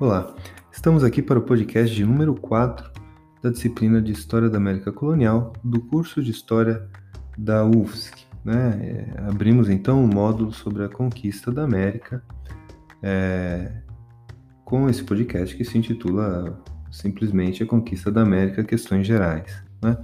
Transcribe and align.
Olá, 0.00 0.32
estamos 0.70 1.02
aqui 1.02 1.20
para 1.20 1.40
o 1.40 1.42
podcast 1.42 1.92
de 1.92 2.04
número 2.04 2.32
4 2.32 2.88
da 3.42 3.50
disciplina 3.50 4.00
de 4.00 4.12
História 4.12 4.48
da 4.48 4.56
América 4.56 4.92
Colonial 4.92 5.52
do 5.64 5.80
curso 5.80 6.22
de 6.22 6.30
História 6.30 6.88
da 7.36 7.64
UFSC. 7.64 8.14
Né? 8.44 8.78
É, 8.80 9.22
abrimos 9.28 9.68
então 9.68 10.00
um 10.00 10.06
módulo 10.06 10.52
sobre 10.52 10.84
a 10.84 10.88
conquista 10.88 11.50
da 11.50 11.64
América 11.64 12.22
é, 13.02 13.72
com 14.64 14.88
esse 14.88 15.02
podcast 15.02 15.56
que 15.56 15.64
se 15.64 15.76
intitula 15.76 16.62
simplesmente 16.92 17.64
A 17.64 17.66
Conquista 17.66 18.12
da 18.12 18.22
América 18.22 18.62
Questões 18.62 19.04
Gerais. 19.04 19.64
Né? 19.82 19.98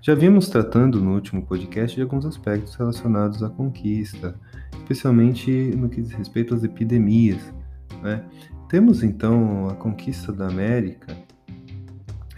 Já 0.00 0.14
vimos 0.14 0.48
tratando 0.48 1.00
no 1.00 1.12
último 1.12 1.44
podcast 1.44 1.96
de 1.96 2.02
alguns 2.02 2.24
aspectos 2.24 2.76
relacionados 2.76 3.42
à 3.42 3.48
conquista, 3.48 4.32
especialmente 4.74 5.50
no 5.76 5.88
que 5.88 6.00
diz 6.00 6.12
respeito 6.12 6.54
às 6.54 6.62
epidemias. 6.62 7.52
Né? 8.00 8.24
Temos 8.70 9.02
então 9.02 9.68
a 9.68 9.74
conquista 9.74 10.32
da 10.32 10.46
América, 10.46 11.16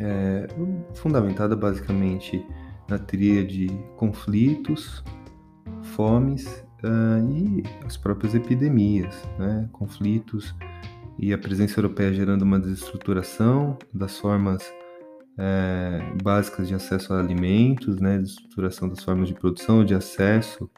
é, 0.00 0.48
fundamentada 0.94 1.54
basicamente 1.54 2.42
na 2.88 2.98
tríade 2.98 3.66
de 3.66 3.78
conflitos, 3.98 5.04
fomes 5.82 6.46
uh, 6.82 7.30
e 7.30 7.62
as 7.84 7.98
próprias 7.98 8.34
epidemias, 8.34 9.14
né? 9.38 9.68
conflitos 9.72 10.54
e 11.18 11.34
a 11.34 11.38
presença 11.38 11.78
europeia 11.78 12.14
gerando 12.14 12.40
uma 12.40 12.58
desestruturação 12.58 13.76
das 13.92 14.16
formas 14.16 14.62
é, 15.36 16.00
básicas 16.22 16.66
de 16.66 16.74
acesso 16.74 17.12
a 17.12 17.20
alimentos, 17.20 18.00
né? 18.00 18.18
desestruturação 18.18 18.88
das 18.88 19.04
formas 19.04 19.28
de 19.28 19.34
produção, 19.34 19.84
de 19.84 19.94
acesso 19.94 20.70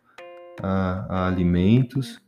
a, 0.61 1.07
a 1.09 1.29
alimentos, 1.29 2.21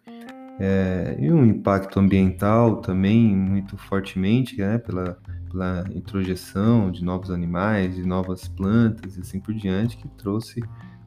é, 0.59 1.17
e 1.19 1.31
um 1.33 1.45
impacto 1.45 2.01
ambiental 2.01 2.77
também 2.77 3.37
muito 3.37 3.77
fortemente, 3.77 4.57
né, 4.57 4.79
pela, 4.79 5.19
pela 5.51 5.85
introjeção 5.95 6.91
de 6.91 7.05
novos 7.05 7.31
animais, 7.31 7.95
de 7.95 8.07
novas 8.07 8.49
plantas 8.49 9.17
e 9.17 9.21
assim 9.21 9.39
por 9.39 9.55
diante, 9.55 9.97
que 9.97 10.09
trouxe 10.09 10.63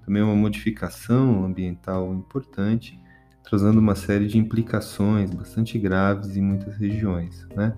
também 0.06 0.22
uma 0.22 0.36
modificação 0.36 1.44
ambiental 1.46 2.14
importante, 2.14 3.00
trazendo 3.44 3.80
uma 3.80 3.96
série 3.96 4.28
de 4.28 4.38
implicações 4.38 5.32
bastante 5.32 5.78
graves 5.80 6.38
em 6.38 6.42
muitas 6.42 6.76
regiões, 6.76 7.48
né? 7.56 7.73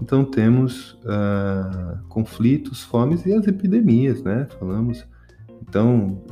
Então 0.00 0.24
temos 0.24 0.98
uh, 1.04 2.02
conflitos, 2.08 2.82
fomes 2.82 3.24
e 3.26 3.32
as 3.32 3.46
epidemias, 3.46 4.22
né? 4.22 4.48
Falamos, 4.58 5.06
então 5.62 6.22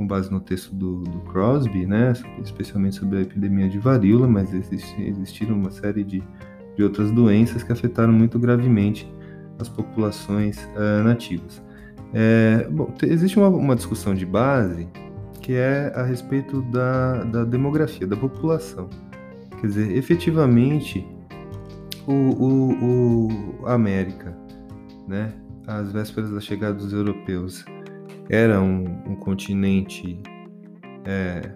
com 0.00 0.06
base 0.06 0.30
no 0.30 0.40
texto 0.40 0.74
do, 0.74 1.02
do 1.02 1.20
Crosby, 1.30 1.84
né, 1.84 2.14
especialmente 2.42 2.96
sobre 2.96 3.18
a 3.18 3.20
epidemia 3.20 3.68
de 3.68 3.78
varíola, 3.78 4.26
mas 4.26 4.50
existiram 4.98 5.54
uma 5.54 5.70
série 5.70 6.02
de, 6.02 6.22
de 6.74 6.82
outras 6.82 7.12
doenças 7.12 7.62
que 7.62 7.70
afetaram 7.70 8.10
muito 8.10 8.38
gravemente 8.38 9.12
as 9.58 9.68
populações 9.68 10.56
uh, 10.74 11.04
nativas. 11.04 11.62
É, 12.14 12.66
bom, 12.70 12.94
existe 13.02 13.38
uma, 13.38 13.48
uma, 13.48 13.76
discussão 13.76 14.14
de 14.14 14.24
base 14.24 14.88
que 15.42 15.52
é 15.52 15.92
a 15.94 16.02
respeito 16.02 16.62
da, 16.62 17.22
da 17.24 17.44
demografia, 17.44 18.06
da 18.06 18.16
população. 18.16 18.88
Quer 19.60 19.66
dizer, 19.66 19.96
efetivamente, 19.98 21.06
o, 22.06 22.14
o, 22.14 23.28
o 23.60 23.66
a 23.66 23.74
América, 23.74 24.34
né, 25.06 25.34
às 25.66 25.92
vésperas 25.92 26.30
da 26.30 26.40
chegada 26.40 26.72
dos 26.72 26.94
europeus, 26.94 27.66
era 28.30 28.60
um, 28.62 28.84
um 29.10 29.16
continente 29.16 30.22
é, 31.04 31.52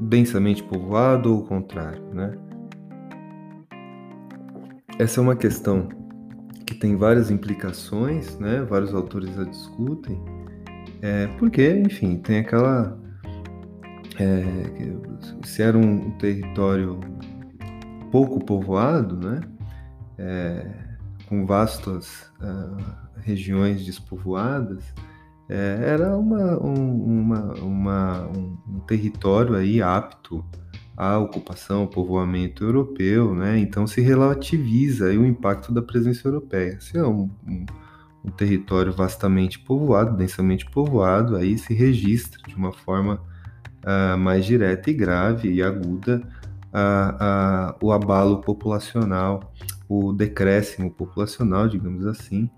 densamente 0.00 0.62
povoado 0.62 1.32
ou 1.32 1.40
o 1.40 1.46
contrário, 1.46 2.02
né? 2.14 2.32
Essa 4.98 5.20
é 5.20 5.22
uma 5.22 5.36
questão 5.36 5.88
que 6.66 6.74
tem 6.74 6.96
várias 6.96 7.30
implicações, 7.30 8.38
né? 8.38 8.62
Vários 8.62 8.94
autores 8.94 9.38
a 9.38 9.44
discutem, 9.44 10.18
é, 11.02 11.26
porque, 11.38 11.70
enfim, 11.70 12.16
tem 12.16 12.38
aquela 12.38 12.98
é, 14.18 14.42
se 15.44 15.62
era 15.62 15.76
um 15.76 16.10
território 16.12 16.98
pouco 18.10 18.42
povoado, 18.44 19.16
né? 19.16 19.40
É, 20.18 20.66
com 21.26 21.46
vastas 21.46 22.30
uh, 22.42 22.76
regiões 23.22 23.86
despovoadas, 23.86 24.84
é, 25.50 25.80
era 25.82 26.16
uma, 26.16 26.64
um, 26.64 27.22
uma, 27.22 27.54
uma, 27.54 28.28
um, 28.28 28.78
território 28.86 29.56
aí 29.56 29.82
apto 29.82 30.44
à 30.96 31.18
ocupação, 31.18 31.80
ao 31.80 31.88
povoamento 31.88 32.62
europeu, 32.62 33.34
né? 33.34 33.58
Então 33.58 33.84
se 33.84 34.00
relativiza 34.00 35.06
o 35.06 35.26
impacto 35.26 35.72
da 35.72 35.82
presença 35.82 36.28
europeia. 36.28 36.80
Se 36.80 36.96
é 36.96 37.04
um, 37.04 37.28
um, 37.44 37.66
um 38.24 38.30
território 38.30 38.92
vastamente 38.92 39.58
povoado, 39.58 40.16
densamente 40.16 40.70
povoado, 40.70 41.34
aí 41.34 41.58
se 41.58 41.74
registra 41.74 42.40
de 42.46 42.54
uma 42.54 42.72
forma 42.72 43.20
uh, 43.84 44.16
mais 44.16 44.46
direta 44.46 44.88
e 44.88 44.94
grave 44.94 45.52
e 45.52 45.60
aguda 45.64 46.22
uh, 46.72 47.74
uh, 47.74 47.84
o 47.84 47.90
abalo 47.90 48.40
populacional, 48.40 49.52
o 49.88 50.12
decréscimo 50.12 50.92
populacional, 50.92 51.66
digamos 51.66 52.06
assim, 52.06 52.48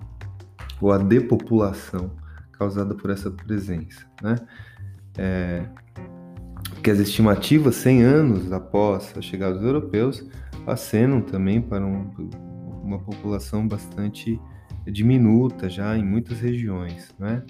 ou 0.79 0.93
a 0.93 0.99
depopulação 0.99 2.21
causada 2.63 2.95
por 2.95 3.11
essa 3.11 3.31
presença, 3.31 4.07
né? 4.23 4.37
É, 5.19 5.65
que 6.83 6.91
as 6.91 6.99
estimativas 6.99 7.75
100 7.77 8.03
anos 8.03 8.53
após 8.53 9.13
a 9.17 9.21
chegada 9.21 9.55
dos 9.55 9.65
europeus 9.65 10.25
acenam 10.67 11.21
também 11.21 11.61
para 11.61 11.85
um, 11.85 12.11
uma 12.83 12.99
população 12.99 13.67
bastante 13.67 14.41
diminuta 14.87 15.69
já 15.69 15.97
em 15.97 16.05
muitas 16.05 16.41
regiões, 16.41 17.15
né? 17.19 17.43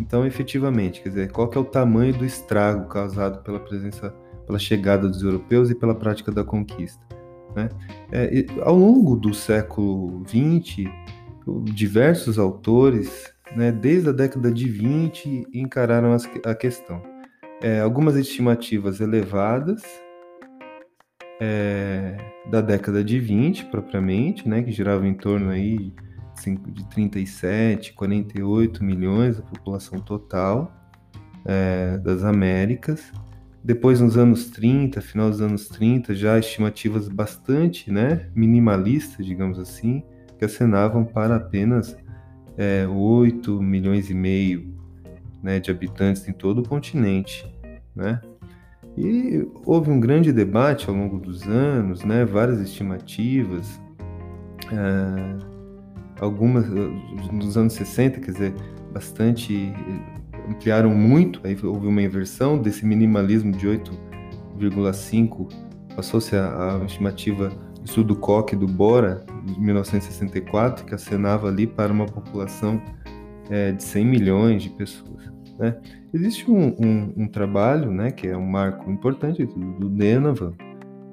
Então, 0.00 0.26
efetivamente, 0.26 1.02
quer 1.02 1.08
dizer, 1.08 1.32
qual 1.32 1.48
que 1.48 1.58
é 1.58 1.60
o 1.60 1.64
tamanho 1.64 2.16
do 2.16 2.24
estrago 2.24 2.88
causado 2.88 3.42
pela 3.42 3.58
presença, 3.58 4.14
pela 4.46 4.58
chegada 4.58 5.08
dos 5.08 5.22
europeus 5.22 5.70
e 5.70 5.74
pela 5.74 5.94
prática 5.94 6.30
da 6.30 6.44
conquista, 6.44 7.04
né? 7.56 7.68
É, 8.12 8.46
ao 8.62 8.76
longo 8.76 9.16
do 9.16 9.34
século 9.34 10.22
XX, 10.26 10.90
diversos 11.64 12.38
autores 12.38 13.34
né, 13.56 13.72
desde 13.72 14.08
a 14.08 14.12
década 14.12 14.52
de 14.52 14.68
20 14.68 15.48
encararam 15.52 16.16
a 16.44 16.54
questão. 16.54 17.02
É, 17.60 17.80
algumas 17.80 18.16
estimativas 18.16 19.00
elevadas 19.00 19.82
é, 21.40 22.16
da 22.50 22.60
década 22.60 23.02
de 23.02 23.18
20 23.18 23.66
propriamente, 23.66 24.48
né, 24.48 24.62
que 24.62 24.70
giravam 24.72 25.06
em 25.06 25.14
torno 25.14 25.50
aí 25.50 25.92
de 26.72 26.88
37, 26.90 27.92
48 27.94 28.84
milhões 28.84 29.38
da 29.38 29.42
população 29.42 29.98
total 29.98 30.72
é, 31.44 31.98
das 31.98 32.22
Américas. 32.22 33.12
Depois, 33.62 34.00
nos 34.00 34.16
anos 34.16 34.46
30, 34.50 35.00
final 35.00 35.28
dos 35.28 35.40
anos 35.40 35.68
30, 35.68 36.14
já 36.14 36.38
estimativas 36.38 37.08
bastante 37.08 37.90
né, 37.90 38.28
minimalistas, 38.34 39.26
digamos 39.26 39.58
assim, 39.58 40.02
que 40.38 40.44
acenavam 40.44 41.04
para 41.04 41.36
apenas 41.36 41.96
é, 42.58 42.86
8 42.86 43.62
milhões 43.62 44.10
e 44.10 44.14
meio 44.14 44.74
né, 45.42 45.60
de 45.60 45.70
habitantes 45.70 46.28
em 46.28 46.32
todo 46.32 46.58
o 46.58 46.68
continente, 46.68 47.46
né? 47.94 48.20
E 48.96 49.46
houve 49.64 49.90
um 49.90 50.00
grande 50.00 50.32
debate 50.32 50.88
ao 50.88 50.94
longo 50.94 51.20
dos 51.20 51.44
anos, 51.44 52.04
né, 52.04 52.24
várias 52.24 52.60
estimativas, 52.60 53.80
é, 54.72 56.20
algumas 56.20 56.68
nos 57.32 57.56
anos 57.56 57.74
60, 57.74 58.18
quer 58.18 58.32
dizer, 58.32 58.54
bastante 58.92 59.72
ampliaram 60.50 60.90
muito, 60.90 61.40
aí 61.44 61.56
houve 61.62 61.86
uma 61.86 62.02
inversão 62.02 62.58
desse 62.58 62.84
minimalismo 62.84 63.52
de 63.52 63.68
8,5 63.68 65.68
passou-se 65.98 66.36
a, 66.36 66.78
a 66.80 66.84
estimativa 66.84 67.50
estudo 67.88 68.14
Koch 68.14 68.54
do 68.54 68.66
Bora, 68.66 69.24
de 69.44 69.58
1964, 69.58 70.84
que 70.84 70.94
acenava 70.94 71.48
ali 71.48 71.66
para 71.66 71.90
uma 71.92 72.04
população 72.04 72.82
é, 73.50 73.72
de 73.72 73.82
100 73.82 74.04
milhões 74.04 74.62
de 74.62 74.68
pessoas. 74.70 75.32
Né? 75.58 75.74
Existe 76.12 76.50
um, 76.50 76.76
um, 76.78 77.14
um, 77.16 77.26
trabalho, 77.26 77.90
né, 77.90 78.10
que 78.10 78.28
é 78.28 78.36
um 78.36 78.46
marco 78.46 78.90
importante 78.90 79.46
do, 79.46 79.58
do 79.78 79.88
Denova, 79.88 80.52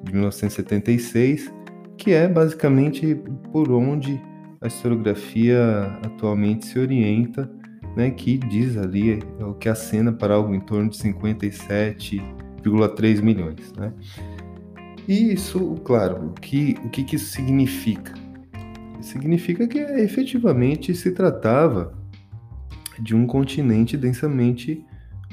de 0.04 0.12
1976, 0.12 1.50
que 1.98 2.12
é 2.12 2.28
basicamente 2.28 3.16
por 3.52 3.72
onde 3.72 4.22
a 4.62 4.68
historiografia 4.68 5.98
atualmente 6.06 6.66
se 6.66 6.78
orienta, 6.78 7.50
né, 7.96 8.12
que 8.12 8.38
diz 8.38 8.76
ali 8.76 9.24
é 9.40 9.46
o 9.46 9.54
que 9.54 9.70
acena 9.70 10.12
para 10.12 10.36
algo 10.36 10.54
em 10.54 10.60
torno 10.60 10.90
de 10.90 10.98
57,3 10.98 13.22
milhões. 13.22 13.72
Né? 13.78 13.94
E 15.08 15.34
isso, 15.34 15.76
claro, 15.84 16.28
o 16.28 16.34
que, 16.34 16.76
o 16.84 16.90
que, 16.90 17.16
isso 17.16 17.32
significa? 17.32 18.14
Significa 19.02 19.68
que 19.68 19.78
efetivamente 19.78 20.96
se 20.96 21.12
tratava 21.12 21.96
de 23.00 23.16
um 23.16 23.28
continente 23.28 23.96
densamente 23.96 24.84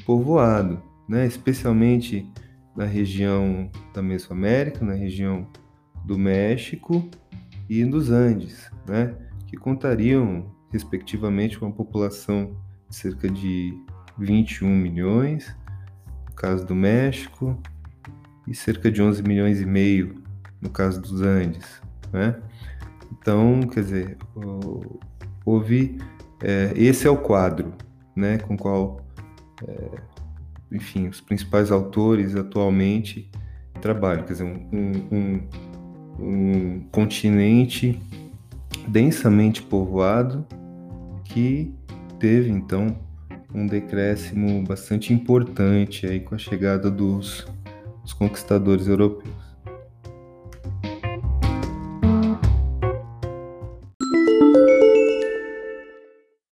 povoado, 0.05 0.83
né? 1.09 1.27
especialmente 1.27 2.31
na 2.77 2.85
região 2.85 3.71
da 3.95 4.03
Mesoamérica, 4.03 4.85
na 4.85 4.95
região 4.95 5.47
do 6.05 6.19
México 6.19 7.09
e 7.69 7.85
dos 7.85 8.11
Andes, 8.11 8.71
né, 8.87 9.15
que 9.47 9.57
contariam, 9.57 10.53
respectivamente, 10.71 11.61
uma 11.63 11.71
população 11.71 12.57
de 12.89 12.97
cerca 12.97 13.29
de 13.29 13.75
21 14.19 14.69
milhões, 14.69 15.57
no 16.29 16.35
caso 16.35 16.67
do 16.67 16.75
México, 16.75 17.59
e 18.47 18.55
cerca 18.55 18.91
de 18.91 19.03
11 19.03 19.23
milhões 19.23 19.61
e 19.61 19.67
meio 19.67 20.23
no 20.61 20.71
caso 20.71 21.01
dos 21.01 21.21
Andes, 21.23 21.83
né? 22.13 22.37
Então, 23.13 23.61
quer 23.63 23.81
dizer, 23.81 24.17
houve 25.45 25.99
é, 26.43 26.73
esse 26.75 27.07
é 27.07 27.11
o 27.11 27.17
quadro, 27.17 27.73
né, 28.17 28.39
com 28.39 28.57
qual, 28.57 29.01
é, 29.67 29.91
enfim, 30.73 31.09
os 31.09 31.21
principais 31.21 31.71
autores 31.71 32.35
atualmente 32.35 33.31
trabalham, 33.81 34.25
quer 34.25 34.33
dizer, 34.33 34.45
um, 34.45 35.07
um, 35.13 35.41
um 36.19 36.81
continente 36.91 38.01
densamente 38.89 39.63
povoado 39.63 40.45
que 41.25 41.73
teve 42.19 42.51
então 42.51 42.97
um 43.55 43.67
decréscimo 43.67 44.65
bastante 44.65 45.13
importante 45.13 46.07
aí 46.07 46.21
com 46.21 46.35
a 46.35 46.39
chegada 46.39 46.91
dos, 46.91 47.47
dos 48.03 48.13
conquistadores 48.13 48.87
europeus. 48.89 49.53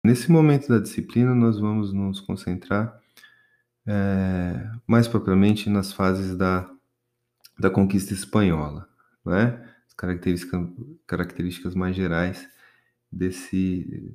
Nesse 0.04 0.30
momento 0.30 0.68
da 0.68 0.78
disciplina, 0.78 1.34
nós 1.34 1.58
vamos 1.58 1.92
nos 1.92 2.20
concentrar 2.20 3.00
é, 3.86 4.70
mais 4.86 5.08
propriamente 5.08 5.68
nas 5.68 5.92
fases 5.92 6.36
da, 6.36 6.68
da 7.58 7.70
conquista 7.70 8.12
espanhola, 8.12 8.88
né? 9.24 9.68
as 9.86 9.94
características, 9.94 10.68
características 11.06 11.74
mais 11.74 11.96
gerais 11.96 12.48
desse, 13.10 14.14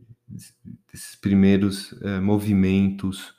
desses 0.92 1.16
primeiros 1.16 1.94
é, 2.02 2.20
movimentos 2.20 3.34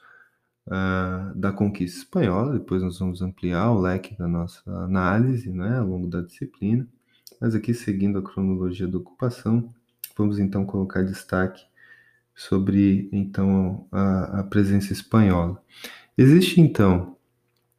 uh, 0.66 1.34
da 1.34 1.52
conquista 1.52 1.98
espanhola. 1.98 2.54
Depois 2.54 2.82
nós 2.82 2.98
vamos 2.98 3.22
ampliar 3.22 3.70
o 3.70 3.80
leque 3.80 4.16
da 4.16 4.28
nossa 4.28 4.62
análise 4.70 5.50
né, 5.50 5.78
ao 5.78 5.86
longo 5.86 6.08
da 6.08 6.20
disciplina, 6.20 6.86
mas 7.40 7.54
aqui 7.54 7.74
seguindo 7.74 8.18
a 8.18 8.22
cronologia 8.22 8.86
da 8.86 8.98
ocupação, 8.98 9.72
vamos 10.16 10.38
então 10.38 10.64
colocar 10.64 11.02
destaque 11.02 11.64
sobre 12.34 13.08
então 13.12 13.86
a, 13.90 14.40
a 14.40 14.44
presença 14.44 14.92
espanhola. 14.92 15.62
Existe 16.16 16.60
então 16.60 17.16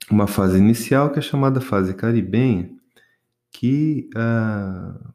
uma 0.09 0.27
fase 0.27 0.57
inicial 0.57 1.11
que 1.11 1.19
é 1.19 1.21
chamada 1.21 1.61
fase 1.61 1.93
caribenha, 1.93 2.69
que 3.51 4.09
uh, 4.15 5.13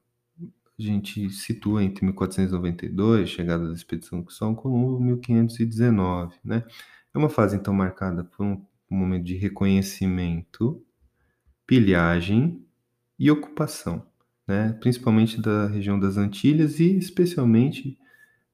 a 0.79 0.83
gente 0.83 1.29
situa 1.31 1.83
entre 1.83 2.05
1492, 2.05 3.29
chegada 3.29 3.67
da 3.67 3.75
expedição 3.75 4.23
de 4.23 4.33
São 4.33 4.55
Colombo, 4.55 5.01
1519, 5.01 6.37
né? 6.45 6.65
É 7.15 7.19
uma 7.19 7.29
fase 7.29 7.57
então 7.57 7.73
marcada 7.75 8.25
por 8.25 8.45
um, 8.45 8.65
momento 8.91 9.25
de 9.25 9.37
reconhecimento, 9.37 10.83
pilhagem 11.67 12.65
e 13.19 13.31
ocupação, 13.31 14.07
né? 14.47 14.73
Principalmente 14.81 15.41
da 15.41 15.67
região 15.67 15.99
das 15.99 16.17
Antilhas 16.17 16.81
e 16.81 16.97
especialmente 16.97 17.99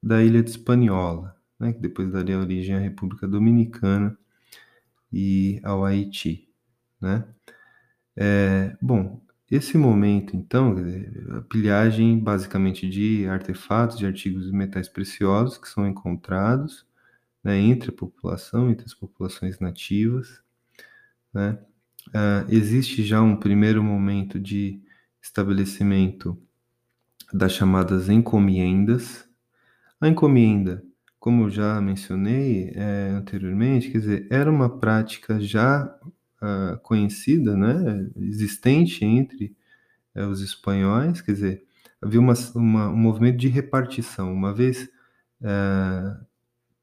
da 0.03 0.23
ilha 0.23 0.43
de 0.43 0.51
Hispaniola, 0.51 1.35
né, 1.59 1.73
que 1.73 1.81
depois 1.81 2.11
daria 2.11 2.39
origem 2.39 2.75
à 2.75 2.79
República 2.79 3.27
Dominicana 3.27 4.17
e 5.11 5.61
ao 5.63 5.85
Haiti. 5.85 6.49
Né? 7.01 7.25
É, 8.15 8.77
bom, 8.83 9.23
esse 9.51 9.79
momento, 9.79 10.37
então, 10.37 10.77
a 11.39 11.41
pilhagem 11.43 12.19
basicamente 12.19 12.89
de 12.89 13.27
artefatos, 13.27 13.97
de 13.97 14.05
artigos 14.05 14.49
e 14.49 14.53
metais 14.53 14.89
preciosos 14.89 15.57
que 15.57 15.69
são 15.69 15.87
encontrados 15.87 16.87
né, 17.45 17.59
entre 17.59 17.91
a 17.91 17.93
população, 17.93 18.71
entre 18.71 18.87
as 18.87 18.95
populações 18.95 19.61
nativas. 19.61 20.41
Né? 21.33 21.59
Uh, 22.09 22.49
existe 22.49 23.05
já 23.05 23.21
um 23.21 23.37
primeiro 23.37 23.85
momento 23.85 24.41
de 24.41 24.83
estabelecimento 25.21 26.37
das 27.33 27.53
chamadas 27.53 28.09
encomiendas, 28.09 29.29
a 30.01 30.09
encomenda, 30.09 30.83
como 31.19 31.49
já 31.49 31.81
mencionei 31.81 32.71
é, 32.75 33.09
anteriormente, 33.11 33.91
quer 33.91 33.99
dizer, 33.99 34.27
era 34.31 34.51
uma 34.51 34.79
prática 34.79 35.41
já 35.41 35.85
uh, 36.43 36.79
conhecida, 36.83 37.57
né, 37.57 38.07
existente 38.19 39.05
entre 39.05 39.57
uh, 40.15 40.27
os 40.27 40.43
espanhóis, 40.43 41.23
quer 41.23 41.33
dizer, 41.33 41.65
havia 42.03 42.21
uma, 42.21 42.35
uma, 42.55 42.89
um 42.91 42.97
movimento 42.97 43.39
de 43.39 43.49
repartição. 43.49 44.33
Uma 44.33 44.53
vez 44.53 44.89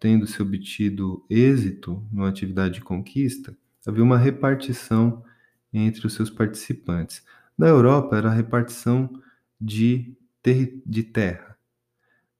uh, 0.02 0.12
tendo 0.12 0.26
se 0.26 0.42
obtido 0.42 1.24
êxito 1.30 2.04
numa 2.12 2.28
atividade 2.28 2.74
de 2.76 2.82
conquista, 2.82 3.56
havia 3.86 4.04
uma 4.04 4.18
repartição 4.18 5.24
entre 5.72 6.08
os 6.08 6.14
seus 6.14 6.30
participantes. 6.30 7.24
Na 7.56 7.68
Europa, 7.68 8.18
era 8.18 8.30
a 8.30 8.34
repartição 8.34 9.08
de, 9.60 10.18
ter 10.42 10.82
de 10.84 11.04
terra. 11.04 11.56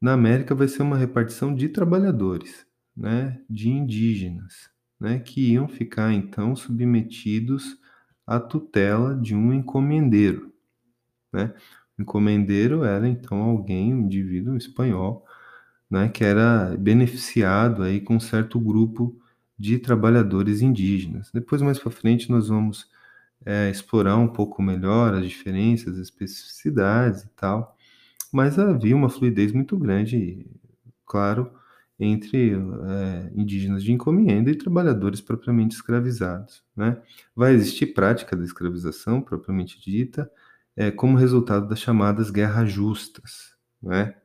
Na 0.02 0.14
América 0.14 0.56
vai 0.56 0.68
ser 0.68 0.82
uma 0.82 0.98
repartição 0.98 1.54
de 1.54 1.70
trabalhadores, 1.70 2.66
né, 2.98 3.40
de 3.48 3.70
indígenas, 3.70 4.72
né, 5.00 5.20
que 5.20 5.52
iam 5.52 5.68
ficar 5.68 6.12
então 6.12 6.56
submetidos 6.56 7.78
à 8.26 8.40
tutela 8.40 9.16
de 9.16 9.36
um 9.36 9.54
encomendeiro, 9.54 10.52
né? 11.32 11.54
O 11.98 12.02
encomendeiro 12.02 12.84
era 12.84 13.08
então 13.08 13.38
alguém, 13.38 13.94
um 13.94 14.02
indivíduo 14.02 14.58
espanhol, 14.58 15.24
né, 15.92 16.10
que 16.10 16.24
era 16.24 16.76
beneficiado 16.80 17.84
aí 17.84 18.02
com 18.02 18.16
um 18.16 18.20
certo 18.20 18.60
grupo 18.60 19.16
de 19.60 19.78
trabalhadores 19.78 20.62
indígenas. 20.62 21.30
Depois 21.32 21.62
mais 21.62 21.78
para 21.78 21.92
frente 21.92 22.32
nós 22.32 22.48
vamos 22.48 22.90
é, 23.46 23.70
explorar 23.70 24.18
um 24.18 24.28
pouco 24.28 24.62
melhor 24.62 25.14
as 25.14 25.28
diferenças, 25.28 25.96
as 25.96 26.00
especificidades 26.00 27.24
e 27.24 27.30
tal 27.36 27.78
mas 28.32 28.58
havia 28.58 28.96
uma 28.96 29.10
fluidez 29.10 29.52
muito 29.52 29.78
grande, 29.78 30.46
claro, 31.06 31.52
entre 32.00 32.54
é, 32.54 33.32
indígenas 33.36 33.84
de 33.84 33.92
encomenda 33.92 34.50
e 34.50 34.56
trabalhadores 34.56 35.20
propriamente 35.20 35.76
escravizados. 35.76 36.64
Né? 36.76 37.00
Vai 37.36 37.54
existir 37.54 37.88
prática 37.88 38.36
da 38.36 38.44
escravização 38.44 39.22
propriamente 39.22 39.80
dita, 39.82 40.32
é, 40.76 40.90
como 40.90 41.18
resultado 41.18 41.68
das 41.68 41.80
chamadas 41.80 42.32
guerras 42.32 42.72
justas, 42.72 43.54
né? 43.84 44.16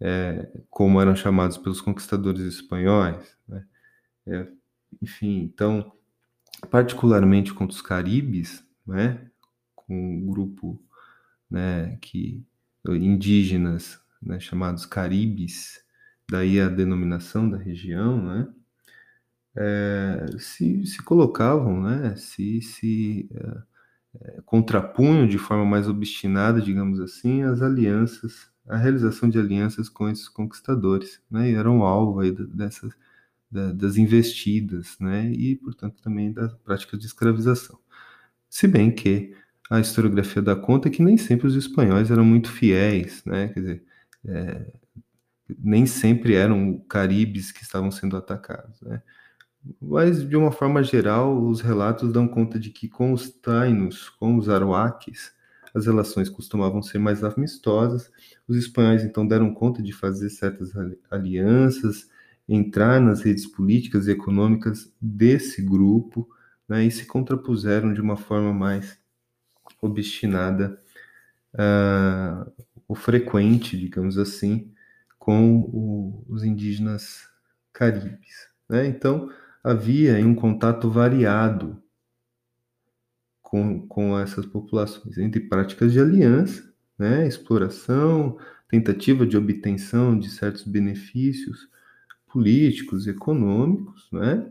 É, 0.00 0.48
como 0.70 1.00
eram 1.00 1.14
chamados 1.14 1.58
pelos 1.58 1.80
conquistadores 1.80 2.42
espanhóis. 2.42 3.36
Né? 3.46 3.64
É, 4.26 4.46
enfim, 5.02 5.42
então, 5.42 5.92
particularmente 6.70 7.52
contra 7.52 7.74
os 7.74 7.82
caribes, 7.82 8.64
né? 8.86 9.30
com 9.74 9.94
um 9.94 10.26
grupo 10.26 10.82
né, 11.50 11.98
que 12.00 12.44
indígenas, 12.88 14.00
né, 14.22 14.38
chamados 14.38 14.86
caribes, 14.86 15.82
daí 16.30 16.60
a 16.60 16.68
denominação 16.68 17.50
da 17.50 17.58
região, 17.58 18.22
né, 18.22 18.48
é, 19.56 20.26
se, 20.38 20.86
se 20.86 21.02
colocavam, 21.02 21.82
né, 21.82 22.14
se, 22.16 22.62
se 22.62 23.28
é, 23.34 23.62
é, 24.22 24.40
contrapunham 24.42 25.26
de 25.26 25.38
forma 25.38 25.64
mais 25.64 25.88
obstinada, 25.88 26.60
digamos 26.60 27.00
assim, 27.00 27.42
as 27.42 27.60
alianças, 27.60 28.50
a 28.70 28.76
realização 28.76 29.28
de 29.28 29.38
alianças 29.38 29.88
com 29.88 30.08
esses 30.08 30.28
conquistadores, 30.28 31.20
né, 31.30 31.50
e 31.50 31.54
eram 31.54 31.82
alvo 31.82 32.20
aí 32.20 32.32
dessas, 32.32 32.92
das 33.50 33.96
investidas, 33.96 34.96
né, 35.00 35.30
e, 35.32 35.56
portanto, 35.56 36.00
também 36.02 36.32
da 36.32 36.48
prática 36.48 36.96
de 36.96 37.06
escravização. 37.06 37.78
Se 38.48 38.66
bem 38.68 38.90
que 38.90 39.34
a 39.70 39.78
historiografia 39.78 40.42
dá 40.42 40.56
conta 40.56 40.90
que 40.90 41.02
nem 41.02 41.16
sempre 41.16 41.46
os 41.46 41.54
espanhóis 41.54 42.10
eram 42.10 42.24
muito 42.24 42.50
fiéis, 42.50 43.22
né? 43.24 43.48
Quer 43.48 43.60
dizer, 43.60 43.84
é, 44.26 44.72
nem 45.58 45.86
sempre 45.86 46.34
eram 46.34 46.78
caribes 46.88 47.52
que 47.52 47.62
estavam 47.62 47.90
sendo 47.90 48.16
atacados, 48.16 48.80
né? 48.82 49.00
Mas, 49.80 50.26
de 50.28 50.36
uma 50.36 50.50
forma 50.50 50.82
geral, 50.82 51.40
os 51.40 51.60
relatos 51.60 52.12
dão 52.12 52.26
conta 52.26 52.58
de 52.58 52.70
que 52.70 52.88
com 52.88 53.12
os 53.12 53.30
tainos, 53.30 54.08
com 54.08 54.36
os 54.36 54.48
aruaques, 54.48 55.32
as 55.74 55.86
relações 55.86 56.28
costumavam 56.28 56.82
ser 56.82 56.98
mais 56.98 57.22
amistosas. 57.22 58.10
Os 58.46 58.56
espanhóis, 58.56 59.04
então, 59.04 59.26
deram 59.26 59.52
conta 59.54 59.82
de 59.82 59.92
fazer 59.92 60.30
certas 60.30 60.72
alianças, 61.10 62.08
entrar 62.48 63.00
nas 63.00 63.22
redes 63.22 63.46
políticas 63.46 64.06
e 64.06 64.10
econômicas 64.10 64.92
desse 65.00 65.62
grupo, 65.62 66.28
né, 66.68 66.84
e 66.84 66.90
se 66.90 67.06
contrapuseram 67.06 67.92
de 67.92 68.00
uma 68.00 68.16
forma 68.16 68.52
mais 68.52 68.98
obstinada 69.80 70.78
uh, 71.54 72.50
o 72.86 72.94
frequente, 72.94 73.78
digamos 73.78 74.18
assim, 74.18 74.72
com 75.18 75.60
o, 75.60 76.24
os 76.28 76.44
indígenas 76.44 77.28
caribes. 77.72 78.48
Né? 78.68 78.86
Então, 78.86 79.30
havia 79.62 80.14
um 80.26 80.34
contato 80.34 80.90
variado 80.90 81.80
com, 83.50 83.84
com 83.88 84.16
essas 84.16 84.46
populações, 84.46 85.18
entre 85.18 85.40
práticas 85.40 85.92
de 85.92 85.98
aliança, 85.98 86.72
né? 86.96 87.26
Exploração, 87.26 88.38
tentativa 88.68 89.26
de 89.26 89.36
obtenção 89.36 90.16
de 90.16 90.30
certos 90.30 90.62
benefícios 90.62 91.68
políticos, 92.32 93.08
econômicos, 93.08 94.06
né? 94.12 94.46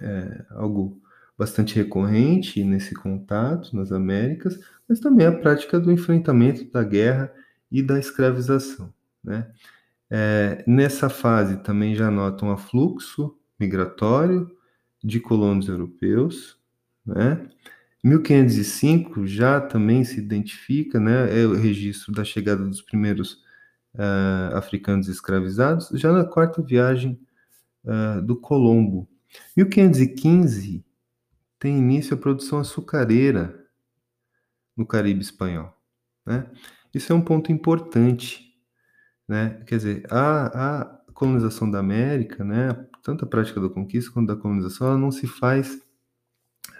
É 0.00 0.46
algo 0.52 0.98
bastante 1.36 1.76
recorrente 1.76 2.64
nesse 2.64 2.94
contato 2.94 3.76
nas 3.76 3.92
Américas, 3.92 4.58
mas 4.88 5.00
também 5.00 5.26
a 5.26 5.32
prática 5.32 5.78
do 5.78 5.92
enfrentamento 5.92 6.64
da 6.72 6.82
guerra 6.82 7.30
e 7.70 7.82
da 7.82 7.98
escravização, 7.98 8.90
né? 9.22 9.50
É, 10.08 10.64
nessa 10.66 11.10
fase 11.10 11.58
também 11.58 11.94
já 11.94 12.10
nota 12.10 12.42
um 12.42 12.50
afluxo 12.50 13.36
migratório 13.60 14.50
de 15.04 15.20
colonos 15.20 15.68
europeus, 15.68 16.58
né? 17.04 17.46
1505 18.04 19.26
já 19.26 19.60
também 19.60 20.04
se 20.04 20.18
identifica, 20.18 21.00
né? 21.00 21.40
É 21.40 21.44
o 21.44 21.54
registro 21.54 22.12
da 22.12 22.24
chegada 22.24 22.64
dos 22.64 22.80
primeiros 22.80 23.44
uh, 23.94 24.56
africanos 24.56 25.08
escravizados, 25.08 25.88
já 25.94 26.12
na 26.12 26.24
quarta 26.24 26.62
viagem 26.62 27.20
uh, 27.84 28.22
do 28.22 28.36
Colombo. 28.36 29.08
1515 29.56 30.84
tem 31.58 31.78
início 31.78 32.14
a 32.14 32.18
produção 32.18 32.60
açucareira 32.60 33.66
no 34.76 34.86
Caribe 34.86 35.20
espanhol, 35.20 35.76
né? 36.24 36.46
Isso 36.94 37.12
é 37.12 37.14
um 37.14 37.20
ponto 37.20 37.52
importante 37.52 38.48
né? 39.28 39.60
Quer 39.66 39.76
dizer, 39.76 40.06
a, 40.10 40.80
a 40.80 40.84
colonização 41.12 41.70
da 41.70 41.78
América, 41.78 42.42
né, 42.42 42.86
tanto 43.02 43.24
a 43.24 43.28
prática 43.28 43.60
da 43.60 43.68
conquista 43.68 44.10
quanto 44.10 44.28
da 44.28 44.36
colonização, 44.40 44.86
ela 44.86 44.98
não 44.98 45.10
se 45.10 45.26
faz 45.26 45.78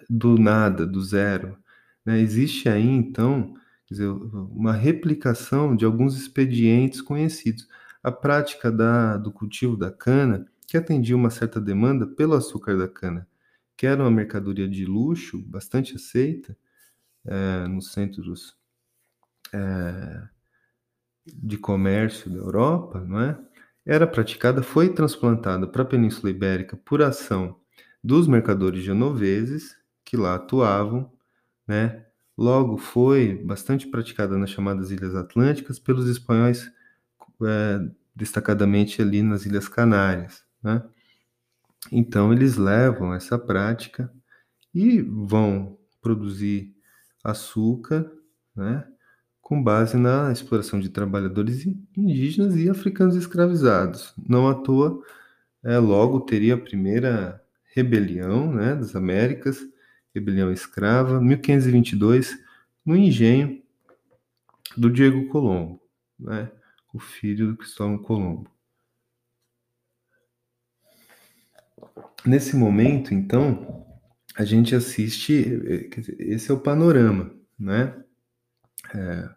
do 0.08 0.38
nada, 0.38 0.86
do 0.86 1.02
zero. 1.02 1.58
Né? 2.04 2.20
Existe 2.20 2.68
aí, 2.68 2.86
então, 2.86 3.54
dizer, 3.86 4.08
uma 4.08 4.72
replicação 4.72 5.76
de 5.76 5.84
alguns 5.84 6.16
expedientes 6.16 7.00
conhecidos. 7.00 7.68
A 8.02 8.10
prática 8.10 8.70
da, 8.72 9.16
do 9.16 9.30
cultivo 9.32 9.76
da 9.76 9.90
cana, 9.90 10.46
que 10.66 10.76
atendia 10.76 11.16
uma 11.16 11.30
certa 11.30 11.60
demanda 11.60 12.06
pelo 12.06 12.34
açúcar 12.34 12.76
da 12.76 12.88
cana, 12.88 13.26
que 13.76 13.86
era 13.86 14.02
uma 14.02 14.10
mercadoria 14.10 14.68
de 14.68 14.84
luxo 14.84 15.42
bastante 15.46 15.94
aceita 15.96 16.56
é, 17.26 17.68
nos 17.68 17.92
centros 17.92 18.56
é, 19.52 20.22
de 21.26 21.58
comércio 21.58 22.30
da 22.30 22.38
Europa, 22.38 23.00
não 23.00 23.20
é? 23.20 23.38
Era 23.84 24.06
praticada, 24.06 24.62
foi 24.62 24.92
transplantada 24.92 25.66
para 25.66 25.82
a 25.82 25.86
Península 25.86 26.30
Ibérica 26.30 26.76
por 26.76 27.00
ação 27.00 27.58
dos 28.04 28.26
mercadores 28.26 28.84
genoveses 28.84 29.77
que 30.08 30.16
lá 30.16 30.36
atuavam, 30.36 31.12
né? 31.66 32.06
Logo 32.36 32.78
foi 32.78 33.34
bastante 33.34 33.86
praticada 33.86 34.38
nas 34.38 34.48
chamadas 34.48 34.90
Ilhas 34.90 35.14
Atlânticas 35.14 35.78
pelos 35.78 36.08
espanhóis, 36.08 36.72
é, 37.44 37.90
destacadamente 38.16 39.02
ali 39.02 39.22
nas 39.22 39.44
Ilhas 39.44 39.68
Canárias, 39.68 40.42
né? 40.62 40.82
Então 41.92 42.32
eles 42.32 42.56
levam 42.56 43.12
essa 43.12 43.38
prática 43.38 44.10
e 44.74 45.02
vão 45.02 45.78
produzir 46.00 46.74
açúcar, 47.22 48.10
né? 48.56 48.86
com 49.42 49.62
base 49.62 49.96
na 49.96 50.30
exploração 50.30 50.78
de 50.78 50.90
trabalhadores 50.90 51.66
indígenas 51.96 52.54
e 52.56 52.68
africanos 52.68 53.16
escravizados. 53.16 54.14
Não 54.28 54.46
à 54.46 54.54
toa, 54.54 55.02
é, 55.64 55.78
logo 55.78 56.20
teria 56.20 56.54
a 56.54 56.58
primeira 56.58 57.42
rebelião 57.74 58.52
né, 58.52 58.74
das 58.74 58.94
Américas, 58.94 59.58
rebelião 60.18 60.52
escrava, 60.52 61.20
1522, 61.20 62.38
no 62.84 62.96
engenho 62.96 63.62
do 64.76 64.90
Diego 64.90 65.28
Colombo, 65.28 65.80
né, 66.18 66.50
o 66.92 66.98
filho 66.98 67.48
do 67.48 67.56
Cristóvão 67.56 67.98
Colombo. 67.98 68.50
Nesse 72.24 72.56
momento, 72.56 73.14
então, 73.14 73.86
a 74.36 74.44
gente 74.44 74.74
assiste, 74.74 75.60
eh, 75.66 75.88
esse 76.18 76.50
é 76.50 76.54
o 76.54 76.60
panorama, 76.60 77.34
né? 77.58 77.94
É, 78.94 79.30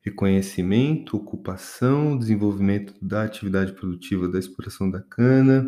reconhecimento, 0.00 1.16
ocupação, 1.16 2.18
desenvolvimento 2.18 2.94
da 3.00 3.22
atividade 3.22 3.72
produtiva 3.72 4.28
da 4.28 4.38
exploração 4.38 4.90
da 4.90 5.00
cana, 5.00 5.66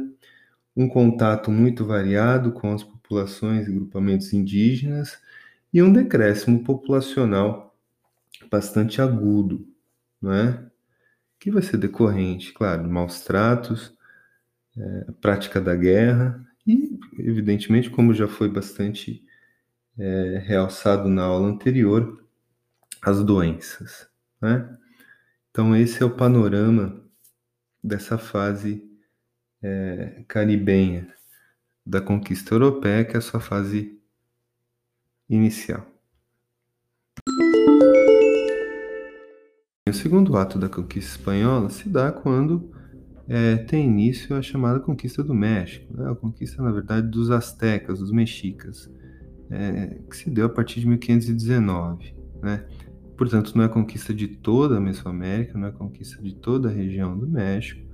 um 0.77 0.89
contato 0.89 1.51
muito 1.51 1.87
variado 1.87 2.53
com 2.53 2.73
as 2.73 2.85
populações 2.85 3.67
e 3.67 3.73
grupamentos 3.73 4.33
indígenas 4.33 5.19
e 5.73 5.83
um 5.83 5.93
decréscimo 5.93 6.63
populacional 6.63 7.75
bastante 8.51 9.01
agudo, 9.01 9.67
não 10.21 10.33
é? 10.33 10.67
Que 11.39 11.51
vai 11.51 11.63
ser 11.63 11.79
decorrente, 11.79 12.53
claro, 12.53 12.89
maus 12.89 13.21
tratos, 13.21 13.97
é, 14.77 15.13
prática 15.21 15.61
da 15.61 15.75
guerra 15.75 16.47
e, 16.67 16.99
evidentemente, 17.19 17.89
como 17.89 18.13
já 18.13 18.29
foi 18.29 18.49
bastante 18.49 19.25
é, 19.99 20.43
realçado 20.45 21.09
na 21.09 21.25
aula 21.25 21.49
anterior, 21.49 22.23
as 23.03 23.23
doenças. 23.25 24.09
Né? 24.41 24.77
Então, 25.51 25.75
esse 25.75 26.03
é 26.03 26.07
o 26.07 26.15
panorama 26.15 27.03
dessa 27.83 28.19
fase 28.19 28.86
é, 29.67 30.25
caribenha 30.29 31.09
da 31.85 32.01
conquista 32.01 32.55
europeia, 32.55 33.05
que 33.05 33.15
é 33.15 33.19
a 33.19 33.23
sua 33.23 33.41
fase 33.41 33.99
inicial. 35.29 35.85
O 39.89 39.93
segundo 39.93 40.37
ato 40.37 40.59
da 40.59 40.69
conquista 40.69 41.13
espanhola 41.13 41.71
se 41.71 41.89
dá 41.89 42.11
quando 42.13 42.71
é, 43.29 43.57
tem 43.57 43.87
início 43.87 44.37
a 44.37 44.43
chamada 44.43 44.81
conquista 44.81 45.23
do 45.23 45.35
México, 45.35 45.97
né? 45.97 46.11
a 46.11 46.15
conquista, 46.15 46.63
na 46.63 46.71
verdade, 46.71 47.09
dos 47.09 47.31
astecas, 47.31 48.01
dos 48.01 48.11
mexicas, 48.11 48.91
é, 49.51 50.01
que 50.09 50.17
se 50.17 50.31
deu 50.31 50.47
a 50.47 50.49
partir 50.49 50.81
de 50.81 50.89
1519. 50.89 52.15
Né? 52.43 52.67
Portanto, 53.17 53.57
não 53.57 53.65
é 53.65 53.69
conquista 53.69 54.13
de 54.13 54.29
toda 54.29 54.77
a 54.77 54.81
Mesoamérica, 54.81 55.57
não 55.57 55.69
é 55.69 55.73
conquista 55.73 56.21
de 56.23 56.35
toda 56.35 56.69
a 56.69 56.73
região 56.73 57.17
do 57.17 57.27
México, 57.29 57.87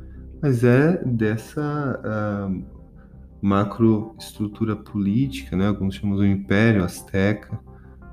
mas 0.42 0.64
é 0.64 1.00
dessa 1.04 2.00
uh, 2.04 2.64
macroestrutura 3.40 4.74
política, 4.74 5.56
né, 5.56 5.68
alguns 5.68 5.94
chamam 5.94 6.16
do 6.16 6.26
Império 6.26 6.82
Azteca, 6.82 7.60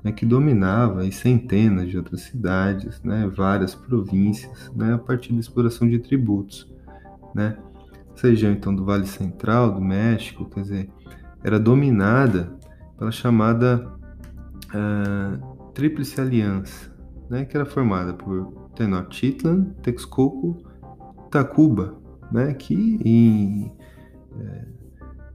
né, 0.04 0.12
que 0.12 0.24
dominava 0.24 1.00
aí 1.00 1.10
centenas 1.10 1.88
de 1.88 1.96
outras 1.96 2.22
cidades, 2.22 3.02
né, 3.02 3.28
várias 3.34 3.74
províncias, 3.74 4.70
né, 4.76 4.94
a 4.94 4.98
partir 4.98 5.32
da 5.32 5.40
exploração 5.40 5.88
de 5.88 5.98
tributos. 5.98 6.72
Né. 7.34 7.58
Essa 8.14 8.28
região, 8.28 8.52
então, 8.52 8.74
do 8.74 8.84
Vale 8.84 9.06
Central 9.06 9.74
do 9.74 9.80
México, 9.80 10.48
quer 10.50 10.60
dizer, 10.62 10.90
era 11.42 11.58
dominada 11.58 12.56
pela 12.96 13.10
chamada 13.10 13.88
uh, 14.68 15.72
Tríplice 15.72 16.20
Aliança, 16.20 16.92
né, 17.28 17.44
que 17.44 17.56
era 17.56 17.66
formada 17.66 18.14
por 18.14 18.70
Tenochtitlan, 18.76 19.64
Texcoco, 19.82 20.58
Tacuba, 21.30 21.99
né, 22.30 22.54
que 22.54 23.00
em, 23.04 23.72
é, 24.38 24.64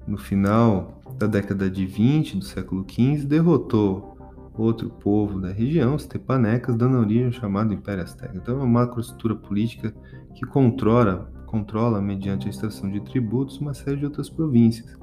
no 0.08 0.18
final 0.18 1.02
da 1.18 1.28
década 1.28 1.70
de 1.70 1.86
20 1.86 2.38
do 2.38 2.46
século 2.46 2.86
XV 2.90 3.26
derrotou 3.26 4.18
outro 4.58 4.90
povo 4.90 5.40
da 5.40 5.52
região, 5.52 5.96
os 5.96 6.06
Tepanecas, 6.06 6.76
dando 6.76 6.98
origem 6.98 7.26
ao 7.26 7.32
chamado 7.32 7.74
Império 7.74 8.04
Azteca. 8.04 8.34
Então 8.36 8.56
é 8.56 8.58
uma 8.58 8.86
macroestrutura 8.86 9.36
política 9.36 9.94
que 10.34 10.46
controla, 10.46 11.32
controla, 11.46 12.02
mediante 12.02 12.48
a 12.48 12.50
extração 12.50 12.90
de 12.90 13.02
tributos, 13.02 13.58
uma 13.60 13.74
série 13.74 13.98
de 13.98 14.06
outras 14.06 14.30
províncias. 14.30 14.98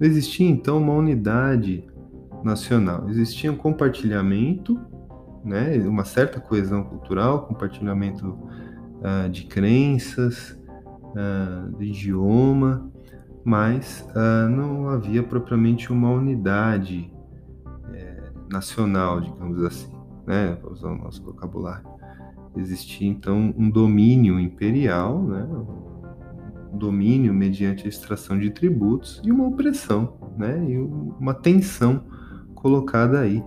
Não 0.00 0.06
existia 0.06 0.48
então 0.48 0.78
uma 0.78 0.92
unidade 0.92 1.84
nacional, 2.42 3.08
existia 3.08 3.50
um 3.50 3.56
compartilhamento 3.56 4.78
né, 5.46 5.78
uma 5.86 6.04
certa 6.04 6.40
coesão 6.40 6.82
cultural, 6.82 7.46
compartilhamento 7.46 8.26
uh, 8.26 9.28
de 9.30 9.44
crenças, 9.44 10.58
uh, 11.16 11.82
idioma, 11.82 12.90
mas 13.44 14.06
uh, 14.10 14.48
não 14.48 14.88
havia 14.88 15.22
propriamente 15.22 15.92
uma 15.92 16.10
unidade 16.10 17.10
é, 17.92 18.24
nacional, 18.50 19.20
digamos 19.20 19.62
assim, 19.64 19.92
né, 20.26 20.56
para 20.56 20.72
usar 20.72 20.88
o 20.88 20.98
nosso 20.98 21.22
vocabulário. 21.22 21.88
Existia 22.56 23.08
então 23.08 23.54
um 23.56 23.70
domínio 23.70 24.40
imperial, 24.40 25.22
né, 25.22 25.46
um 26.72 26.76
domínio 26.76 27.32
mediante 27.32 27.86
a 27.86 27.88
extração 27.88 28.38
de 28.38 28.50
tributos 28.50 29.22
e 29.24 29.30
uma 29.30 29.46
opressão, 29.46 30.16
né, 30.36 30.64
e 30.68 30.78
uma 30.78 31.32
tensão 31.32 32.04
colocada 32.54 33.20
aí. 33.20 33.42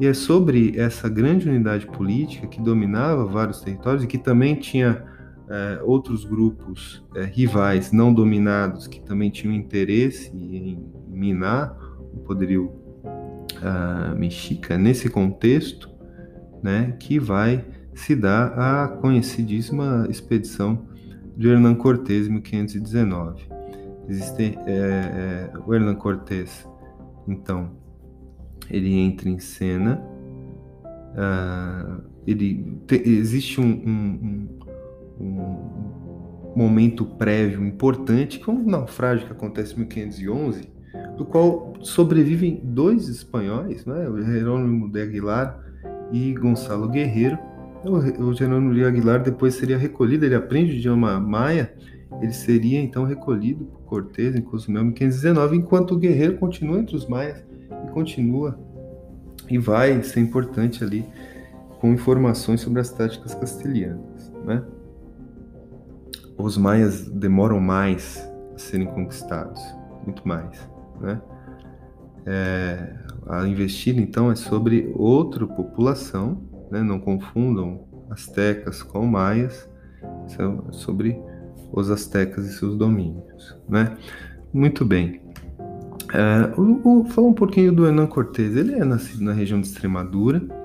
E 0.00 0.06
é 0.06 0.12
sobre 0.12 0.76
essa 0.76 1.08
grande 1.08 1.48
unidade 1.48 1.86
política 1.86 2.48
que 2.48 2.60
dominava 2.60 3.24
vários 3.24 3.60
territórios 3.60 4.02
e 4.02 4.08
que 4.08 4.18
também 4.18 4.56
tinha 4.56 5.13
é, 5.48 5.82
outros 5.82 6.24
grupos 6.24 7.04
é, 7.14 7.24
rivais 7.24 7.92
não 7.92 8.12
dominados 8.12 8.86
que 8.86 9.00
também 9.00 9.30
tinham 9.30 9.54
interesse 9.54 10.30
em 10.34 10.84
minar 11.06 11.76
o 12.12 12.18
poderio 12.20 12.72
uh, 13.04 14.16
mexica 14.16 14.78
nesse 14.78 15.10
contexto, 15.10 15.90
né, 16.62 16.96
que 16.98 17.18
vai 17.18 17.64
se 17.94 18.16
dá 18.16 18.84
a 18.84 18.88
conhecidíssima 18.88 20.06
expedição 20.10 20.86
de 21.36 21.48
Hernán 21.48 21.74
Cortés 21.74 22.26
em 22.26 22.32
1519. 22.32 23.46
Existe 24.08 24.58
é, 24.66 25.50
é, 25.52 25.52
o 25.64 25.74
Hernán 25.74 25.94
Cortés, 25.94 26.66
então, 27.26 27.70
ele 28.70 28.94
entra 28.94 29.28
em 29.28 29.38
cena. 29.38 30.02
Uh, 31.14 32.02
ele 32.26 32.78
te, 32.86 32.96
existe 33.08 33.60
um, 33.60 33.64
um, 33.64 34.18
um, 34.22 34.48
um, 35.20 35.94
momento 36.54 37.04
prévio 37.04 37.64
importante, 37.64 38.38
que 38.38 38.48
é 38.48 38.52
um 38.52 38.64
naufrágio 38.64 39.26
que 39.26 39.32
acontece 39.32 39.74
em 39.74 39.78
1511, 39.78 40.68
do 41.16 41.24
qual 41.24 41.74
sobrevivem 41.80 42.60
dois 42.62 43.08
espanhóis, 43.08 43.84
né, 43.84 44.08
o 44.08 44.22
Jerônimo 44.22 44.90
de 44.90 45.02
Aguilar 45.02 45.60
e 46.12 46.32
Gonçalo 46.34 46.88
Guerreiro. 46.88 47.38
O, 47.84 48.32
Jerônimo 48.32 48.72
de 48.72 48.84
Aguilar 48.84 49.22
depois 49.22 49.54
seria 49.54 49.76
recolhido, 49.76 50.24
ele 50.24 50.34
aprende 50.34 50.72
o 50.72 50.76
idioma 50.76 51.20
maia, 51.20 51.74
ele 52.22 52.32
seria 52.32 52.80
então 52.80 53.04
recolhido 53.04 53.64
por 53.64 53.80
Cortés 53.82 54.34
em 54.34 54.40
Cozumel 54.40 54.82
em 54.82 54.86
1519, 54.86 55.56
enquanto 55.56 55.92
o 55.92 55.98
Guerreiro 55.98 56.38
continua 56.38 56.78
entre 56.78 56.96
os 56.96 57.06
maias 57.06 57.44
e 57.84 57.90
continua 57.90 58.58
e 59.50 59.58
vai 59.58 60.02
ser 60.02 60.20
importante 60.20 60.82
ali 60.82 61.04
com 61.78 61.92
informações 61.92 62.62
sobre 62.62 62.80
as 62.80 62.90
táticas 62.90 63.34
castelhanas, 63.34 64.32
né? 64.46 64.62
Os 66.36 66.56
maias 66.56 67.08
demoram 67.08 67.60
mais 67.60 68.28
a 68.54 68.58
serem 68.58 68.86
conquistados, 68.86 69.60
muito 70.04 70.26
mais, 70.26 70.68
né? 71.00 71.20
É, 72.26 72.96
a 73.28 73.46
investida 73.46 74.00
então 74.00 74.30
é 74.30 74.34
sobre 74.34 74.90
outra 74.94 75.46
população, 75.46 76.42
né? 76.70 76.82
Não 76.82 76.98
confundam 76.98 77.84
astecas 78.10 78.82
com 78.82 79.06
maias, 79.06 79.68
são 80.28 80.72
sobre 80.72 81.20
os 81.72 81.90
astecas 81.90 82.46
e 82.46 82.52
seus 82.54 82.76
domínios, 82.76 83.56
né? 83.68 83.96
Muito 84.52 84.84
bem. 84.84 85.20
É, 86.12 86.46
vou 86.56 87.04
falar 87.06 87.28
um 87.28 87.32
pouquinho 87.32 87.72
do 87.72 87.86
Hernán 87.86 88.06
Cortés. 88.06 88.56
Ele 88.56 88.74
é 88.74 88.84
nascido 88.84 89.24
na 89.24 89.32
região 89.32 89.60
de 89.60 89.66
Extremadura, 89.66 90.40
é, 90.40 90.63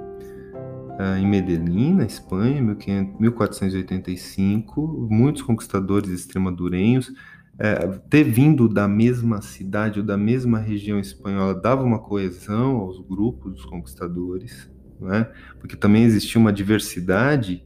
em 1.18 1.26
Medellín, 1.26 1.96
na 1.96 2.06
Espanha, 2.06 2.62
1485. 2.62 5.08
Muitos 5.10 5.42
conquistadores 5.42 6.10
extremadurenhos, 6.10 7.14
é, 7.58 7.88
ter 8.10 8.24
vindo 8.24 8.70
da 8.70 8.88
mesma 8.88 9.42
cidade 9.42 10.00
ou 10.00 10.06
da 10.06 10.16
mesma 10.16 10.60
região 10.60 10.98
espanhola 10.98 11.54
dava 11.54 11.84
uma 11.84 12.00
coesão 12.00 12.78
aos 12.78 13.02
grupos 13.02 13.52
dos 13.52 13.66
conquistadores, 13.66 14.72
né? 15.00 15.30
porque 15.60 15.76
também 15.76 16.04
existia 16.04 16.40
uma 16.40 16.54
diversidade 16.54 17.66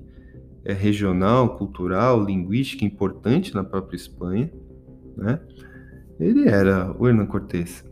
é, 0.66 0.74
regional, 0.74 1.58
cultural, 1.58 2.24
linguística 2.24 2.84
importante 2.84 3.54
na 3.54 3.64
própria 3.64 3.96
Espanha. 3.96 4.52
Né? 5.16 5.40
Ele 6.20 6.48
era 6.48 6.92
o 6.98 7.08
Hernán 7.08 7.28
Cortés. 7.28 7.86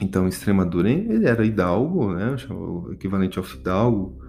Então, 0.00 0.28
Extremadura, 0.28 0.88
ele 0.90 1.26
era 1.26 1.44
hidalgo, 1.44 2.14
né? 2.14 2.36
o 2.50 2.92
equivalente 2.92 3.38
ao 3.38 3.44
fidalgo 3.44 4.24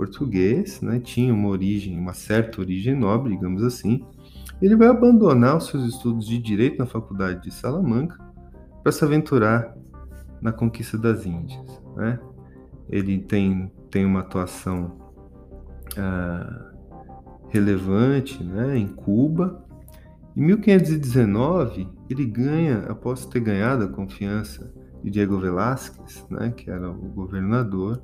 português, 0.00 0.80
né? 0.80 0.98
tinha 0.98 1.34
uma 1.34 1.50
origem, 1.50 1.98
uma 1.98 2.14
certa 2.14 2.58
origem 2.62 2.94
nobre, 2.94 3.34
digamos 3.34 3.62
assim. 3.62 4.02
Ele 4.62 4.74
vai 4.74 4.88
abandonar 4.88 5.58
os 5.58 5.66
seus 5.66 5.84
estudos 5.84 6.26
de 6.26 6.38
direito 6.38 6.78
na 6.78 6.86
faculdade 6.86 7.42
de 7.42 7.50
Salamanca 7.50 8.18
para 8.82 8.92
se 8.92 9.04
aventurar 9.04 9.76
na 10.40 10.52
conquista 10.52 10.96
das 10.96 11.26
Índias. 11.26 11.82
Né? 11.96 12.18
Ele 12.88 13.18
tem, 13.18 13.70
tem 13.90 14.06
uma 14.06 14.20
atuação 14.20 14.96
ah, 15.98 16.72
relevante 17.50 18.42
né, 18.42 18.78
em 18.78 18.88
Cuba, 18.88 19.62
em 20.34 20.46
1519, 20.46 21.86
ele 22.08 22.24
ganha, 22.24 22.86
após 22.88 23.26
ter 23.26 23.40
ganhado 23.40 23.84
a 23.84 23.88
confiança 23.88 24.72
de 25.04 25.10
Diego 25.10 25.38
Velázquez, 25.38 26.26
né, 26.30 26.54
que 26.56 26.70
era 26.70 26.90
o 26.90 26.94
governador, 26.94 28.02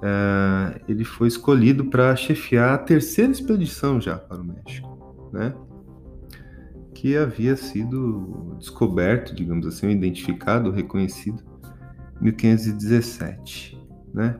uh, 0.00 0.80
ele 0.88 1.04
foi 1.04 1.28
escolhido 1.28 1.84
para 1.86 2.16
chefiar 2.16 2.74
a 2.74 2.78
terceira 2.78 3.30
expedição 3.30 4.00
já 4.00 4.16
para 4.16 4.40
o 4.40 4.44
México, 4.44 5.30
né, 5.32 5.54
que 6.94 7.16
havia 7.16 7.56
sido 7.56 8.56
descoberto, 8.58 9.34
digamos 9.34 9.66
assim, 9.66 9.90
identificado, 9.90 10.70
reconhecido 10.70 11.42
em 12.20 12.24
1517. 12.24 13.78
Né? 14.12 14.38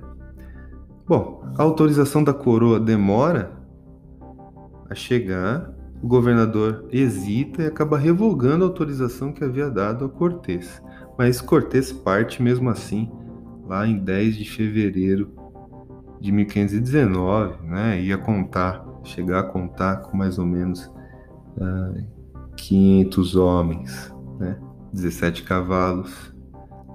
Bom, 1.06 1.42
a 1.56 1.62
autorização 1.62 2.22
da 2.22 2.34
coroa 2.34 2.78
demora 2.78 3.52
a 4.90 4.94
chegar 4.94 5.72
o 6.02 6.08
governador 6.08 6.86
hesita 6.90 7.62
e 7.62 7.66
acaba 7.66 7.98
revogando 7.98 8.64
a 8.64 8.66
autorização 8.66 9.32
que 9.32 9.44
havia 9.44 9.70
dado 9.70 10.04
a 10.04 10.08
Cortés. 10.08 10.82
Mas 11.18 11.40
Cortés 11.40 11.92
parte 11.92 12.42
mesmo 12.42 12.68
assim 12.68 13.10
lá 13.66 13.86
em 13.86 13.98
10 13.98 14.36
de 14.36 14.50
fevereiro 14.50 15.39
de 16.20 16.30
1519, 16.30 17.66
né? 17.66 18.00
Ia 18.00 18.18
contar, 18.18 18.84
chegar 19.04 19.40
a 19.40 19.42
contar 19.42 20.02
com 20.02 20.16
mais 20.16 20.38
ou 20.38 20.46
menos 20.46 20.86
uh, 21.56 22.04
ah, 22.34 22.44
500 22.56 23.36
homens, 23.36 24.14
né? 24.38 24.58
17 24.92 25.42
cavalos, 25.44 26.34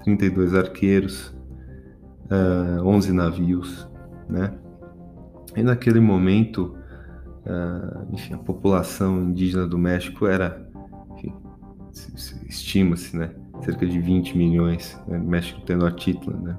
32 0.03 0.53
arqueiros, 0.53 1.29
uh, 2.29 2.79
ah, 2.79 2.83
11 2.83 3.13
navios, 3.13 3.89
né? 4.29 4.53
E 5.55 5.63
naquele 5.63 5.99
momento 5.99 6.75
Uh, 7.45 8.11
enfim, 8.11 8.33
a 8.33 8.39
população 8.39 9.21
indígena 9.21 9.67
do 9.67 9.77
México 9.77 10.25
era, 10.25 10.67
estima-se, 12.49 13.15
né, 13.15 13.29
cerca 13.61 13.85
de 13.85 13.99
20 13.99 14.35
milhões, 14.35 14.99
né, 15.07 15.19
México 15.19 15.61
Tenochtitlan, 15.61 16.41
né. 16.41 16.57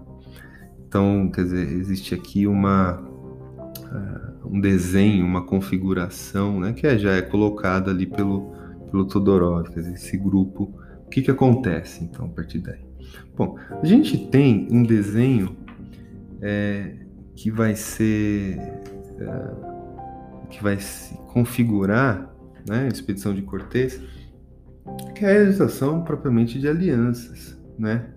Então, 0.96 1.28
quer 1.28 1.42
dizer, 1.42 1.72
existe 1.72 2.14
aqui 2.14 2.46
uma 2.46 2.98
uh, 2.98 4.48
um 4.48 4.58
desenho, 4.58 5.26
uma 5.26 5.44
configuração, 5.44 6.58
né, 6.58 6.72
que 6.72 6.86
é, 6.86 6.96
já 6.96 7.12
é 7.12 7.20
colocada 7.20 7.90
ali 7.90 8.06
pelo 8.06 8.54
pelo 8.90 9.04
Todorov, 9.04 9.68
quer 9.68 9.80
dizer, 9.80 9.92
esse 9.92 10.16
grupo. 10.16 10.72
O 11.04 11.10
que 11.10 11.20
que 11.20 11.30
acontece 11.30 12.02
então 12.02 12.24
a 12.24 12.28
partir 12.30 12.60
daí? 12.60 12.80
Bom, 13.36 13.58
a 13.70 13.84
gente 13.84 14.16
tem 14.28 14.68
um 14.70 14.82
desenho 14.82 15.54
é, 16.40 16.94
que 17.34 17.50
vai 17.50 17.74
ser 17.74 18.56
uh, 19.20 20.46
que 20.48 20.62
vai 20.62 20.78
se 20.80 21.14
configurar, 21.30 22.34
né, 22.66 22.88
expedição 22.88 23.34
de 23.34 23.42
Cortés, 23.42 24.00
que 25.14 25.26
é 25.26 25.28
a 25.28 25.32
realização 25.32 26.02
propriamente 26.04 26.58
de 26.58 26.66
alianças, 26.66 27.54
né? 27.78 28.15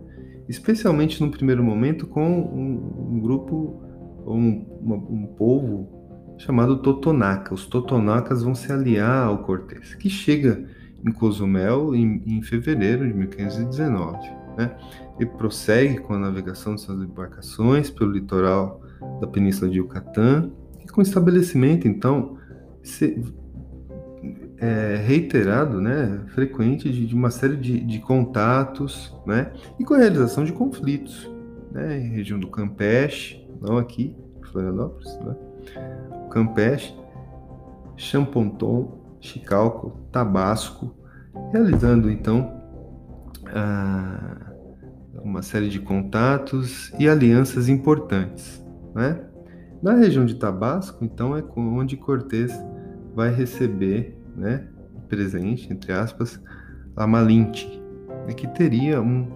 Especialmente 0.49 1.23
no 1.23 1.31
primeiro 1.31 1.63
momento 1.63 2.07
com 2.07 2.27
um, 2.27 3.15
um 3.15 3.19
grupo, 3.21 3.81
um, 4.25 4.65
uma, 4.81 4.95
um 4.95 5.27
povo 5.37 6.35
chamado 6.37 6.81
Totonaca. 6.81 7.53
Os 7.53 7.65
Totonacas 7.65 8.43
vão 8.43 8.55
se 8.55 8.71
aliar 8.71 9.27
ao 9.27 9.43
Cortés, 9.43 9.95
que 9.95 10.09
chega 10.09 10.65
em 11.05 11.11
Cozumel 11.11 11.95
em, 11.95 12.21
em 12.25 12.41
fevereiro 12.41 13.07
de 13.07 13.13
1519. 13.13 14.17
Né? 14.57 14.75
E 15.19 15.25
prossegue 15.25 15.99
com 15.99 16.15
a 16.15 16.19
navegação 16.19 16.75
de 16.75 16.81
suas 16.81 16.99
embarcações 17.01 17.89
pelo 17.89 18.11
litoral 18.11 18.81
da 19.21 19.27
Península 19.27 19.69
de 19.69 19.77
Yucatán 19.77 20.51
com 20.91 21.01
o 21.01 21.03
estabelecimento, 21.03 21.87
então, 21.87 22.37
se, 22.83 23.23
é, 24.59 24.95
reiterado, 24.97 25.79
né, 25.79 26.21
frequente 26.29 26.91
de, 26.91 27.05
de 27.05 27.15
uma 27.15 27.31
série 27.31 27.55
de, 27.55 27.79
de, 27.79 27.99
contatos, 27.99 29.15
né, 29.25 29.53
e 29.79 29.85
com 29.85 29.93
a 29.93 29.97
realização 29.97 30.43
de 30.43 30.51
conflitos, 30.51 31.29
né, 31.71 31.99
em 31.99 32.09
região 32.09 32.39
do 32.39 32.47
Campeche, 32.47 33.47
não 33.61 33.77
aqui, 33.77 34.15
Florianópolis, 34.51 35.17
né, 35.19 35.35
Campeche, 36.29 36.93
Champonton, 37.95 39.17
Chicalco, 39.19 39.99
Tabasco, 40.11 40.95
realizando 41.51 42.09
então 42.09 42.57
uma 45.23 45.41
série 45.41 45.69
de 45.69 45.79
contatos 45.79 46.93
e 46.99 47.09
alianças 47.09 47.67
importantes, 47.67 48.63
né? 48.93 49.19
Na 49.81 49.93
região 49.93 50.25
de 50.25 50.35
Tabasco, 50.35 51.05
então, 51.05 51.35
é 51.37 51.43
onde 51.55 51.95
Cortés 51.95 52.51
vai 53.15 53.33
receber, 53.33 54.18
né, 54.39 54.67
presente, 55.07 55.71
entre 55.71 55.91
aspas, 55.91 56.41
a 56.95 57.05
né, 57.05 58.33
que 58.35 58.47
teria 58.47 59.01
um, 59.01 59.31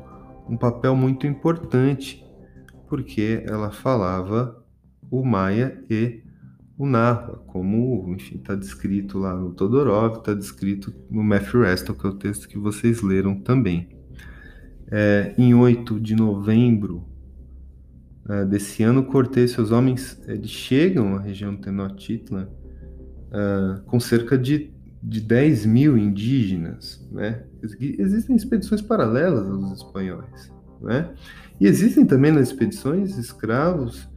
um 0.49 0.57
papel 0.57 0.95
muito 0.95 1.27
importante, 1.27 2.25
porque 2.87 3.43
ela 3.47 3.71
falava 3.71 4.63
o 5.11 5.23
maia 5.23 5.83
e 5.89 6.23
o 6.77 6.85
Nahua, 6.85 7.43
como 7.47 8.15
está 8.15 8.55
descrito 8.55 9.19
lá 9.19 9.35
no 9.35 9.53
Todorov, 9.53 10.17
está 10.17 10.33
descrito 10.33 10.93
no 11.09 11.23
Matthew 11.23 11.61
Reston, 11.61 11.93
que 11.93 12.05
é 12.05 12.09
o 12.09 12.13
texto 12.13 12.47
que 12.47 12.57
vocês 12.57 13.01
leram 13.01 13.35
também. 13.39 13.89
É, 14.91 15.33
em 15.37 15.53
8 15.53 15.99
de 15.99 16.15
novembro 16.15 17.05
uh, 18.27 18.45
desse 18.45 18.83
ano, 18.83 19.03
Cortés 19.03 19.51
e 19.51 19.53
seus 19.53 19.71
homens 19.71 20.21
eles 20.27 20.49
chegam 20.49 21.15
à 21.15 21.19
região 21.19 21.55
Tenochtitlan 21.55 22.47
uh, 23.29 23.81
com 23.85 23.99
cerca 23.99 24.37
de, 24.37 24.71
de 25.03 25.19
10 25.19 25.65
mil 25.65 25.97
indígenas. 25.97 27.05
Né? 27.11 27.43
Existem 27.61 28.35
expedições 28.35 28.81
paralelas 28.81 29.45
aos 29.45 29.77
espanhóis. 29.77 30.51
Né? 30.81 31.13
E 31.59 31.67
existem 31.67 32.05
também 32.05 32.31
nas 32.31 32.47
expedições 32.47 33.17
escravos 33.17 34.07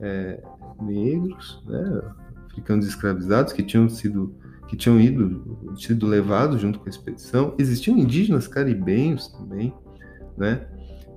é, 0.00 0.42
negros, 0.80 1.62
né? 1.66 2.02
africanos 2.46 2.86
escravizados 2.86 3.52
que 3.52 3.62
tinham 3.62 3.88
sido 3.88 4.34
que 4.66 4.76
tinham 4.76 4.98
ido 4.98 5.76
sido 5.76 6.06
levados 6.06 6.60
junto 6.60 6.78
com 6.78 6.86
a 6.86 6.88
expedição. 6.88 7.54
Existiam 7.58 7.98
indígenas 7.98 8.48
caribenhos 8.48 9.28
também, 9.28 9.74
né? 10.38 10.66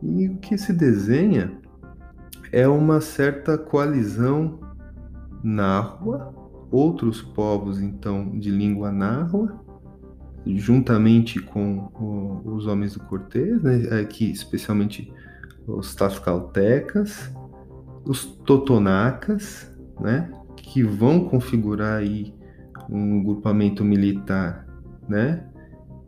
E 0.04 0.28
o 0.28 0.38
que 0.38 0.58
se 0.58 0.74
desenha 0.74 1.58
é 2.52 2.68
uma 2.68 3.00
certa 3.00 3.58
coalizão 3.58 4.60
nárrua, 5.42 6.36
outros 6.72 7.22
povos 7.22 7.80
então 7.80 8.38
de 8.38 8.50
língua 8.50 8.92
nárrua, 8.92 9.64
juntamente 10.46 11.40
com 11.40 11.90
o, 12.00 12.56
os 12.56 12.68
homens 12.68 12.94
do 12.94 13.02
Cortês, 13.02 13.62
né, 13.62 14.00
aqui 14.00 14.32
especialmente 14.32 15.12
os 15.68 15.94
tafcaltecas, 15.94 17.32
os 18.06 18.26
totonacas, 18.26 19.74
né, 20.00 20.32
que 20.56 20.84
vão 20.84 21.26
configurar 21.26 22.00
aí 22.00 22.34
um 22.90 23.22
grupamento 23.24 23.84
militar, 23.84 24.66
né, 25.08 25.46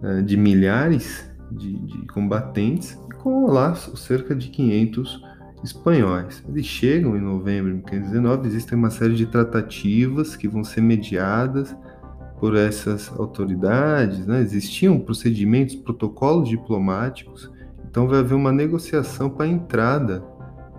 eh, 0.02 0.22
de 0.22 0.38
milhares 0.38 1.30
de, 1.52 1.78
de 1.80 2.08
combatentes, 2.08 2.98
com 3.22 3.48
lá 3.48 3.76
cerca 3.76 4.34
de 4.34 4.50
500 4.50 5.29
espanhóis. 5.64 6.44
Eles 6.48 6.66
chegam 6.66 7.16
em 7.16 7.22
novembro 7.22 7.70
de 7.70 7.78
1519, 7.78 8.48
existem 8.48 8.78
uma 8.78 8.90
série 8.90 9.16
de 9.16 9.26
tratativas 9.26 10.36
que 10.36 10.48
vão 10.48 10.64
ser 10.64 10.82
mediadas 10.82 11.76
por 12.40 12.56
essas 12.56 13.12
autoridades, 13.20 14.26
né? 14.26 14.40
existiam 14.40 14.98
procedimentos, 15.00 15.76
protocolos 15.76 16.48
diplomáticos, 16.48 17.52
então 17.90 18.08
vai 18.08 18.20
haver 18.20 18.36
uma 18.36 18.52
negociação 18.52 19.30
para 19.30 19.46
a 19.46 19.50
entrada 19.50 20.24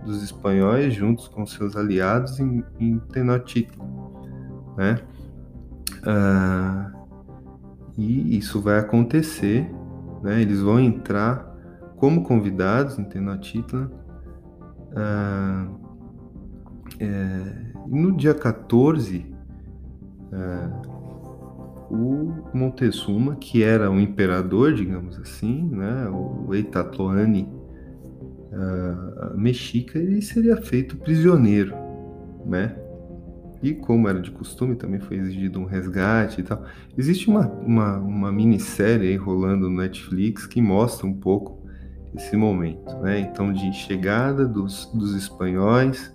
dos 0.04 0.22
espanhóis 0.22 0.94
juntos 0.94 1.28
com 1.28 1.44
seus 1.44 1.76
aliados 1.76 2.40
em, 2.40 2.64
em 2.78 2.98
Tenochtitlan, 2.98 3.84
né? 4.76 4.98
Ah, 6.06 6.90
e 7.98 8.38
isso 8.38 8.60
vai 8.60 8.78
acontecer, 8.78 9.70
né? 10.22 10.40
Eles 10.40 10.60
vão 10.60 10.80
entrar 10.80 11.54
como 11.96 12.22
convidados 12.22 12.98
em 12.98 13.04
Tenochtitlan. 13.04 13.90
Ah, 14.94 15.68
é, 16.98 17.72
no 17.87 18.16
dia 18.16 18.35
14, 18.35 19.26
ah, 20.33 20.83
o 21.90 22.33
Montezuma, 22.55 23.35
que 23.35 23.62
era 23.62 23.90
um 23.90 23.98
imperador, 23.98 24.72
digamos 24.72 25.18
assim, 25.18 25.68
né, 25.70 26.09
o 26.09 26.55
Eitatloani 26.55 27.48
uh, 28.53 29.37
mexica, 29.37 29.98
ele 29.98 30.22
seria 30.22 30.57
feito 30.57 30.96
prisioneiro, 30.96 31.74
né? 32.46 32.76
E 33.62 33.74
como 33.74 34.09
era 34.09 34.20
de 34.20 34.31
costume, 34.31 34.74
também 34.74 35.00
foi 35.00 35.18
exigido 35.18 35.59
um 35.59 35.66
resgate 35.66 36.40
e 36.40 36.44
tal. 36.44 36.64
Existe 36.96 37.29
uma, 37.29 37.46
uma, 37.46 37.98
uma 37.98 38.33
minissérie 38.33 39.09
aí 39.09 39.16
rolando 39.16 39.68
no 39.68 39.76
Netflix 39.76 40.46
que 40.46 40.62
mostra 40.62 41.07
um 41.07 41.12
pouco 41.12 41.59
esse 42.14 42.36
momento, 42.36 42.96
né? 42.98 43.20
Então, 43.20 43.52
de 43.52 43.72
chegada 43.72 44.46
dos, 44.46 44.86
dos 44.94 45.14
espanhóis, 45.14 46.14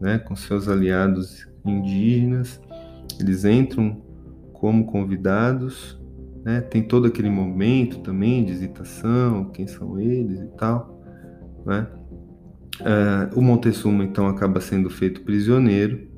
né, 0.00 0.18
com 0.18 0.34
seus 0.34 0.68
aliados 0.68 1.46
indígenas, 1.64 2.60
eles 3.18 3.44
entram 3.44 4.02
como 4.52 4.86
convidados, 4.86 6.00
né? 6.44 6.60
Tem 6.60 6.82
todo 6.82 7.06
aquele 7.06 7.30
momento 7.30 7.98
também 8.00 8.44
de 8.44 8.52
hesitação, 8.52 9.50
quem 9.50 9.66
são 9.66 9.98
eles 9.98 10.40
e 10.40 10.48
tal, 10.56 11.00
né? 11.64 11.86
Uh, 12.80 13.38
o 13.38 13.42
Montezuma 13.42 14.02
então 14.02 14.26
acaba 14.26 14.58
sendo 14.58 14.88
feito 14.88 15.20
prisioneiro 15.20 16.10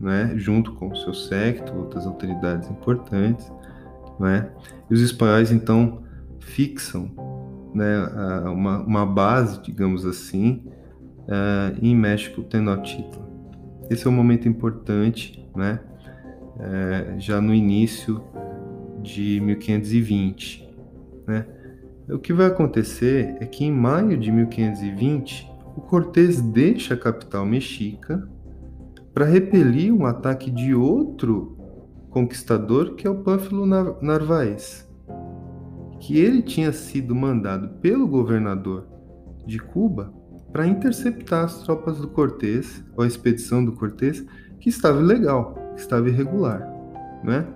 né, 0.00 0.32
junto 0.36 0.72
com 0.72 0.88
o 0.88 0.96
seu 0.96 1.12
séquito, 1.12 1.76
outras 1.76 2.06
autoridades 2.06 2.70
importantes, 2.70 3.52
né, 4.18 4.50
e 4.90 4.94
os 4.94 5.02
espanhóis 5.02 5.52
então 5.52 6.02
fixam 6.40 7.10
né, 7.74 8.04
uma, 8.46 8.78
uma 8.80 9.06
base, 9.06 9.60
digamos 9.62 10.04
assim, 10.04 10.62
uh, 11.20 11.78
em 11.80 11.94
México 11.94 12.42
Tenochtitlan. 12.42 13.28
Esse 13.88 14.06
é 14.06 14.10
um 14.10 14.12
momento 14.12 14.48
importante, 14.48 15.48
né, 15.54 15.80
uh, 16.56 17.20
já 17.20 17.40
no 17.40 17.54
início 17.54 18.22
de 19.02 19.40
1520, 19.40 20.68
né. 21.26 21.46
O 22.08 22.18
que 22.18 22.32
vai 22.32 22.46
acontecer 22.46 23.36
é 23.40 23.46
que 23.46 23.64
em 23.64 23.70
maio 23.70 24.18
de 24.18 24.32
1520 24.32 25.48
o 25.76 25.80
Cortés 25.80 26.40
deixa 26.40 26.94
a 26.94 26.96
capital 26.96 27.46
mexica 27.46 28.28
para 29.14 29.24
repelir 29.24 29.94
um 29.94 30.04
ataque 30.04 30.50
de 30.50 30.74
outro 30.74 31.56
conquistador, 32.10 32.96
que 32.96 33.06
é 33.06 33.10
o 33.10 33.22
Pânfilo 33.22 33.64
Narvaez, 33.64 34.89
que 36.00 36.18
ele 36.18 36.42
tinha 36.42 36.72
sido 36.72 37.14
mandado 37.14 37.68
pelo 37.80 38.08
governador 38.08 38.88
de 39.46 39.58
Cuba 39.58 40.12
para 40.50 40.66
interceptar 40.66 41.44
as 41.44 41.62
tropas 41.62 41.98
do 41.98 42.08
Cortés, 42.08 42.82
ou 42.96 43.04
a 43.04 43.06
expedição 43.06 43.64
do 43.64 43.72
Cortés, 43.72 44.24
que 44.58 44.68
estava 44.68 45.00
ilegal, 45.00 45.54
que 45.74 45.80
estava 45.80 46.08
irregular, 46.08 46.60
né? 47.22 47.46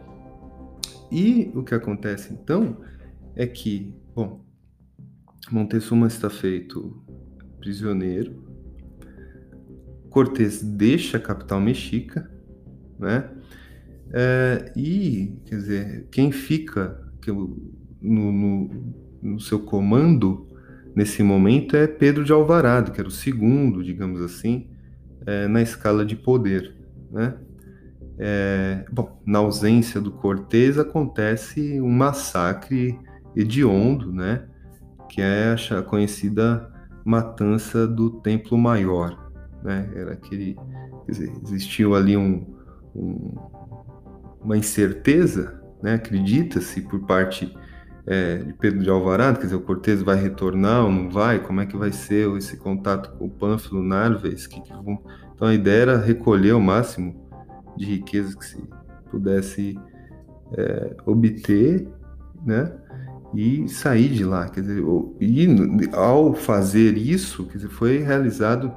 E 1.10 1.50
o 1.54 1.62
que 1.62 1.74
acontece 1.74 2.32
então 2.32 2.76
é 3.34 3.46
que, 3.46 3.94
bom, 4.14 4.44
Montezuma 5.50 6.06
está 6.06 6.30
feito 6.30 7.02
prisioneiro, 7.58 8.44
Cortés 10.10 10.62
deixa 10.62 11.16
a 11.16 11.20
capital 11.20 11.60
mexica, 11.60 12.30
né? 12.98 13.30
É, 14.12 14.72
e, 14.76 15.40
quer 15.46 15.56
dizer, 15.56 16.08
quem 16.10 16.30
fica 16.30 17.02
no, 18.04 18.32
no, 18.32 18.70
no, 19.22 19.40
seu 19.40 19.58
comando 19.58 20.46
nesse 20.94 21.22
momento 21.22 21.76
é 21.76 21.86
Pedro 21.86 22.24
de 22.24 22.32
Alvarado, 22.32 22.92
que 22.92 23.00
era 23.00 23.08
o 23.08 23.12
segundo, 23.12 23.82
digamos 23.82 24.20
assim, 24.20 24.68
é, 25.26 25.48
na 25.48 25.62
escala 25.62 26.04
de 26.04 26.14
poder, 26.14 26.76
né? 27.10 27.34
É, 28.16 28.84
bom, 28.92 29.20
na 29.26 29.40
ausência 29.40 30.00
do 30.00 30.12
Cortés 30.12 30.78
acontece 30.78 31.80
um 31.80 31.90
massacre 31.90 32.96
hediondo, 33.34 34.12
né? 34.12 34.44
Que 35.08 35.20
é 35.20 35.56
a 35.70 35.82
conhecida 35.82 36.70
matança 37.04 37.86
do 37.86 38.10
Templo 38.20 38.56
Maior, 38.56 39.32
né? 39.62 39.90
Era 39.94 40.12
aquele, 40.12 40.56
dizer, 41.08 41.32
existiu 41.42 41.94
ali 41.94 42.16
um, 42.16 42.46
um, 42.94 43.34
uma 44.42 44.56
incerteza, 44.56 45.60
né? 45.82 45.94
Acredita-se 45.94 46.82
por 46.82 47.00
parte 47.00 47.52
é, 48.06 48.38
de 48.38 48.52
Pedro 48.54 48.80
de 48.80 48.90
Alvarado, 48.90 49.38
quer 49.38 49.44
dizer, 49.44 49.56
o 49.56 49.60
Cortes 49.60 50.02
vai 50.02 50.16
retornar 50.16 50.84
ou 50.84 50.92
não 50.92 51.08
vai? 51.08 51.38
Como 51.38 51.60
é 51.60 51.66
que 51.66 51.76
vai 51.76 51.90
ser 51.92 52.30
esse 52.36 52.56
contato 52.56 53.16
com 53.16 53.26
o 53.26 53.30
Pânfilo 53.30 53.82
Narves? 53.82 54.46
Que, 54.46 54.60
que 54.60 54.72
vão... 54.72 55.02
Então 55.34 55.48
a 55.48 55.54
ideia 55.54 55.82
era 55.82 55.98
recolher 55.98 56.52
o 56.52 56.60
máximo 56.60 57.28
de 57.76 57.86
riqueza 57.86 58.36
que 58.36 58.44
se 58.44 58.62
pudesse 59.10 59.78
é, 60.56 60.96
obter, 61.06 61.88
né? 62.44 62.72
E 63.34 63.68
sair 63.68 64.10
de 64.10 64.24
lá, 64.24 64.48
quer 64.48 64.60
dizer, 64.60 64.80
e 65.20 65.48
ao 65.92 66.34
fazer 66.34 66.96
isso, 66.96 67.44
quer 67.46 67.56
dizer, 67.56 67.68
foi 67.68 67.98
realizado 67.98 68.72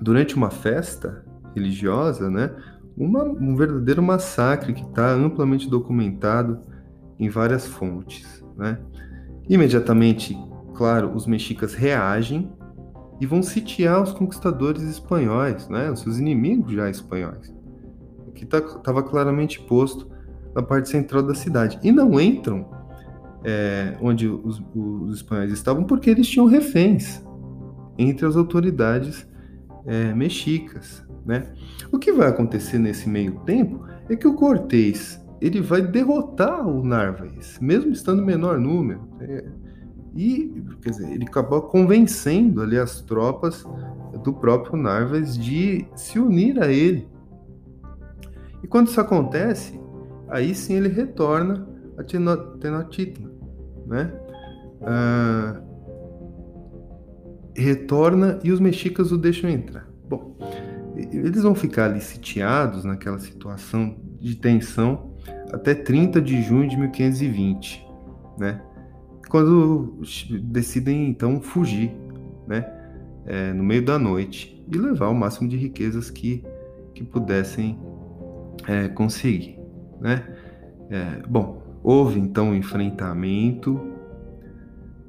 durante 0.00 0.34
uma 0.34 0.50
festa 0.50 1.24
religiosa, 1.54 2.28
né, 2.28 2.50
uma, 2.96 3.22
um 3.22 3.54
verdadeiro 3.54 4.02
massacre 4.02 4.72
que 4.72 4.82
está 4.82 5.12
amplamente 5.12 5.70
documentado 5.70 6.58
em 7.18 7.28
várias 7.28 7.66
fontes. 7.66 8.35
Né? 8.56 8.78
Imediatamente, 9.48 10.36
claro, 10.74 11.12
os 11.14 11.26
mexicas 11.26 11.74
reagem 11.74 12.50
e 13.20 13.26
vão 13.26 13.42
sitiar 13.42 14.02
os 14.02 14.12
conquistadores 14.12 14.82
espanhóis, 14.82 15.68
né, 15.68 15.90
os 15.90 16.00
seus 16.00 16.18
inimigos 16.18 16.72
já 16.72 16.90
espanhóis, 16.90 17.54
que 18.34 18.44
estava 18.44 18.80
tá, 18.82 19.02
claramente 19.02 19.60
posto 19.60 20.10
na 20.54 20.62
parte 20.62 20.88
central 20.88 21.22
da 21.22 21.34
cidade. 21.34 21.78
E 21.82 21.90
não 21.90 22.20
entram 22.20 22.68
é, 23.44 23.96
onde 24.00 24.28
os, 24.28 24.62
os 24.74 25.16
espanhóis 25.16 25.52
estavam 25.52 25.84
porque 25.84 26.10
eles 26.10 26.28
tinham 26.28 26.46
reféns 26.46 27.24
entre 27.96 28.26
as 28.26 28.36
autoridades 28.36 29.26
é, 29.86 30.12
mexicas, 30.12 31.06
né? 31.24 31.52
O 31.90 31.98
que 31.98 32.12
vai 32.12 32.28
acontecer 32.28 32.78
nesse 32.78 33.08
meio 33.08 33.40
tempo 33.40 33.86
é 34.08 34.16
que 34.16 34.26
o 34.26 34.34
Cortés 34.34 35.24
ele 35.40 35.60
vai 35.60 35.82
derrotar 35.82 36.66
o 36.66 36.84
Narvaez, 36.84 37.58
mesmo 37.60 37.92
estando 37.92 38.24
menor 38.24 38.58
número. 38.58 39.00
É, 39.20 39.44
E, 40.16 40.64
quer 40.80 40.90
dizer, 40.90 41.12
ele 41.12 41.24
acabou 41.24 41.60
convencendo 41.62 42.62
ali 42.62 42.78
as 42.78 43.02
tropas 43.02 43.66
do 44.24 44.32
próprio 44.32 44.76
Narvaez 44.76 45.36
de 45.36 45.86
se 45.94 46.18
unir 46.18 46.58
a 46.62 46.68
ele. 46.68 47.06
E 48.62 48.66
quando 48.66 48.88
isso 48.88 49.00
acontece, 49.00 49.78
aí 50.28 50.54
sim 50.54 50.74
ele 50.74 50.88
retorna 50.88 51.68
a 51.98 52.02
Tenochtitlan, 52.02 53.30
né? 53.86 54.12
Ah, 54.80 55.60
retorna 57.54 58.38
e 58.42 58.50
os 58.50 58.60
mexicas 58.60 59.12
o 59.12 59.18
deixam 59.18 59.50
entrar. 59.50 59.86
Bom, 60.08 60.36
eles 60.96 61.42
vão 61.42 61.54
ficar 61.54 61.90
ali 61.90 62.00
sitiados 62.00 62.84
naquela 62.84 63.18
situação 63.18 63.96
de 64.18 64.34
tensão 64.36 65.14
até 65.52 65.74
30 65.74 66.20
de 66.20 66.42
junho 66.42 66.68
de 66.68 66.76
1520, 66.76 67.86
né? 68.38 68.60
Quando 69.28 70.00
decidem 70.42 71.08
então 71.08 71.40
fugir, 71.40 71.92
né? 72.46 72.72
É, 73.24 73.52
no 73.52 73.64
meio 73.64 73.84
da 73.84 73.98
noite 73.98 74.64
e 74.70 74.78
levar 74.78 75.08
o 75.08 75.14
máximo 75.14 75.48
de 75.48 75.56
riquezas 75.56 76.10
que, 76.10 76.44
que 76.94 77.02
pudessem 77.02 77.78
é, 78.66 78.88
conseguir, 78.88 79.58
né? 80.00 80.24
É, 80.88 81.22
bom, 81.28 81.62
houve 81.82 82.20
então 82.20 82.50
um 82.50 82.54
enfrentamento, 82.54 83.80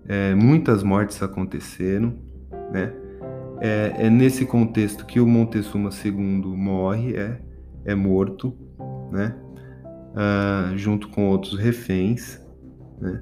é, 0.08 0.34
muitas 0.34 0.84
mortes 0.84 1.22
aconteceram, 1.22 2.14
né? 2.72 2.94
É, 3.60 4.06
é, 4.06 4.10
nesse 4.10 4.46
contexto 4.46 5.06
que 5.06 5.20
o 5.20 5.26
Montezuma 5.26 5.90
II 5.90 6.14
morre, 6.56 7.16
é, 7.16 7.42
é 7.86 7.96
morto, 7.96 8.56
né? 9.12 9.36
Ah, 10.20 10.74
junto 10.76 11.10
com 11.10 11.30
outros 11.30 11.60
reféns, 11.60 12.42
né? 13.00 13.22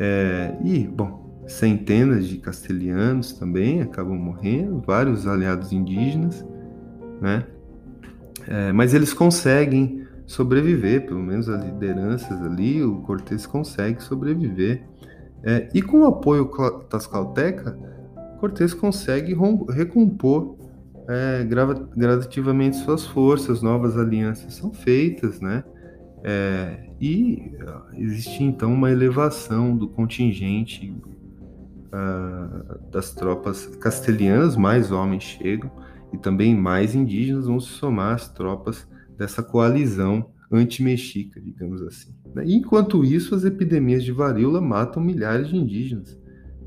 É, 0.00 0.56
e, 0.64 0.86
bom, 0.86 1.44
centenas 1.46 2.26
de 2.26 2.38
castelhanos 2.38 3.34
também 3.34 3.82
acabam 3.82 4.16
morrendo, 4.16 4.82
vários 4.86 5.26
aliados 5.26 5.72
indígenas, 5.72 6.42
né? 7.20 7.44
É, 8.48 8.72
mas 8.72 8.94
eles 8.94 9.12
conseguem 9.12 10.06
sobreviver, 10.26 11.04
pelo 11.04 11.20
menos 11.20 11.50
as 11.50 11.62
lideranças 11.62 12.40
ali, 12.40 12.82
o 12.82 13.02
Cortés 13.02 13.46
consegue 13.46 14.02
sobreviver. 14.02 14.84
É, 15.42 15.68
e 15.74 15.82
com 15.82 16.00
o 16.00 16.06
apoio 16.06 16.50
tascalteca, 16.88 17.78
Cortés 18.40 18.72
consegue 18.72 19.36
recompor 19.68 20.56
é, 21.10 21.44
gradativamente 21.94 22.76
suas 22.78 23.04
forças, 23.04 23.60
novas 23.60 23.98
alianças 23.98 24.54
são 24.54 24.72
feitas, 24.72 25.42
né? 25.42 25.62
É, 26.28 26.90
e 27.00 27.52
existe 27.94 28.42
então 28.42 28.74
uma 28.74 28.90
elevação 28.90 29.76
do 29.76 29.86
contingente 29.86 30.92
uh, 31.86 32.90
das 32.90 33.14
tropas 33.14 33.66
castelhanas, 33.76 34.56
mais 34.56 34.90
homens 34.90 35.22
chegam 35.22 35.70
e 36.12 36.18
também 36.18 36.52
mais 36.52 36.96
indígenas 36.96 37.46
vão 37.46 37.60
se 37.60 37.68
somar 37.68 38.16
às 38.16 38.28
tropas 38.28 38.88
dessa 39.16 39.40
coalizão 39.40 40.28
anti-mexica, 40.50 41.40
digamos 41.40 41.80
assim. 41.82 42.12
Né? 42.34 42.42
enquanto 42.44 43.04
isso, 43.04 43.32
as 43.32 43.44
epidemias 43.44 44.02
de 44.02 44.10
varíola 44.10 44.60
matam 44.60 45.00
milhares 45.00 45.46
de 45.46 45.56
indígenas 45.56 46.18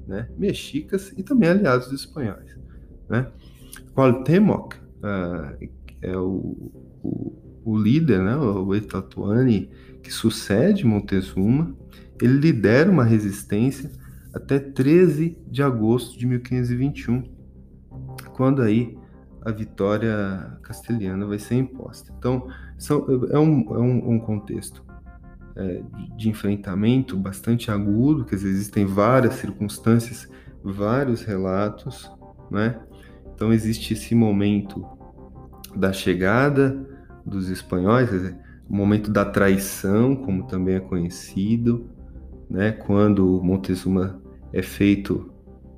né, 0.08 0.30
mexicas 0.38 1.14
e 1.18 1.22
também 1.22 1.50
aliados 1.50 1.90
dos 1.90 2.00
espanhóis. 2.00 2.58
Né? 3.10 3.28
Cuauhtémoc 3.94 4.76
uh, 4.76 5.70
é 6.02 6.18
o, 6.18 6.72
o, 7.04 7.49
o, 7.64 7.78
líder, 7.78 8.20
né, 8.20 8.36
o 8.36 8.74
Etatuani, 8.74 9.70
que 10.02 10.12
sucede 10.12 10.86
Montezuma, 10.86 11.76
ele 12.22 12.34
lidera 12.34 12.90
uma 12.90 13.04
resistência 13.04 13.92
até 14.34 14.60
13 14.60 15.38
de 15.48 15.64
agosto 15.64 16.18
de 16.18 16.26
1521, 16.26 17.24
quando 18.34 18.62
aí 18.62 18.98
a 19.42 19.52
vitória 19.52 20.58
castelhana 20.62 21.26
vai 21.26 21.40
ser 21.40 21.56
imposta. 21.56 22.14
Então, 22.18 22.48
são, 22.78 23.06
é, 23.32 23.40
um, 23.40 23.76
é 23.76 23.80
um, 23.80 24.14
um 24.14 24.20
contexto 24.20 24.84
é, 25.56 25.82
de 26.18 26.30
enfrentamento 26.30 27.18
bastante 27.18 27.72
agudo, 27.72 28.26
dizer, 28.26 28.50
existem 28.50 28.86
várias 28.86 29.36
circunstâncias, 29.36 30.28
vários 30.64 31.24
relatos, 31.24 32.12
né? 32.52 32.80
Então 33.34 33.54
existe 33.54 33.94
esse 33.94 34.14
momento 34.14 34.86
da 35.76 35.94
chegada 35.94 36.86
dos 37.26 37.50
espanhóis, 37.50 38.10
o 38.70 38.76
momento 38.76 39.12
da 39.12 39.26
traição, 39.26 40.16
como 40.16 40.48
também 40.48 40.76
é 40.76 40.80
conhecido, 40.80 41.90
né? 42.50 42.72
Quando 42.72 43.42
Montezuma 43.44 44.22
é 44.52 44.62
feito 44.62 45.32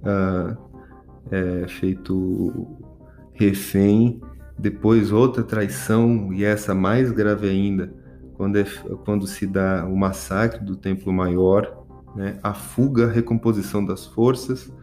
uh, 0.03 0.57
é 1.29 1.67
feito 1.67 2.67
refém, 3.33 4.21
depois 4.57 5.11
outra 5.11 5.43
traição 5.43 6.31
e 6.33 6.43
essa 6.43 6.75
mais 6.75 7.11
grave 7.11 7.49
ainda 7.49 7.93
quando, 8.41 8.57
é, 8.57 8.65
quando 9.05 9.27
se 9.27 9.45
dá 9.45 9.85
o 9.85 9.95
massacre 9.95 10.65
do 10.65 10.75
Templo 10.75 11.13
Maior, 11.13 11.85
né, 12.15 12.39
a 12.41 12.55
fuga, 12.55 13.05
a 13.05 13.11
recomposição 13.11 13.85
das 13.85 14.07
forças 14.07 14.73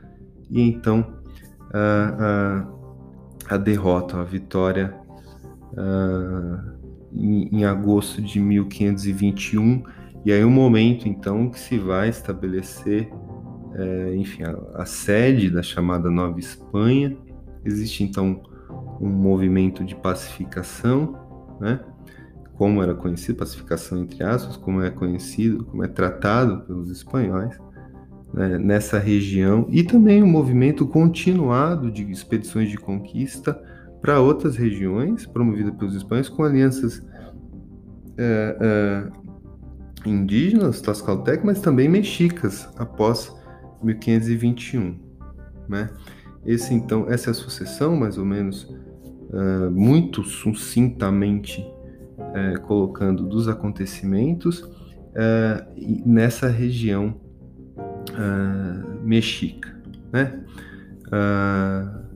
e 0.48 0.62
então 0.62 1.04
a, 1.72 2.66
a, 3.48 3.54
a 3.54 3.56
derrota, 3.56 4.20
a 4.20 4.22
vitória 4.22 4.96
a, 5.78 6.64
em, 7.12 7.48
em, 7.58 7.64
agosto 7.64 8.20
de 8.20 8.40
1521 8.40 9.82
e 10.24 10.32
aí 10.32 10.44
o 10.44 10.48
um. 10.48 10.50
Momento 10.50 11.08
então 11.08 11.48
que 11.48 11.58
se 11.58 11.78
vai 11.78 12.08
estabelecer 12.08 13.10
é, 13.74 14.16
enfim 14.16 14.42
a, 14.42 14.82
a 14.82 14.84
sede 14.84 15.50
da 15.50 15.62
chamada 15.62 16.10
Nova 16.10 16.38
Espanha. 16.38 17.16
Existe 17.64 18.02
então 18.02 18.42
um 19.00 19.08
movimento 19.08 19.84
de 19.84 19.94
pacificação, 19.94 21.16
né? 21.60 21.80
como 22.54 22.82
era 22.82 22.94
conhecido, 22.94 23.38
pacificação 23.38 24.02
entre 24.02 24.24
aspas, 24.24 24.56
como 24.56 24.82
é 24.82 24.90
conhecido, 24.90 25.64
como 25.64 25.84
é 25.84 25.88
tratado 25.88 26.62
pelos 26.62 26.90
espanhóis 26.90 27.56
né, 28.34 28.58
nessa 28.58 28.98
região, 28.98 29.66
e 29.70 29.82
também 29.84 30.22
um 30.22 30.28
movimento 30.28 30.86
continuado 30.86 31.90
de 31.90 32.02
expedições 32.10 32.68
de 32.68 32.76
conquista 32.76 33.60
para 34.00 34.20
outras 34.20 34.56
regiões, 34.56 35.26
promovida 35.26 35.72
pelos 35.72 35.94
espanhóis, 35.94 36.28
com 36.28 36.42
alianças 36.42 37.02
é, 38.16 38.56
é, 38.60 40.08
indígenas, 40.08 40.80
Tlaxcaltec, 40.80 41.44
mas 41.44 41.60
também 41.60 41.88
mexicas, 41.88 42.68
após 42.76 43.34
1521. 43.82 44.98
Né? 45.68 45.90
Esse, 46.46 46.74
então, 46.74 47.06
essa 47.08 47.30
é 47.30 47.32
a 47.32 47.34
sucessão, 47.34 47.96
mais 47.96 48.16
ou 48.16 48.24
menos, 48.24 48.64
uh, 48.64 49.70
muito 49.70 50.24
sucintamente 50.24 51.64
é, 52.34 52.56
colocando 52.58 53.24
dos 53.24 53.48
acontecimentos 53.48 54.68
é, 55.14 55.66
nessa 56.04 56.48
região 56.48 57.20
é, 58.12 59.04
mexica, 59.04 59.74
né? 60.12 60.40
É, 61.12 62.07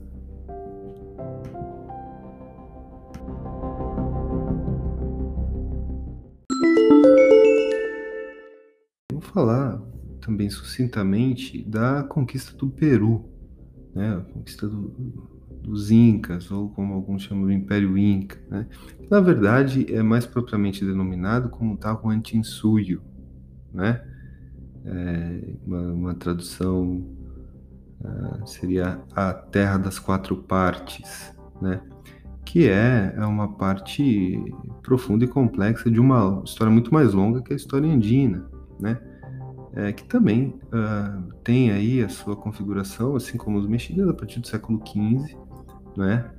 falar 9.32 9.80
também 10.20 10.48
sucintamente 10.48 11.62
da 11.64 12.04
conquista 12.04 12.56
do 12.56 12.68
Peru, 12.68 13.28
né? 13.94 14.16
A 14.16 14.20
conquista 14.20 14.68
do, 14.68 14.88
dos 15.62 15.90
Incas, 15.90 16.50
ou 16.50 16.70
como 16.70 16.94
alguns 16.94 17.22
chamam 17.22 17.44
do 17.44 17.52
Império 17.52 17.96
Inca, 17.96 18.38
né? 18.50 18.66
na 19.10 19.20
verdade 19.20 19.92
é 19.92 20.02
mais 20.02 20.26
propriamente 20.26 20.84
denominado 20.84 21.48
como 21.48 21.76
Tahuantinsuyo, 21.76 23.02
né? 23.72 24.02
É 24.84 25.54
uma, 25.64 25.80
uma, 25.92 26.14
tradução 26.14 27.06
uh, 28.00 28.44
seria 28.44 29.00
a 29.14 29.32
Terra 29.32 29.78
das 29.78 29.96
Quatro 30.00 30.36
Partes, 30.36 31.32
né? 31.60 31.80
que 32.44 32.68
é, 32.68 33.14
é 33.16 33.24
uma 33.24 33.52
parte 33.56 34.42
profunda 34.82 35.24
e 35.24 35.28
complexa 35.28 35.88
de 35.88 36.00
uma 36.00 36.42
história 36.44 36.72
muito 36.72 36.92
mais 36.92 37.14
longa 37.14 37.40
que 37.42 37.52
a 37.52 37.56
história 37.56 37.88
andina, 37.88 38.44
né? 38.80 39.00
É, 39.74 39.90
que 39.90 40.04
também 40.04 40.60
uh, 40.66 41.32
tem 41.42 41.70
aí 41.70 42.02
a 42.02 42.08
sua 42.08 42.36
configuração, 42.36 43.16
assim 43.16 43.38
como 43.38 43.58
os 43.58 43.66
mexicanos, 43.66 44.10
a 44.10 44.14
partir 44.14 44.38
do 44.38 44.46
século 44.46 44.82
XV, 44.86 45.34
né? 45.96 46.30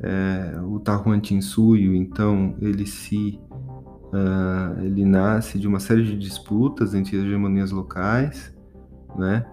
É, 0.00 0.60
o 0.62 0.78
Tahuantinsuyo, 0.80 1.94
então, 1.94 2.54
ele 2.60 2.84
se 2.84 3.40
uh, 4.12 4.82
ele 4.82 5.04
nasce 5.04 5.58
de 5.58 5.66
uma 5.66 5.80
série 5.80 6.04
de 6.04 6.16
disputas 6.16 6.94
entre 6.94 7.16
as 7.16 7.24
hegemonias 7.24 7.70
locais, 7.70 8.54
né? 9.16 9.46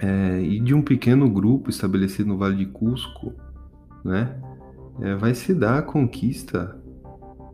É, 0.00 0.40
e 0.40 0.58
de 0.58 0.74
um 0.74 0.82
pequeno 0.82 1.30
grupo 1.30 1.70
estabelecido 1.70 2.28
no 2.28 2.36
Vale 2.36 2.56
de 2.56 2.66
Cusco, 2.66 3.32
né? 4.04 4.36
É, 5.00 5.14
vai 5.14 5.34
se 5.34 5.54
dar 5.54 5.78
a 5.78 5.82
conquista, 5.82 6.76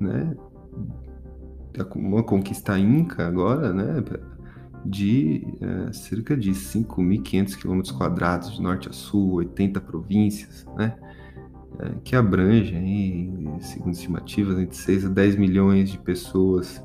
né? 0.01 0.35
Uma 1.95 2.23
conquista 2.23 2.79
inca 2.79 3.27
agora, 3.27 3.73
né? 3.73 4.03
De 4.85 5.47
é, 5.61 5.93
cerca 5.93 6.37
de 6.37 6.51
5.500 6.51 7.57
quilômetros 7.57 7.93
quadrados, 7.93 8.53
de 8.53 8.63
norte 8.63 8.89
a 8.89 8.93
sul, 8.93 9.35
80 9.35 9.81
províncias, 9.81 10.67
né? 10.77 10.97
É, 11.81 11.91
que 12.03 12.17
abrangem, 12.17 13.59
segundo 13.61 13.93
estimativas, 13.93 14.59
entre 14.59 14.77
6 14.77 15.05
a 15.05 15.09
10 15.09 15.37
milhões 15.37 15.91
de 15.91 15.99
pessoas 15.99 16.83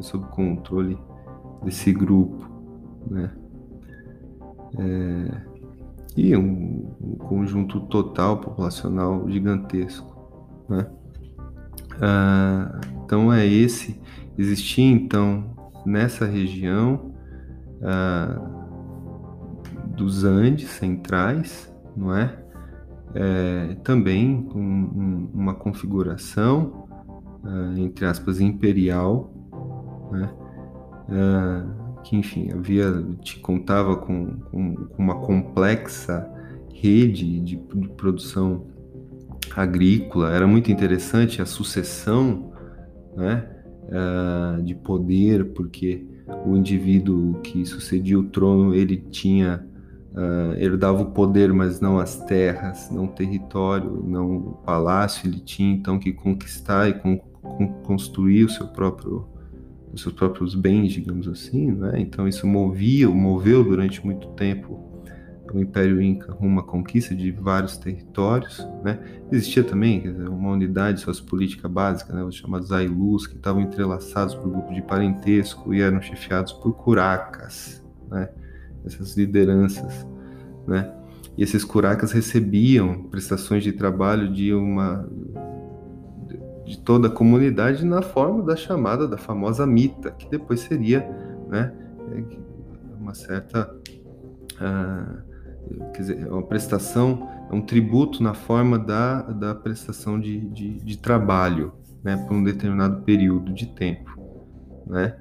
sob 0.00 0.26
controle 0.26 0.98
desse 1.64 1.92
grupo, 1.92 2.50
né? 3.10 3.30
É, 4.78 5.56
e 6.16 6.36
um, 6.36 6.94
um, 7.00 7.16
conjunto 7.16 7.80
total 7.80 8.38
populacional 8.38 9.28
gigantesco, 9.30 10.64
né? 10.68 10.86
Ah, 12.00 12.80
então 13.04 13.32
é 13.32 13.46
esse, 13.46 13.98
existia 14.36 14.84
então 14.84 15.44
nessa 15.84 16.26
região 16.26 17.15
ah, 17.82 18.40
dos 19.96 20.24
Andes 20.24 20.70
centrais, 20.70 21.72
não 21.96 22.14
é? 22.14 22.38
é 23.14 23.76
também 23.82 24.42
com 24.42 24.60
um, 24.60 25.30
uma 25.32 25.54
configuração, 25.54 26.88
ah, 27.44 27.74
entre 27.76 28.04
aspas, 28.04 28.40
imperial, 28.40 29.32
né? 30.10 30.30
Ah, 31.08 31.66
que 32.02 32.16
enfim 32.16 32.50
havia 32.52 33.04
te 33.20 33.38
contava 33.40 33.96
com, 33.96 34.38
com, 34.50 34.74
com 34.74 35.02
uma 35.02 35.16
complexa 35.20 36.28
rede 36.72 37.40
de, 37.40 37.56
de, 37.56 37.88
produção 37.96 38.66
agrícola 39.56 40.32
era 40.32 40.46
muito 40.46 40.70
interessante 40.70 41.42
a 41.42 41.46
sucessão 41.46 42.52
né, 43.16 43.48
de 44.62 44.74
poder 44.74 45.52
porque 45.52 46.06
o 46.44 46.56
indivíduo 46.56 47.40
que 47.42 47.64
sucedia 47.64 48.18
o 48.18 48.24
trono 48.24 48.74
ele 48.74 48.96
tinha 48.96 49.64
uh, 50.12 50.54
herdava 50.58 51.02
o 51.02 51.10
poder 51.10 51.52
mas 51.52 51.80
não 51.80 51.98
as 51.98 52.16
terras 52.24 52.90
não 52.90 53.04
o 53.04 53.08
território 53.08 54.04
não 54.06 54.36
o 54.36 54.52
palácio 54.64 55.28
ele 55.28 55.40
tinha 55.40 55.72
então 55.72 55.98
que 55.98 56.12
conquistar 56.12 56.88
e 56.88 56.94
con 56.94 57.20
construir 57.84 58.44
o 58.44 58.48
seu 58.48 58.66
próprio 58.66 59.28
os 59.92 60.02
seus 60.02 60.14
próprios 60.14 60.54
bens 60.54 60.92
digamos 60.92 61.28
assim 61.28 61.70
né? 61.70 61.92
então 61.98 62.26
isso 62.26 62.46
movia 62.46 63.08
moveu 63.08 63.62
durante 63.62 64.04
muito 64.04 64.28
tempo 64.28 64.95
o 65.54 65.60
Império 65.60 66.00
Inca 66.00 66.32
rumo 66.32 66.60
à 66.60 66.62
conquista 66.62 67.14
de 67.14 67.30
vários 67.30 67.76
territórios, 67.76 68.66
né? 68.82 68.98
Existia 69.30 69.62
também 69.62 70.08
uma 70.28 70.50
unidade 70.50 71.00
sociopolítica 71.00 71.68
básica, 71.68 72.12
né? 72.12 72.22
os 72.22 72.34
chamados 72.34 72.72
Ailus, 72.72 73.26
que 73.26 73.36
estavam 73.36 73.62
entrelaçados 73.62 74.34
por 74.34 74.50
grupos 74.50 74.74
de 74.74 74.82
parentesco 74.82 75.74
e 75.74 75.80
eram 75.80 76.00
chefiados 76.00 76.52
por 76.52 76.72
curacas, 76.72 77.84
né? 78.10 78.28
Essas 78.84 79.16
lideranças, 79.16 80.06
né? 80.66 80.92
E 81.36 81.42
esses 81.42 81.64
curacas 81.64 82.12
recebiam 82.12 83.04
prestações 83.04 83.62
de 83.62 83.72
trabalho 83.72 84.32
de 84.32 84.54
uma 84.54 85.06
de 86.66 86.78
toda 86.80 87.06
a 87.06 87.10
comunidade 87.10 87.84
na 87.84 88.02
forma 88.02 88.42
da 88.42 88.56
chamada 88.56 89.06
da 89.06 89.16
famosa 89.16 89.64
mita, 89.64 90.10
que 90.10 90.28
depois 90.28 90.60
seria, 90.60 91.08
né, 91.48 91.72
é, 92.10 92.24
uma 92.98 93.14
certa 93.14 93.72
uh, 94.54 95.25
quer 95.92 96.00
dizer, 96.00 96.26
é 96.26 96.30
uma 96.30 96.42
prestação, 96.42 97.28
é 97.50 97.54
um 97.54 97.60
tributo 97.60 98.22
na 98.22 98.34
forma 98.34 98.78
da, 98.78 99.22
da 99.22 99.54
prestação 99.54 100.18
de, 100.20 100.40
de, 100.48 100.74
de 100.78 100.98
trabalho, 100.98 101.72
né, 102.02 102.16
por 102.16 102.34
um 102.34 102.42
determinado 102.42 103.02
período 103.02 103.52
de 103.52 103.66
tempo, 103.66 104.18
né, 104.86 105.16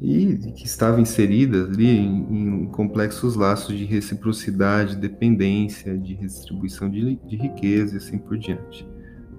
e 0.00 0.36
que 0.56 0.66
estava 0.66 1.00
inserida 1.00 1.64
ali 1.64 1.88
em, 1.88 2.62
em, 2.62 2.66
complexos 2.66 3.36
laços 3.36 3.76
de 3.76 3.84
reciprocidade, 3.84 4.96
dependência, 4.96 5.96
de 5.96 6.14
redistribuição 6.14 6.90
de, 6.90 7.16
de 7.16 7.36
riqueza 7.36 7.94
e 7.94 7.96
assim 7.98 8.18
por 8.18 8.36
diante, 8.36 8.86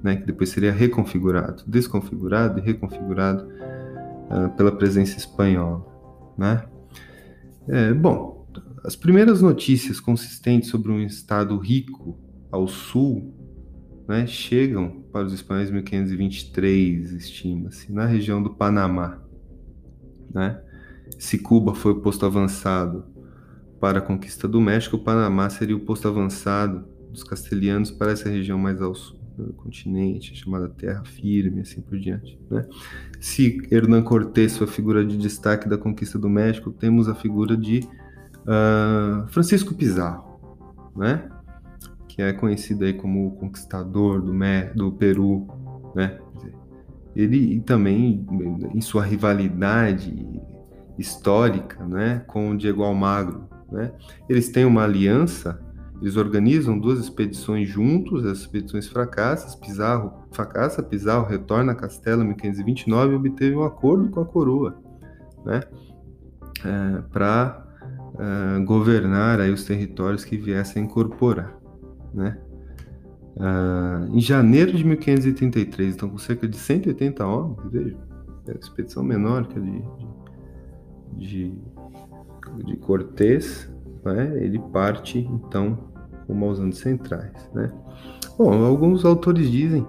né, 0.01 0.15
que 0.15 0.25
depois 0.25 0.49
seria 0.49 0.71
reconfigurado, 0.71 1.63
desconfigurado 1.67 2.59
e 2.59 2.61
reconfigurado 2.61 3.47
uh, 4.29 4.49
pela 4.55 4.71
presença 4.71 5.17
espanhola, 5.17 5.85
né. 6.37 6.63
É, 7.67 7.93
bom, 7.93 8.32
as 8.83 8.95
primeiras 8.95 9.41
notícias 9.41 9.99
consistentes 9.99 10.69
sobre 10.69 10.91
um 10.91 10.99
estado 10.99 11.57
rico 11.57 12.19
ao 12.51 12.67
sul 12.67 13.33
né, 14.07 14.27
chegam 14.27 15.03
para 15.11 15.25
os 15.25 15.33
espanhóis 15.33 15.69
em 15.69 15.73
1523, 15.73 17.13
estima-se, 17.13 17.91
na 17.93 18.05
região 18.05 18.43
do 18.43 18.49
Panamá. 18.49 19.21
Né? 20.33 20.61
Se 21.17 21.39
Cuba 21.39 21.73
foi 21.73 21.93
o 21.93 22.01
posto 22.01 22.25
avançado 22.25 23.05
para 23.79 23.99
a 23.99 24.01
conquista 24.01 24.47
do 24.47 24.59
México, 24.59 24.97
o 24.97 25.03
Panamá 25.03 25.49
seria 25.49 25.75
o 25.75 25.79
posto 25.79 26.07
avançado 26.07 26.85
dos 27.09 27.23
castelhanos 27.23 27.89
para 27.89 28.11
essa 28.11 28.29
região 28.29 28.57
mais 28.57 28.81
ao 28.81 28.93
sul 28.93 29.23
do 29.37 29.53
continente, 29.53 30.35
chamada 30.35 30.69
Terra 30.69 31.03
Firme, 31.05 31.61
assim 31.61 31.81
por 31.81 31.97
diante. 31.97 32.39
Né? 32.51 32.67
Se 33.19 33.65
Hernán 33.71 34.03
Cortés 34.03 34.57
foi 34.57 34.67
a 34.67 34.69
figura 34.69 35.05
de 35.05 35.17
destaque 35.17 35.67
da 35.67 35.77
conquista 35.77 36.19
do 36.19 36.29
México, 36.29 36.71
temos 36.71 37.07
a 37.07 37.15
figura 37.15 37.57
de 37.57 37.81
Uh, 38.43 39.27
Francisco 39.27 39.73
Pizarro, 39.73 40.39
né? 40.95 41.29
que 42.13 42.21
é 42.21 42.31
conhecido 42.31 42.85
aí 42.85 42.93
como 42.93 43.27
o 43.27 43.31
conquistador 43.31 44.21
do, 44.21 44.33
do 44.75 44.91
Peru, 44.91 45.47
né? 45.95 46.19
Ele 47.15 47.59
também, 47.61 48.25
em 48.73 48.81
sua 48.81 49.03
rivalidade 49.03 50.41
histórica, 50.97 51.83
né, 51.83 52.23
com 52.27 52.55
Diego 52.55 52.83
Almagro, 52.83 53.47
né? 53.71 53.91
Eles 54.29 54.49
têm 54.49 54.63
uma 54.63 54.83
aliança, 54.83 55.59
eles 55.99 56.15
organizam 56.15 56.77
duas 56.77 56.99
expedições 56.99 57.67
juntos, 57.67 58.23
as 58.25 58.39
expedições 58.39 58.87
fracassam, 58.87 59.59
Pizarro 59.59 60.27
fracassa, 60.31 60.83
Pizarro 60.83 61.25
retorna 61.25 61.71
a 61.71 61.75
Castela 61.75 62.23
em 62.23 62.27
1529 62.27 63.13
e 63.13 63.15
obteve 63.15 63.55
um 63.55 63.63
acordo 63.63 64.09
com 64.09 64.19
a 64.19 64.25
coroa, 64.25 64.77
né? 65.43 65.61
É, 66.63 67.01
para 67.11 67.62
uh, 68.13 68.63
governar 68.65 69.39
aí 69.39 69.51
os 69.51 69.65
territórios 69.65 70.23
que 70.23 70.37
viessem 70.37 70.83
a 70.83 70.85
incorporar, 70.85 71.57
né? 72.13 72.37
Uh, 73.35 74.15
em 74.15 74.19
janeiro 74.19 74.71
de 74.71 74.83
1533, 74.83 75.95
então 75.95 76.09
com 76.09 76.19
cerca 76.19 76.47
de 76.47 76.55
180 76.55 77.25
homens, 77.25 77.57
veja, 77.71 77.97
é 78.47 78.51
a 78.51 78.55
expedição 78.55 79.03
menor 79.03 79.47
que 79.47 79.57
a 79.57 79.61
de, 79.61 79.81
de, 81.17 81.53
de, 82.63 82.75
Cortés, 82.77 83.71
né? 84.05 84.37
ele 84.39 84.59
parte 84.59 85.17
então 85.17 85.91
rumo 86.27 86.45
aos 86.45 86.59
Andes 86.59 86.77
Centrais, 86.77 87.49
né? 87.55 87.71
Bom, 88.37 88.63
alguns 88.63 89.03
autores 89.03 89.49
dizem 89.49 89.85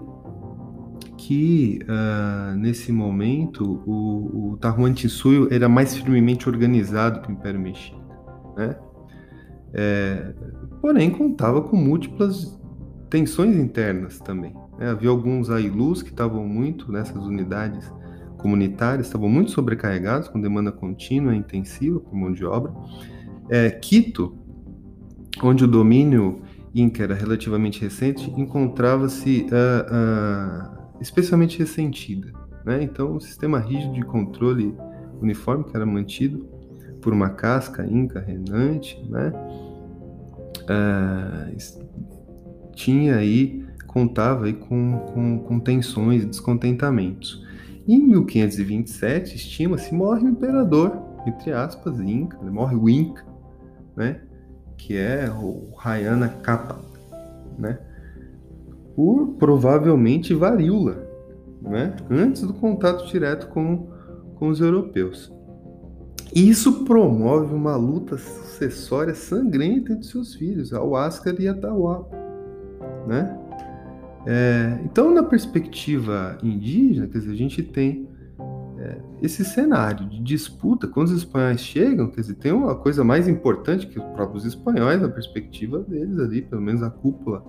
que 1.18 1.80
uh, 1.82 2.56
nesse 2.56 2.92
momento 2.92 3.82
o, 3.87 4.52
o 4.52 4.58
era 5.50 5.68
mais 5.68 5.94
firmemente 5.96 6.48
organizado 6.48 7.20
que 7.20 7.28
o 7.28 7.32
Império 7.32 7.60
Mexica 7.60 8.03
né? 8.56 8.76
É, 9.72 10.32
porém, 10.80 11.10
contava 11.10 11.60
com 11.62 11.76
múltiplas 11.76 12.58
tensões 13.10 13.56
internas 13.56 14.20
também. 14.20 14.54
Né? 14.78 14.88
Havia 14.88 15.10
alguns 15.10 15.50
ailus 15.50 16.02
que 16.02 16.10
estavam 16.10 16.46
muito 16.46 16.92
nessas 16.92 17.24
unidades 17.24 17.92
comunitárias, 18.38 19.06
estavam 19.06 19.28
muito 19.28 19.50
sobrecarregados, 19.50 20.28
com 20.28 20.40
demanda 20.40 20.70
contínua 20.70 21.34
e 21.34 21.38
intensiva 21.38 21.98
por 21.98 22.14
mão 22.14 22.32
de 22.32 22.44
obra. 22.44 22.72
É, 23.48 23.70
Quito, 23.70 24.36
onde 25.42 25.64
o 25.64 25.68
domínio 25.68 26.42
Inca 26.74 27.04
era 27.04 27.14
relativamente 27.14 27.80
recente, 27.80 28.32
encontrava-se 28.36 29.46
uh, 29.50 30.74
uh, 30.74 30.98
especialmente 31.00 31.58
ressentida. 31.58 32.32
Né? 32.64 32.82
Então, 32.82 33.16
o 33.16 33.20
sistema 33.20 33.60
rígido 33.60 33.94
de 33.94 34.02
controle 34.02 34.74
uniforme 35.20 35.64
que 35.64 35.76
era 35.76 35.86
mantido 35.86 36.48
por 37.05 37.12
uma 37.12 37.28
casca 37.28 37.86
inca 37.86 38.18
renante, 38.18 38.98
né? 39.11 39.30
Ah, 40.66 41.50
tinha 42.72 43.16
aí, 43.16 43.62
contava 43.86 44.46
aí 44.46 44.55
com, 44.55 44.98
com, 45.12 45.38
com 45.40 45.61
tensões 45.61 46.22
e 46.22 46.26
descontentamentos. 46.26 47.44
Em 47.86 48.00
1527, 48.00 49.36
estima-se, 49.36 49.94
morre 49.94 50.24
o 50.24 50.28
imperador, 50.30 50.96
entre 51.26 51.52
aspas, 51.52 52.00
Inca, 52.00 52.38
né? 52.38 52.50
morre 52.50 52.74
o 52.74 52.88
Inca, 52.88 53.22
né? 53.94 54.20
que 54.78 54.96
é 54.96 55.30
o 55.30 55.74
Rayana 55.76 56.28
Kappa, 56.28 56.80
né? 57.59 57.78
por 58.96 59.34
provavelmente 59.38 60.32
varíola, 60.32 61.07
né? 61.61 61.94
antes 62.11 62.42
do 62.42 62.55
contato 62.55 63.07
direto 63.07 63.48
com, 63.48 63.88
com 64.36 64.48
os 64.48 64.61
europeus. 64.62 65.34
Isso 66.35 66.85
promove 66.85 67.55
uma 67.55 67.76
luta 67.76 68.18
sucessória 68.18 69.14
sangrenta 69.14 69.93
entre 69.93 70.05
seus 70.05 70.35
filhos, 70.35 70.72
Al-Ascar 70.72 71.35
e 71.39 71.47
Atahualpa, 71.47 72.16
né? 73.07 73.39
É, 74.26 74.80
então, 74.85 75.12
na 75.12 75.22
perspectiva 75.22 76.39
indígena, 76.43 77.07
quer 77.07 77.18
dizer, 77.18 77.32
a 77.32 77.37
gente 77.37 77.62
tem 77.62 78.09
é, 78.78 78.99
esse 79.22 79.45
cenário 79.45 80.09
de 80.09 80.20
disputa, 80.22 80.89
quando 80.89 81.09
os 81.09 81.18
espanhóis 81.18 81.61
chegam, 81.61 82.11
quer 82.11 82.22
dizer, 82.22 82.35
tem 82.35 82.51
uma 82.51 82.74
coisa 82.74 83.05
mais 83.05 83.28
importante 83.28 83.87
que 83.87 83.99
os 83.99 84.05
próprios 84.07 84.45
espanhóis, 84.45 85.01
na 85.01 85.09
perspectiva 85.09 85.80
deles 85.80 86.18
ali, 86.18 86.43
pelo 86.43 86.62
menos 86.62 86.82
a 86.82 86.91
cúpula, 86.91 87.45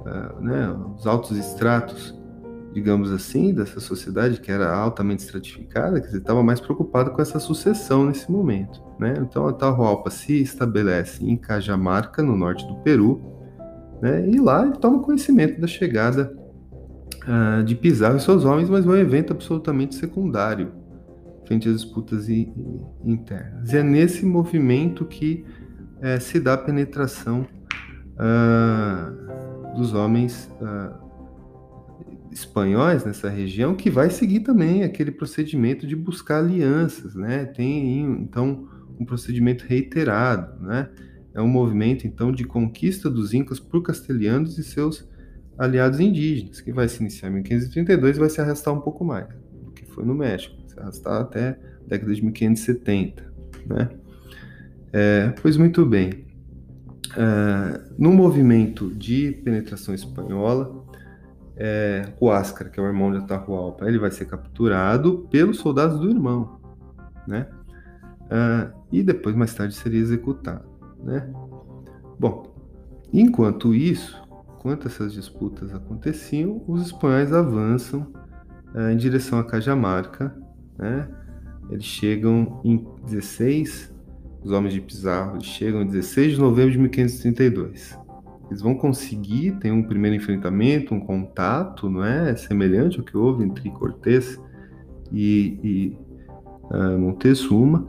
uh, 0.00 0.40
né, 0.40 0.70
os 0.96 1.06
altos 1.06 1.36
estratos, 1.36 2.18
digamos 2.76 3.10
assim, 3.10 3.54
dessa 3.54 3.80
sociedade 3.80 4.38
que 4.38 4.52
era 4.52 4.70
altamente 4.70 5.22
estratificada, 5.22 5.98
dizer, 5.98 6.18
estava 6.18 6.42
mais 6.42 6.60
preocupado 6.60 7.10
com 7.10 7.22
essa 7.22 7.38
sucessão 7.38 8.04
nesse 8.04 8.30
momento, 8.30 8.82
né? 9.00 9.14
Então 9.18 9.46
a 9.46 9.50
Atahualpa 9.50 10.10
se 10.10 10.42
estabelece 10.42 11.24
em 11.24 11.38
Cajamarca, 11.38 12.22
no 12.22 12.36
norte 12.36 12.66
do 12.66 12.76
Peru, 12.82 13.32
né, 14.02 14.28
e 14.28 14.38
lá 14.38 14.62
ele 14.62 14.76
toma 14.76 14.98
conhecimento 14.98 15.58
da 15.58 15.66
chegada 15.66 16.36
uh, 17.26 17.64
de 17.64 17.74
Pizarro 17.74 18.18
e 18.18 18.20
seus 18.20 18.44
homens, 18.44 18.68
mas 18.68 18.84
é 18.84 18.88
um 18.90 18.94
evento 18.94 19.32
absolutamente 19.32 19.94
secundário 19.94 20.70
frente 21.46 21.70
às 21.70 21.76
disputas 21.76 22.28
internas. 22.28 23.72
E 23.72 23.78
é 23.78 23.82
nesse 23.82 24.26
movimento 24.26 25.06
que 25.06 25.46
é, 26.02 26.20
se 26.20 26.38
dá 26.38 26.52
a 26.52 26.58
penetração 26.58 27.46
uh, 28.18 29.74
dos 29.78 29.94
homens 29.94 30.52
uh, 30.60 31.05
espanhóis 32.36 33.04
nessa 33.04 33.28
região, 33.28 33.74
que 33.74 33.88
vai 33.88 34.10
seguir 34.10 34.40
também 34.40 34.82
aquele 34.82 35.10
procedimento 35.10 35.86
de 35.86 35.96
buscar 35.96 36.38
alianças, 36.38 37.14
né? 37.14 37.46
Tem 37.46 38.00
então 38.00 38.68
um 38.98 39.04
procedimento 39.04 39.64
reiterado, 39.66 40.62
né? 40.62 40.88
É 41.34 41.40
um 41.40 41.48
movimento 41.48 42.06
então 42.06 42.30
de 42.30 42.44
conquista 42.44 43.10
dos 43.10 43.34
incas 43.34 43.58
por 43.58 43.82
castelhanos 43.82 44.58
e 44.58 44.64
seus 44.64 45.08
aliados 45.58 45.98
indígenas, 45.98 46.60
que 46.60 46.72
vai 46.72 46.88
se 46.88 47.00
iniciar 47.00 47.30
em 47.30 47.34
1532 47.34 48.16
e 48.16 48.20
vai 48.20 48.28
se 48.28 48.40
arrastar 48.40 48.74
um 48.74 48.80
pouco 48.80 49.04
mais 49.04 49.26
do 49.64 49.72
que 49.72 49.86
foi 49.86 50.04
no 50.04 50.14
México 50.14 50.54
se 50.66 50.78
arrastar 50.78 51.22
até 51.22 51.48
a 51.48 51.88
década 51.88 52.14
de 52.14 52.22
1570, 52.22 53.32
né? 53.66 53.88
É, 54.92 55.34
pois 55.40 55.56
muito 55.56 55.84
bem. 55.86 56.26
É, 57.16 57.80
no 57.98 58.12
movimento 58.12 58.90
de 58.90 59.32
penetração 59.42 59.94
espanhola, 59.94 60.85
é, 61.56 62.12
o 62.20 62.30
Ascar, 62.30 62.70
que 62.70 62.78
é 62.78 62.82
o 62.82 62.86
irmão 62.86 63.10
de 63.10 63.18
Atahualpa, 63.18 63.86
ele 63.86 63.98
vai 63.98 64.10
ser 64.10 64.26
capturado 64.26 65.26
pelos 65.30 65.58
soldados 65.58 65.98
do 65.98 66.10
irmão, 66.10 66.60
né? 67.26 67.48
É, 68.28 68.70
e 68.92 69.02
depois, 69.02 69.34
mais 69.34 69.54
tarde, 69.54 69.74
seria 69.74 70.00
executado, 70.00 70.68
né? 71.02 71.32
Bom, 72.18 72.54
enquanto 73.12 73.74
isso, 73.74 74.22
enquanto 74.58 74.86
essas 74.86 75.12
disputas 75.12 75.74
aconteciam, 75.74 76.62
os 76.66 76.82
espanhóis 76.82 77.32
avançam 77.32 78.06
é, 78.74 78.92
em 78.92 78.96
direção 78.96 79.38
a 79.38 79.44
Cajamarca, 79.44 80.36
né? 80.78 81.08
Eles 81.70 81.84
chegam 81.84 82.60
em 82.64 82.86
16, 83.06 83.92
os 84.42 84.52
homens 84.52 84.74
de 84.74 84.80
Pizarro 84.80 85.42
chegam 85.42 85.82
em 85.82 85.86
16 85.86 86.34
de 86.34 86.40
novembro 86.40 86.70
de 86.70 86.78
1532. 86.78 87.98
Eles 88.48 88.62
vão 88.62 88.74
conseguir 88.74 89.52
ter 89.58 89.72
um 89.72 89.82
primeiro 89.82 90.16
enfrentamento, 90.16 90.94
um 90.94 91.00
contato, 91.00 91.90
não 91.90 92.04
é? 92.04 92.34
Semelhante 92.36 92.98
ao 92.98 93.04
que 93.04 93.16
houve 93.16 93.44
entre 93.44 93.70
Cortés 93.70 94.40
e, 95.12 95.58
e 95.62 95.98
uh, 96.70 96.98
Montezuma. 96.98 97.88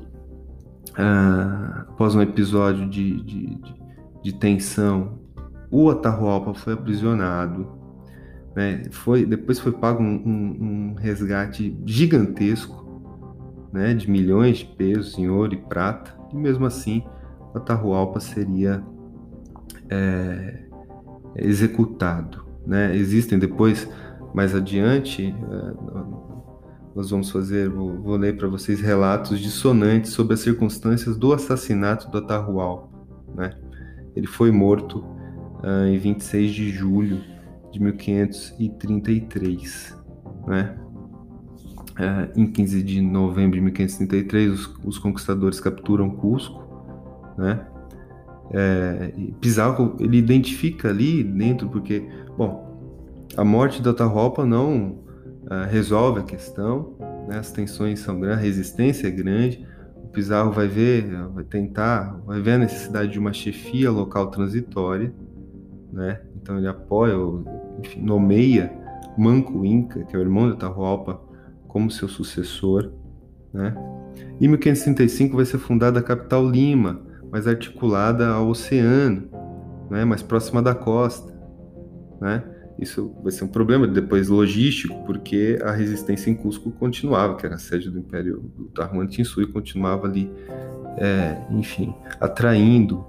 Uh, 0.92 1.82
após 1.82 2.16
um 2.16 2.22
episódio 2.22 2.90
de, 2.90 3.22
de, 3.22 3.56
de, 3.56 3.76
de 4.24 4.34
tensão, 4.34 5.20
o 5.70 5.90
Atahualpa 5.90 6.54
foi 6.54 6.74
aprisionado 6.74 7.78
né? 8.58 8.86
Foi, 8.90 9.24
depois 9.24 9.60
foi 9.60 9.72
pago 9.72 10.02
um, 10.02 10.16
um, 10.26 10.58
um 10.90 10.96
resgate 10.96 11.80
gigantesco, 11.86 12.84
né? 13.72 13.94
de 13.94 14.10
milhões 14.10 14.58
de 14.58 14.66
pesos 14.66 15.16
em 15.20 15.30
ouro 15.30 15.54
e 15.54 15.58
prata, 15.58 16.18
e 16.34 16.36
mesmo 16.36 16.66
assim 16.66 17.04
o 17.54 17.58
Atahualpa 17.60 18.20
seria 18.20 18.84
é, 19.90 20.60
executado. 21.36 22.46
Né? 22.66 22.96
Existem 22.96 23.38
depois, 23.40 23.90
mais 24.34 24.56
adiante, 24.56 25.34
é, 25.34 25.36
nós 26.96 27.12
vamos 27.12 27.30
fazer, 27.30 27.70
vou, 27.70 28.02
vou 28.02 28.16
ler 28.18 28.38
para 28.38 28.48
vocês 28.48 28.82
relatos 28.82 29.40
dissonantes 29.40 30.12
sobre 30.12 30.34
as 30.34 30.40
circunstâncias 30.40 31.16
do 31.16 31.32
assassinato 31.32 32.10
do 32.10 32.18
Atahualpa. 32.18 32.90
Né? 33.36 33.54
Ele 34.16 34.26
foi 34.26 34.50
morto 34.52 35.06
uh, 35.64 35.86
em 35.86 36.00
26 36.00 36.52
de 36.52 36.72
julho 36.72 37.22
de 37.72 37.80
1533, 37.80 39.96
né? 40.48 40.76
É, 42.00 42.30
em 42.36 42.46
15 42.46 42.84
de 42.84 43.02
novembro 43.02 43.58
de 43.58 43.62
1533, 43.62 44.52
os, 44.52 44.72
os 44.84 45.00
conquistadores 45.00 45.60
capturam 45.60 46.12
Cusco, 46.12 46.64
né? 47.38 47.66
É, 48.52 49.14
Pizarro 49.42 49.96
ele 50.00 50.18
identifica 50.18 50.90
ali 50.90 51.24
dentro 51.24 51.68
porque, 51.70 52.08
bom, 52.38 52.68
a 53.36 53.44
morte 53.44 53.82
da 53.82 53.92
Atahualpa 53.92 54.46
não 54.46 55.00
uh, 55.44 55.70
resolve 55.70 56.22
a 56.22 56.24
questão, 56.24 56.96
né? 57.28 57.38
as 57.38 57.52
tensões 57.52 58.00
são 58.00 58.20
grandes, 58.20 58.40
a 58.40 58.42
resistência 58.42 59.08
é 59.08 59.12
grande. 59.12 59.66
O 60.04 60.08
Pizarro 60.08 60.52
vai 60.52 60.68
ver, 60.68 61.06
vai 61.34 61.44
tentar, 61.44 62.20
vai 62.26 62.42
ver 62.42 62.54
a 62.54 62.58
necessidade 62.58 63.12
de 63.12 63.20
uma 63.20 63.34
chefia 63.34 63.92
local 63.92 64.28
transitória, 64.28 65.14
né? 65.92 66.22
Então 66.36 66.58
ele 66.58 66.68
apoia, 66.68 67.14
enfim, 67.84 68.02
nomeia 68.02 68.72
Manco 69.18 69.66
Inca, 69.66 70.04
que 70.06 70.16
é 70.16 70.20
o 70.20 70.22
irmão 70.22 70.48
de 70.48 70.54
Atahualpa, 70.54 71.22
como 71.68 71.92
seu 71.92 72.08
sucessor, 72.08 72.92
né? 73.54 73.76
Em 74.40 74.48
1535 74.48 75.36
vai 75.36 75.46
ser 75.46 75.58
fundada 75.58 76.00
a 76.00 76.04
capital 76.04 76.48
Lima, 76.48 77.02
mais 77.32 77.48
articulada 77.48 78.28
ao 78.28 78.48
oceano, 78.48 79.30
né? 79.90 80.06
Mais 80.06 80.22
próxima 80.22 80.62
da 80.62 80.74
costa, 80.76 81.34
né? 82.20 82.44
Isso 82.80 83.12
vai 83.24 83.32
ser 83.32 83.44
um 83.44 83.48
problema 83.48 83.88
depois 83.88 84.30
logístico, 84.30 85.04
porque 85.04 85.58
a 85.64 85.72
resistência 85.72 86.30
em 86.30 86.36
Cusco 86.36 86.70
continuava, 86.72 87.36
que 87.36 87.46
era 87.46 87.56
a 87.56 87.60
sede 87.60 87.90
do 87.90 87.98
Império 87.98 88.52
do 88.56 89.48
continuava 89.48 90.08
ali, 90.08 90.32
é, 90.98 91.42
enfim, 91.50 91.94
atraindo 92.20 93.04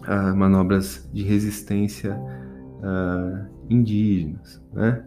uh, 0.00 0.34
manobras 0.34 1.08
de 1.12 1.22
resistência 1.22 2.16
uh, 2.16 3.46
indígenas, 3.68 4.62
né? 4.72 5.04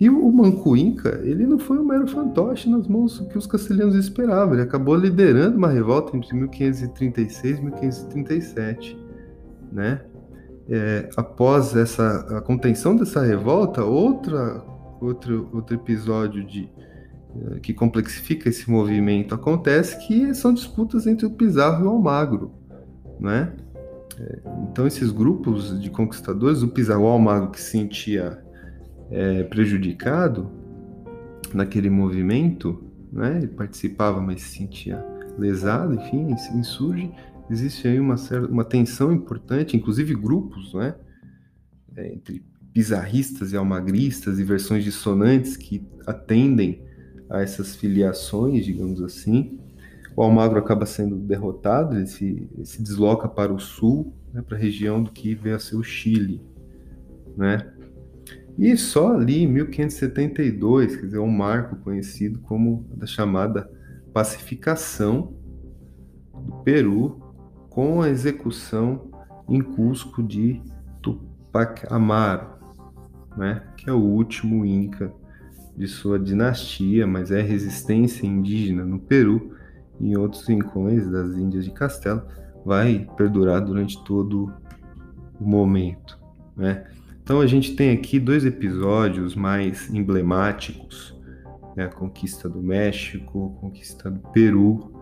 E 0.00 0.10
o 0.10 0.32
Manco 0.32 0.76
Inca, 0.76 1.20
ele 1.22 1.46
não 1.46 1.58
foi 1.58 1.78
um 1.78 1.84
mero 1.84 2.06
fantoche 2.08 2.68
nas 2.68 2.88
mãos 2.88 3.20
que 3.30 3.38
os 3.38 3.46
castelhanos 3.46 3.94
esperavam, 3.94 4.54
ele 4.54 4.62
acabou 4.62 4.96
liderando 4.96 5.56
uma 5.56 5.68
revolta 5.68 6.16
entre 6.16 6.34
1536 6.34 7.58
e 7.58 7.62
1537, 7.62 8.98
né? 9.72 10.02
É, 10.68 11.10
após 11.16 11.76
essa 11.76 12.38
a 12.38 12.40
contenção 12.40 12.96
dessa 12.96 13.22
revolta, 13.22 13.84
outra, 13.84 14.64
outro, 15.00 15.48
outro 15.52 15.76
episódio 15.76 16.42
de, 16.42 16.70
uh, 17.36 17.60
que 17.60 17.74
complexifica 17.74 18.48
esse 18.48 18.68
movimento 18.70 19.34
acontece, 19.34 20.06
que 20.06 20.34
são 20.34 20.54
disputas 20.54 21.06
entre 21.06 21.26
o 21.26 21.30
Pizarro 21.30 21.84
e 21.84 21.86
o 21.86 21.90
Almagro, 21.90 22.50
né? 23.20 23.52
então, 24.70 24.86
esses 24.86 25.10
grupos 25.10 25.80
de 25.80 25.90
conquistadores, 25.90 26.62
o 26.62 26.68
Pizarro 26.68 27.06
Almagro 27.06 27.50
que 27.50 27.60
se 27.60 27.70
sentia 27.70 28.43
é, 29.10 29.42
prejudicado 29.44 30.50
naquele 31.52 31.90
movimento, 31.90 32.82
né? 33.12 33.36
ele 33.38 33.48
participava, 33.48 34.20
mas 34.20 34.42
se 34.42 34.58
sentia 34.58 35.04
lesado, 35.38 35.94
enfim, 35.94 36.34
insurge. 36.54 37.10
Existe 37.50 37.86
aí 37.86 38.00
uma, 38.00 38.16
certa, 38.16 38.48
uma 38.48 38.64
tensão 38.64 39.12
importante, 39.12 39.76
inclusive 39.76 40.14
grupos, 40.14 40.72
né? 40.74 40.94
É, 41.96 42.12
entre 42.12 42.44
pizarristas 42.72 43.52
e 43.52 43.56
almagristas 43.56 44.40
e 44.40 44.44
versões 44.44 44.82
dissonantes 44.82 45.56
que 45.56 45.86
atendem 46.06 46.82
a 47.30 47.40
essas 47.40 47.76
filiações, 47.76 48.64
digamos 48.64 49.00
assim. 49.00 49.60
O 50.16 50.22
Almagro 50.22 50.58
acaba 50.58 50.86
sendo 50.86 51.16
derrotado, 51.16 51.96
ele 51.96 52.06
se, 52.06 52.48
ele 52.54 52.66
se 52.66 52.82
desloca 52.82 53.28
para 53.28 53.52
o 53.52 53.60
sul, 53.60 54.12
né, 54.32 54.42
para 54.42 54.56
a 54.56 54.60
região 54.60 55.02
do 55.02 55.10
que 55.10 55.34
veio 55.34 55.56
a 55.56 55.58
ser 55.58 55.76
o 55.76 55.82
Chile, 55.82 56.40
né? 57.36 57.72
E 58.58 58.76
só 58.76 59.14
ali 59.14 59.42
em 59.42 59.46
1572, 59.48 60.96
quer 60.96 61.06
dizer, 61.06 61.18
um 61.18 61.30
marco 61.30 61.76
conhecido 61.76 62.38
como 62.40 62.86
da 62.94 63.06
chamada 63.06 63.68
pacificação 64.12 65.34
do 66.32 66.52
Peru 66.62 67.20
com 67.68 68.00
a 68.00 68.08
execução 68.08 69.10
em 69.48 69.60
Cusco 69.60 70.22
de 70.22 70.62
Tupac 71.02 71.84
Amaro, 71.90 72.54
né, 73.36 73.62
que 73.76 73.90
é 73.90 73.92
o 73.92 73.98
último 73.98 74.64
inca 74.64 75.12
de 75.76 75.88
sua 75.88 76.18
dinastia, 76.18 77.06
mas 77.06 77.32
é 77.32 77.42
resistência 77.42 78.26
indígena 78.26 78.84
no 78.84 79.00
Peru 79.00 79.56
em 80.00 80.16
outros 80.16 80.46
rincões 80.46 81.10
das 81.10 81.36
Índias 81.36 81.64
de 81.64 81.72
Castelo, 81.72 82.22
vai 82.64 83.08
perdurar 83.16 83.60
durante 83.60 84.02
todo 84.04 84.52
o 85.40 85.44
momento, 85.44 86.18
né? 86.56 86.84
Então 87.24 87.40
a 87.40 87.46
gente 87.46 87.74
tem 87.74 87.90
aqui 87.90 88.20
dois 88.20 88.44
episódios 88.44 89.34
mais 89.34 89.92
emblemáticos 89.92 91.14
né, 91.74 91.86
a 91.86 91.88
conquista 91.88 92.48
do 92.48 92.62
México, 92.62 93.56
a 93.56 93.60
conquista 93.60 94.10
do 94.10 94.20
Peru, 94.30 94.92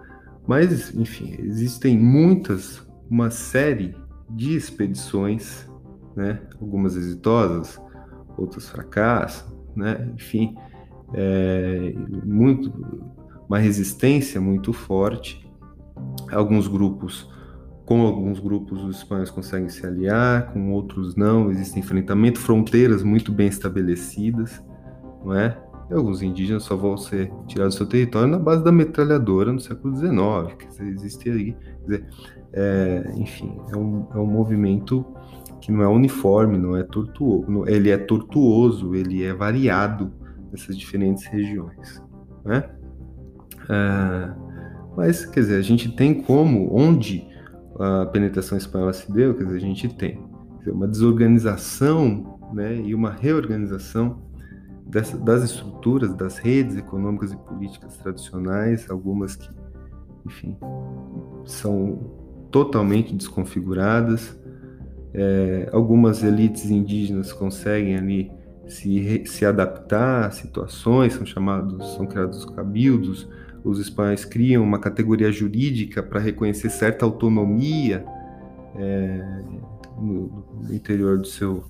mas, 0.47 0.95
enfim, 0.95 1.37
existem 1.39 1.99
muitas, 1.99 2.83
uma 3.11 3.31
série 3.31 3.95
de 4.31 4.57
expedições, 4.57 5.69
né, 6.17 6.41
algumas 6.61 6.97
exitosas, 6.97 7.81
outras 8.37 8.69
fracassam, 8.69 9.53
né, 9.77 10.11
enfim, 10.15 10.57
é, 11.15 11.93
muito, 12.25 12.73
uma 13.49 13.59
resistência 13.59 14.41
muito 14.41 14.73
forte. 14.73 15.43
Alguns 16.31 16.67
grupos, 16.67 17.31
com 17.85 18.03
alguns 18.03 18.39
grupos, 18.39 18.83
os 18.85 18.99
espanhóis 18.99 19.31
conseguem 19.31 19.69
se 19.69 19.85
aliar, 19.85 20.53
com 20.53 20.73
outros 20.73 21.17
não, 21.17 21.51
existe 21.51 21.79
enfrentamento, 21.79 22.39
fronteiras 22.39 23.03
muito 23.03 23.33
bem 23.33 23.49
estabelecidas, 23.49 24.63
não 25.25 25.35
é? 25.35 25.59
E 25.91 25.95
alguns 25.95 26.23
indígenas 26.23 26.63
só 26.63 26.77
vão 26.77 26.97
ser 26.97 27.33
tirados 27.47 27.75
do 27.75 27.79
seu 27.79 27.87
território 27.87 28.29
na 28.29 28.39
base 28.39 28.63
da 28.63 28.71
metralhadora 28.71 29.53
no 29.53 29.61
século 29.61 29.97
XIX, 29.97 30.55
quer 30.59 30.69
dizer, 30.69 30.87
existe 30.87 31.31
aí, 31.31 31.53
quer 31.53 31.83
dizer, 31.83 32.07
é, 32.53 33.13
enfim, 33.17 33.59
é 33.73 33.77
um, 33.77 34.07
é 34.15 34.19
um 34.19 34.27
movimento 34.27 35.05
que 35.61 35.73
não 35.73 35.83
é 35.83 35.89
uniforme, 35.89 36.59
não 36.59 36.77
é 36.77 36.83
tortuoso, 36.83 37.67
ele 37.67 37.91
é 37.91 37.99
tortuoso, 37.99 38.95
ele 38.95 39.25
é 39.25 39.35
variado 39.35 40.13
nessas 40.51 40.79
diferentes 40.79 41.27
regiões, 41.27 42.03
né? 42.45 42.65
É, 43.69 44.35
mas, 44.97 45.25
quer 45.25 45.41
dizer, 45.41 45.57
a 45.57 45.63
gente 45.63 45.91
tem 45.95 46.23
como, 46.23 46.75
onde 46.75 47.32
a 47.83 48.07
penetração 48.07 48.57
espanhola 48.57 48.93
se 48.93 49.11
deu, 49.11 49.35
quer 49.35 49.45
dizer, 49.45 49.57
a 49.57 49.61
gente 49.61 49.89
tem 49.89 50.21
uma 50.67 50.87
desorganização 50.87 52.39
né, 52.55 52.77
e 52.77 52.95
uma 52.95 53.11
reorganização 53.11 54.23
dessa, 54.87 55.19
das 55.19 55.43
estruturas, 55.43 56.15
das 56.15 56.39
redes 56.39 56.77
econômicas 56.77 57.33
e 57.33 57.37
políticas 57.37 57.97
tradicionais, 57.97 58.89
algumas 58.89 59.35
que, 59.35 59.51
enfim, 60.25 60.57
são 61.45 61.99
totalmente 62.53 63.13
desconfiguradas. 63.15 64.39
É, 65.13 65.69
algumas 65.73 66.23
elites 66.23 66.71
indígenas 66.71 67.33
conseguem 67.33 67.97
ali 67.97 68.31
se, 68.69 69.25
se 69.27 69.45
adaptar 69.45 70.27
a 70.27 70.31
situações, 70.31 71.15
são 71.15 71.27
chamados, 71.27 71.95
são 71.95 72.07
criados 72.07 72.39
os 72.39 72.45
cabildos. 72.45 73.29
Os 73.65 73.79
espanhóis 73.79 74.25
criam 74.25 74.63
uma 74.63 74.79
categoria 74.79 75.31
jurídica 75.31 76.03
para 76.03 76.19
reconhecer 76.19 76.71
certa 76.71 77.05
autonomia 77.05 78.05
é, 78.77 79.43
no, 79.99 80.45
no 80.63 80.75
interior 80.75 81.19
do 81.19 81.27
seu 81.27 81.65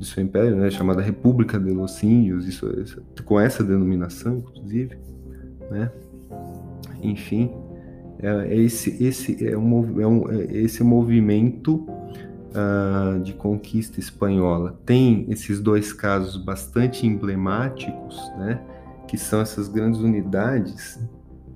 do 0.00 0.06
seu 0.06 0.22
império, 0.22 0.56
né, 0.56 0.70
chamada 0.70 1.02
República 1.02 1.60
de 1.60 1.70
los 1.70 2.02
isso, 2.02 2.66
isso, 2.80 3.02
com 3.22 3.38
essa 3.38 3.62
denominação, 3.62 4.38
inclusive, 4.38 4.96
né? 5.70 5.92
Enfim, 7.02 7.50
é, 8.18 8.54
é 8.54 8.56
esse, 8.56 9.02
esse, 9.04 9.46
é 9.46 9.58
um, 9.58 10.00
é 10.00 10.06
um, 10.06 10.30
é 10.30 10.56
esse 10.56 10.82
movimento 10.82 11.86
uh, 12.50 13.20
de 13.22 13.34
conquista 13.34 14.00
espanhola 14.00 14.80
tem 14.86 15.26
esses 15.28 15.60
dois 15.60 15.92
casos 15.92 16.42
bastante 16.42 17.06
emblemáticos, 17.06 18.16
né? 18.38 18.58
Que 19.06 19.18
são 19.18 19.42
essas 19.42 19.68
grandes 19.68 20.00
unidades 20.00 20.98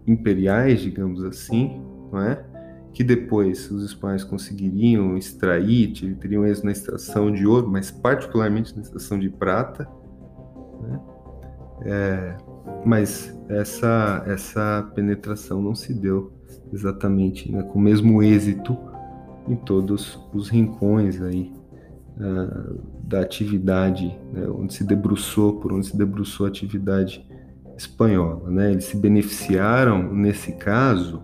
imperiais, 0.06 0.80
digamos 0.80 1.24
assim, 1.24 1.82
não 2.12 2.20
é? 2.20 2.44
que 2.94 3.02
depois 3.02 3.68
os 3.72 3.84
espanhóis 3.84 4.22
conseguiriam 4.22 5.18
extrair, 5.18 5.92
teriam 6.20 6.46
êxito 6.46 6.64
na 6.64 6.72
extração 6.72 7.30
de 7.30 7.44
ouro, 7.44 7.68
mas 7.68 7.90
particularmente 7.90 8.74
na 8.76 8.82
extração 8.82 9.18
de 9.18 9.28
prata. 9.28 9.88
Né? 10.80 11.00
É, 11.82 12.36
mas 12.86 13.36
essa, 13.48 14.22
essa 14.26 14.88
penetração 14.94 15.60
não 15.60 15.74
se 15.74 15.92
deu 15.92 16.32
exatamente 16.72 17.50
né, 17.50 17.64
com 17.64 17.80
o 17.80 17.82
mesmo 17.82 18.22
êxito 18.22 18.78
em 19.48 19.56
todos 19.56 20.20
os 20.32 20.48
rincões 20.48 21.20
aí 21.20 21.52
uh, 22.16 22.80
da 23.02 23.20
atividade, 23.20 24.16
né, 24.32 24.46
onde 24.48 24.72
se 24.72 24.84
debruçou, 24.84 25.60
por 25.60 25.72
onde 25.72 25.88
se 25.88 25.96
debruçou 25.96 26.46
a 26.46 26.48
atividade 26.48 27.26
espanhola. 27.76 28.50
Né? 28.50 28.72
Eles 28.72 28.84
se 28.84 28.96
beneficiaram, 28.96 30.12
nesse 30.12 30.52
caso, 30.52 31.22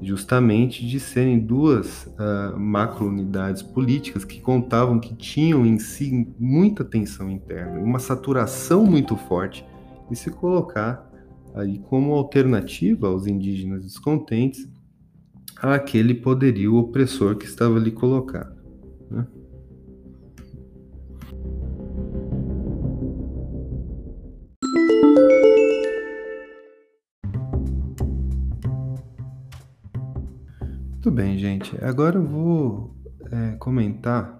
justamente 0.00 0.84
de 0.86 0.98
serem 0.98 1.38
duas 1.38 2.06
uh, 2.06 2.58
macro-unidades 2.58 3.62
políticas 3.62 4.24
que 4.24 4.40
contavam 4.40 4.98
que 4.98 5.14
tinham 5.14 5.64
em 5.64 5.78
si 5.78 6.34
muita 6.38 6.84
tensão 6.84 7.30
interna, 7.30 7.78
uma 7.78 8.00
saturação 8.00 8.84
muito 8.84 9.16
forte, 9.16 9.64
e 10.10 10.16
se 10.16 10.30
colocar 10.30 11.08
aí 11.54 11.78
como 11.78 12.12
alternativa 12.12 13.06
aos 13.06 13.26
indígenas 13.26 13.82
descontentes 13.82 14.68
àquele 15.56 16.14
poderio 16.14 16.74
opressor 16.76 17.36
que 17.36 17.46
estava 17.46 17.76
ali 17.76 17.90
colocado. 17.90 18.51
Muito 31.02 31.16
bem, 31.16 31.36
gente. 31.36 31.76
Agora 31.84 32.16
eu 32.16 32.22
vou 32.22 32.96
é, 33.32 33.56
comentar 33.56 34.38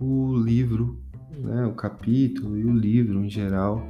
o 0.00 0.34
livro, 0.36 1.00
né, 1.38 1.64
o 1.64 1.72
capítulo 1.72 2.58
e 2.58 2.64
o 2.64 2.72
livro 2.72 3.24
em 3.24 3.30
geral 3.30 3.80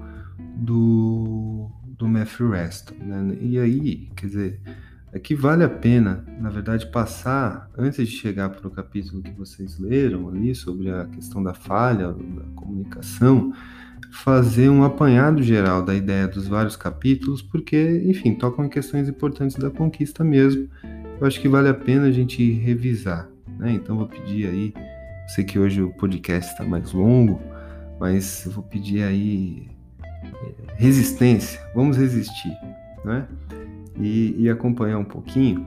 do, 0.54 1.70
do 1.96 2.06
Matthew 2.06 2.50
Reston. 2.50 2.94
Né? 3.00 3.38
E 3.40 3.58
aí, 3.58 4.10
quer 4.14 4.26
dizer, 4.26 4.60
aqui 5.14 5.34
vale 5.34 5.64
a 5.64 5.68
pena, 5.70 6.22
na 6.38 6.50
verdade, 6.50 6.84
passar, 6.88 7.70
antes 7.74 8.06
de 8.06 8.14
chegar 8.16 8.50
para 8.50 8.68
o 8.68 8.70
capítulo 8.70 9.22
que 9.22 9.32
vocês 9.32 9.78
leram 9.78 10.28
ali 10.28 10.54
sobre 10.54 10.90
a 10.90 11.06
questão 11.06 11.42
da 11.42 11.54
falha, 11.54 12.08
da 12.08 12.44
comunicação, 12.54 13.50
fazer 14.10 14.68
um 14.68 14.84
apanhado 14.84 15.42
geral 15.42 15.82
da 15.82 15.94
ideia 15.94 16.28
dos 16.28 16.46
vários 16.46 16.76
capítulos, 16.76 17.40
porque, 17.40 18.02
enfim, 18.04 18.34
tocam 18.34 18.66
em 18.66 18.68
questões 18.68 19.08
importantes 19.08 19.56
da 19.56 19.70
conquista 19.70 20.22
mesmo 20.22 20.68
eu 21.22 21.28
acho 21.28 21.40
que 21.40 21.48
vale 21.48 21.68
a 21.68 21.74
pena 21.74 22.06
a 22.08 22.10
gente 22.10 22.50
revisar, 22.50 23.30
né? 23.56 23.70
Então 23.74 23.96
vou 23.96 24.08
pedir 24.08 24.48
aí, 24.48 24.74
sei 25.28 25.44
que 25.44 25.56
hoje 25.56 25.80
o 25.80 25.90
podcast 25.92 26.50
está 26.50 26.64
mais 26.64 26.92
longo, 26.92 27.40
mas 28.00 28.48
vou 28.52 28.64
pedir 28.64 29.04
aí 29.04 29.68
é, 30.24 30.74
resistência, 30.74 31.60
vamos 31.76 31.96
resistir, 31.96 32.52
né? 33.04 33.28
E, 34.00 34.34
e, 34.36 34.50
acompanhar 34.50 34.98
um 34.98 35.04
pouquinho 35.04 35.64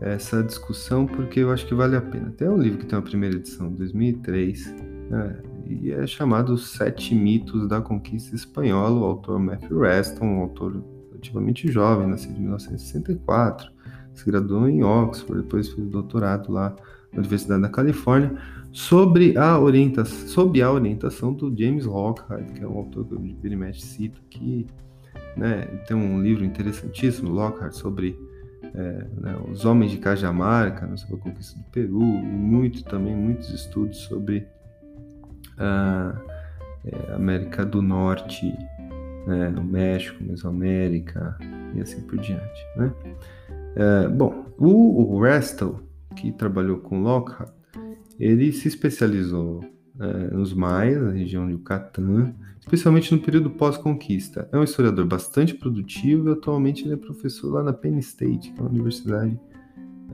essa 0.00 0.40
discussão, 0.40 1.04
porque 1.04 1.40
eu 1.40 1.50
acho 1.50 1.66
que 1.66 1.74
vale 1.74 1.96
a 1.96 2.00
pena. 2.00 2.30
Tem 2.36 2.48
um 2.48 2.58
livro 2.58 2.78
que 2.78 2.86
tem 2.86 2.96
uma 2.96 3.04
primeira 3.04 3.34
edição, 3.34 3.72
2003, 3.72 4.72
né? 5.10 5.36
e 5.66 5.90
é 5.90 6.06
chamado 6.06 6.56
Sete 6.56 7.12
Mitos 7.12 7.66
da 7.66 7.80
Conquista 7.80 8.36
Espanhola, 8.36 9.00
o 9.00 9.04
autor 9.04 9.40
Matthew 9.40 9.80
Reston, 9.80 10.26
um 10.26 10.40
autor 10.42 10.80
relativamente 11.10 11.72
jovem, 11.72 12.06
nascido 12.06 12.36
em 12.36 12.42
1964, 12.42 13.74
se 14.16 14.24
graduou 14.26 14.68
em 14.68 14.82
Oxford, 14.82 15.42
depois 15.42 15.68
fez 15.68 15.86
doutorado 15.88 16.50
lá 16.50 16.74
na 17.12 17.18
Universidade 17.18 17.62
da 17.62 17.68
Califórnia, 17.68 18.36
sobre 18.72 19.36
a 19.38 19.58
sob 20.04 20.60
a 20.60 20.70
orientação 20.70 21.32
do 21.32 21.54
James 21.56 21.84
Lockhart, 21.84 22.52
que 22.52 22.64
é 22.64 22.66
um 22.66 22.78
autor 22.78 23.04
que 23.04 23.16
de 23.16 23.54
e 23.54 23.74
cito 23.74 24.20
aqui, 24.26 24.66
né, 25.36 25.62
tem 25.86 25.96
um 25.96 26.22
livro 26.22 26.44
interessantíssimo, 26.44 27.30
Lockhart, 27.30 27.72
sobre 27.72 28.18
é, 28.74 29.06
né, 29.16 29.38
os 29.50 29.64
homens 29.64 29.90
de 29.90 29.98
Cajamarca, 29.98 30.86
né, 30.86 30.96
sobre 30.96 31.16
a 31.16 31.18
conquista 31.18 31.58
do 31.58 31.64
Peru, 31.66 32.02
e 32.02 32.22
muito 32.22 32.84
também, 32.84 33.14
muitos 33.14 33.50
estudos 33.50 33.98
sobre 33.98 34.46
a 35.58 36.14
é, 36.84 37.14
América 37.14 37.64
do 37.64 37.80
Norte, 37.82 38.46
né, 39.26 39.54
o 39.56 39.64
México, 39.64 40.22
Mesoamérica 40.22 41.36
e 41.74 41.80
assim 41.80 42.00
por 42.02 42.18
diante, 42.18 42.66
né? 42.76 42.92
É, 43.76 44.08
bom, 44.08 44.46
o, 44.58 45.14
o 45.14 45.20
Restel, 45.20 45.80
que 46.16 46.32
trabalhou 46.32 46.78
com 46.78 47.02
Lockhart, 47.02 47.52
ele 48.18 48.50
se 48.52 48.68
especializou 48.68 49.62
é, 50.00 50.34
nos 50.34 50.54
maias, 50.54 51.02
na 51.02 51.10
região 51.10 51.46
de 51.46 51.52
Yucatán, 51.52 52.34
especialmente 52.58 53.14
no 53.14 53.20
período 53.20 53.50
pós-conquista. 53.50 54.48
É 54.50 54.58
um 54.58 54.64
historiador 54.64 55.04
bastante 55.04 55.54
produtivo 55.54 56.30
e 56.30 56.32
atualmente 56.32 56.84
ele 56.84 56.94
é 56.94 56.96
professor 56.96 57.52
lá 57.52 57.62
na 57.62 57.72
Penn 57.74 57.98
State, 57.98 58.50
que 58.50 58.58
é 58.58 58.62
uma 58.62 58.70
universidade 58.70 59.38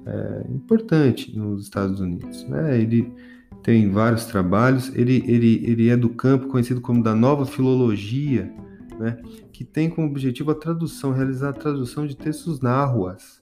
é, 0.04 0.46
importante 0.50 1.36
nos 1.38 1.62
Estados 1.62 2.00
Unidos. 2.00 2.44
Né? 2.48 2.80
Ele 2.80 3.12
tem 3.62 3.88
vários 3.90 4.24
trabalhos, 4.24 4.90
ele, 4.94 5.22
ele, 5.24 5.64
ele 5.64 5.88
é 5.88 5.96
do 5.96 6.08
campo 6.08 6.48
conhecido 6.48 6.80
como 6.80 7.00
da 7.00 7.14
nova 7.14 7.46
filologia, 7.46 8.52
né, 8.98 9.18
que 9.62 9.64
tem 9.64 9.88
como 9.88 10.08
objetivo 10.08 10.50
a 10.50 10.54
tradução, 10.56 11.12
realizar 11.12 11.50
a 11.50 11.52
tradução 11.52 12.04
de 12.04 12.16
textos 12.16 12.60
nárruas, 12.60 13.40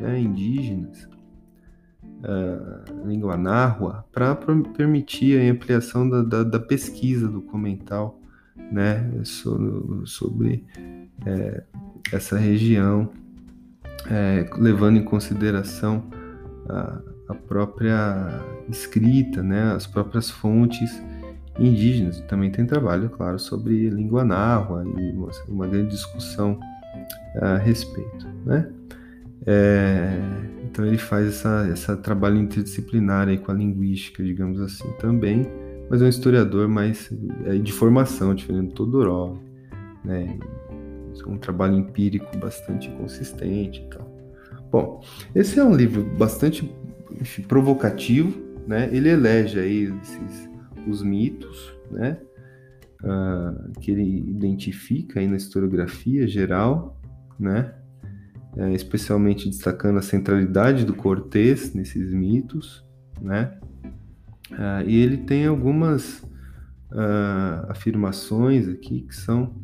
né, 0.00 0.20
indígenas, 0.20 1.08
uh, 2.04 3.06
língua 3.06 3.36
nárrua, 3.36 4.04
para 4.12 4.36
permitir 4.36 5.40
a 5.40 5.52
ampliação 5.52 6.08
da, 6.08 6.22
da, 6.22 6.44
da, 6.44 6.60
pesquisa 6.60 7.26
documental 7.26 8.20
né, 8.70 9.10
sobre 10.04 10.64
é, 11.26 11.64
essa 12.12 12.38
região, 12.38 13.10
é, 14.08 14.48
levando 14.56 14.98
em 14.98 15.04
consideração 15.04 16.04
a, 16.68 17.00
a, 17.28 17.34
própria 17.34 18.40
escrita, 18.68 19.42
né, 19.42 19.72
as 19.72 19.86
próprias 19.86 20.30
fontes 20.30 21.02
indígenas. 21.60 22.20
Também 22.22 22.50
tem 22.50 22.66
trabalho, 22.66 23.10
claro, 23.10 23.38
sobre 23.38 23.90
língua 23.90 24.24
náhua 24.24 24.84
e 24.84 25.12
uma, 25.48 25.66
grande 25.66 25.90
discussão 25.90 26.58
a 27.40 27.56
respeito, 27.58 28.26
né? 28.44 28.68
É, 29.46 30.18
então 30.64 30.84
ele 30.84 30.98
faz 30.98 31.28
essa, 31.28 31.68
essa 31.72 31.96
trabalho 31.96 32.36
interdisciplinar 32.36 33.28
aí 33.28 33.38
com 33.38 33.50
a 33.50 33.54
linguística, 33.54 34.22
digamos 34.22 34.60
assim, 34.60 34.90
também, 34.98 35.46
mas 35.88 36.02
é 36.02 36.04
um 36.04 36.08
historiador 36.08 36.68
mais 36.68 37.10
é, 37.44 37.56
de 37.56 37.72
formação, 37.72 38.34
diferente 38.34 38.68
do 38.68 38.74
Todorov, 38.74 39.38
né? 40.04 40.38
É 41.22 41.28
um 41.28 41.36
trabalho 41.36 41.76
empírico 41.76 42.36
bastante 42.38 42.88
consistente 42.92 43.84
e 43.86 43.94
tal. 43.94 44.10
Bom, 44.72 45.02
esse 45.34 45.58
é 45.58 45.64
um 45.64 45.74
livro 45.74 46.02
bastante 46.16 46.72
enfim, 47.20 47.42
provocativo, 47.42 48.40
né? 48.66 48.88
Ele 48.92 49.08
elege 49.08 49.58
aí 49.58 49.92
esses, 50.02 50.49
os 50.88 51.02
mitos, 51.02 51.72
né? 51.90 52.18
Uh, 53.02 53.80
que 53.80 53.90
ele 53.90 54.30
identifica 54.30 55.20
aí 55.20 55.26
na 55.26 55.36
historiografia 55.36 56.28
geral, 56.28 57.00
né? 57.38 57.74
É, 58.56 58.72
especialmente 58.72 59.48
destacando 59.48 59.98
a 59.98 60.02
centralidade 60.02 60.84
do 60.84 60.92
Cortês 60.92 61.72
nesses 61.72 62.12
mitos, 62.12 62.84
né? 63.20 63.56
Uh, 64.50 64.86
e 64.86 64.96
ele 64.96 65.18
tem 65.18 65.46
algumas 65.46 66.18
uh, 66.90 67.66
afirmações 67.68 68.68
aqui 68.68 69.02
que 69.02 69.14
são 69.14 69.54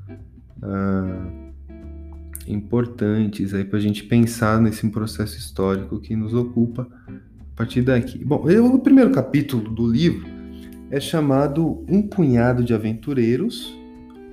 importantes 2.48 3.52
aí 3.52 3.64
para 3.64 3.78
a 3.78 3.82
gente 3.82 4.04
pensar 4.04 4.60
nesse 4.60 4.88
processo 4.88 5.36
histórico 5.36 6.00
que 6.00 6.16
nos 6.16 6.32
ocupa 6.32 6.88
a 7.08 7.56
partir 7.56 7.82
daqui. 7.82 8.24
Bom, 8.24 8.48
eu, 8.48 8.66
o 8.66 8.78
primeiro 8.78 9.10
capítulo 9.10 9.70
do 9.70 9.86
livro 9.86 10.35
é 10.90 11.00
chamado 11.00 11.84
Um 11.88 12.02
Punhado 12.02 12.62
de 12.62 12.72
Aventureiros, 12.74 13.76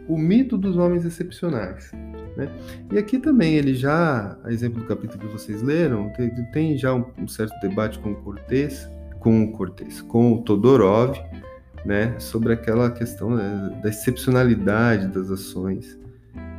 o 0.07 0.17
mito 0.17 0.57
dos 0.57 0.77
homens 0.77 1.05
excepcionais. 1.05 1.91
Né? 2.35 2.49
E 2.91 2.97
aqui 2.97 3.17
também 3.17 3.55
ele 3.55 3.73
já, 3.73 4.37
a 4.43 4.51
exemplo 4.51 4.81
do 4.81 4.87
capítulo 4.87 5.19
que 5.19 5.27
vocês 5.27 5.61
leram, 5.61 6.11
tem, 6.51 6.77
já 6.77 6.93
um, 6.93 7.27
certo 7.27 7.53
debate 7.61 7.99
com 7.99 8.11
o 8.11 8.15
Cortês, 8.15 8.89
com 9.19 9.43
o 9.43 9.51
Cortês, 9.51 10.01
com 10.01 10.33
o 10.33 10.41
Todorov, 10.41 11.17
né, 11.85 12.17
sobre 12.17 12.53
aquela 12.53 12.89
questão 12.91 13.35
né, 13.35 13.79
da 13.81 13.89
excepcionalidade 13.89 15.07
das 15.07 15.29
ações 15.29 15.97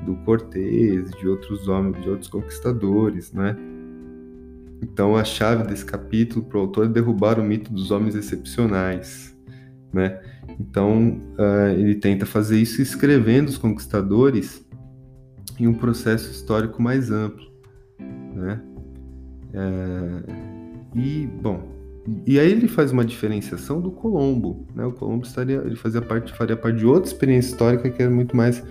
do 0.04 0.16
Cortês, 0.16 1.10
de 1.12 1.28
outros 1.28 1.66
homens, 1.66 2.02
de 2.02 2.10
outros 2.10 2.28
conquistadores, 2.28 3.32
né? 3.32 3.56
Então 4.82 5.16
a 5.16 5.24
chave 5.24 5.66
desse 5.66 5.84
capítulo 5.84 6.44
para 6.44 6.58
o 6.58 6.60
autor 6.60 6.84
é 6.84 6.88
derrubar 6.88 7.40
o 7.40 7.42
mito 7.42 7.72
dos 7.72 7.90
homens 7.90 8.14
excepcionais, 8.14 9.33
né? 9.94 10.20
Então 10.60 11.20
uh, 11.38 11.70
ele 11.78 11.94
tenta 11.94 12.26
fazer 12.26 12.58
isso 12.58 12.82
escrevendo 12.82 13.48
os 13.48 13.56
conquistadores 13.56 14.64
em 15.58 15.66
um 15.66 15.74
processo 15.74 16.30
histórico 16.30 16.82
mais 16.82 17.10
amplo, 17.10 17.46
né? 18.34 18.60
É, 19.52 20.96
e 20.96 21.26
bom, 21.26 21.62
e 22.26 22.40
aí 22.40 22.50
ele 22.50 22.66
faz 22.66 22.90
uma 22.90 23.04
diferenciação 23.04 23.80
do 23.80 23.90
Colombo, 23.92 24.66
né? 24.74 24.84
O 24.84 24.92
Colombo 24.92 25.24
estaria, 25.24 25.62
ele 25.64 25.76
fazia 25.76 26.02
parte, 26.02 26.32
faria 26.32 26.56
parte 26.56 26.78
de 26.78 26.86
outra 26.86 27.08
experiência 27.08 27.52
histórica 27.52 27.88
que 27.88 28.02
era 28.02 28.10
muito 28.10 28.36
mais 28.36 28.64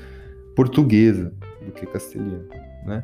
portuguesa 0.56 1.34
do 1.66 1.72
que 1.72 1.86
castelhana, 1.86 2.46
né? 2.86 3.04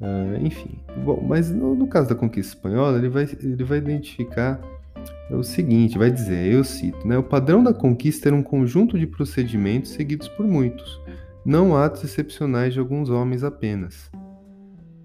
Uh, 0.00 0.46
enfim, 0.46 0.78
bom, 1.04 1.22
mas 1.28 1.50
no, 1.50 1.74
no, 1.74 1.86
caso 1.86 2.08
da 2.08 2.14
conquista 2.14 2.56
espanhola 2.56 2.96
ele 2.96 3.10
vai, 3.10 3.28
ele 3.42 3.64
vai 3.64 3.76
identificar 3.76 4.58
o 5.30 5.42
seguinte, 5.42 5.96
vai 5.96 6.10
dizer, 6.10 6.52
eu 6.52 6.64
cito, 6.64 7.06
né? 7.06 7.16
O 7.16 7.22
padrão 7.22 7.62
da 7.62 7.72
conquista 7.72 8.28
era 8.28 8.36
um 8.36 8.42
conjunto 8.42 8.98
de 8.98 9.06
procedimentos 9.06 9.92
seguidos 9.92 10.28
por 10.28 10.46
muitos, 10.46 11.00
não 11.44 11.76
atos 11.76 12.04
excepcionais 12.04 12.74
de 12.74 12.80
alguns 12.80 13.08
homens 13.10 13.44
apenas. 13.44 14.10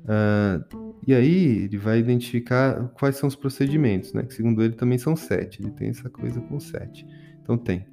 Uh, 0.03 0.93
e 1.07 1.13
aí 1.13 1.63
ele 1.63 1.77
vai 1.77 1.99
identificar 1.99 2.87
quais 2.89 3.15
são 3.15 3.27
os 3.27 3.35
procedimentos, 3.35 4.13
né? 4.13 4.23
Que 4.23 4.33
segundo 4.33 4.63
ele 4.63 4.73
também 4.73 4.97
são 4.97 5.15
sete. 5.15 5.61
Ele 5.61 5.71
tem 5.71 5.89
essa 5.89 6.09
coisa 6.09 6.41
com 6.41 6.59
sete. 6.59 7.05
Então 7.41 7.57
tem 7.57 7.85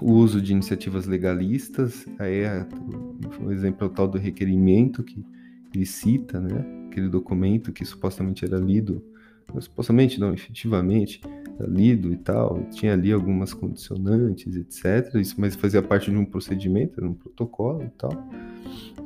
o 0.00 0.12
uso 0.12 0.40
de 0.40 0.52
iniciativas 0.52 1.06
legalistas, 1.06 2.06
aí 2.18 2.40
é, 2.40 2.66
exemplo 3.50 3.86
é 3.86 3.90
o 3.90 3.92
tal 3.92 4.06
do 4.06 4.18
requerimento 4.18 5.02
que 5.02 5.24
ele 5.74 5.86
cita, 5.86 6.40
né? 6.40 6.64
Aquele 6.88 7.08
documento 7.08 7.72
que 7.72 7.84
supostamente 7.84 8.44
era 8.44 8.58
lido, 8.58 9.02
supostamente 9.60 10.18
não, 10.18 10.32
efetivamente, 10.32 11.20
lido 11.60 12.12
e 12.12 12.16
tal, 12.16 12.62
tinha 12.70 12.92
ali 12.92 13.12
algumas 13.12 13.52
condicionantes, 13.52 14.56
etc. 14.56 15.14
Isso, 15.16 15.34
mas 15.38 15.54
fazia 15.54 15.82
parte 15.82 16.10
de 16.10 16.16
um 16.16 16.24
procedimento, 16.24 16.98
era 16.98 17.08
um 17.08 17.14
protocolo 17.14 17.82
e 17.82 17.90
tal. 17.90 18.10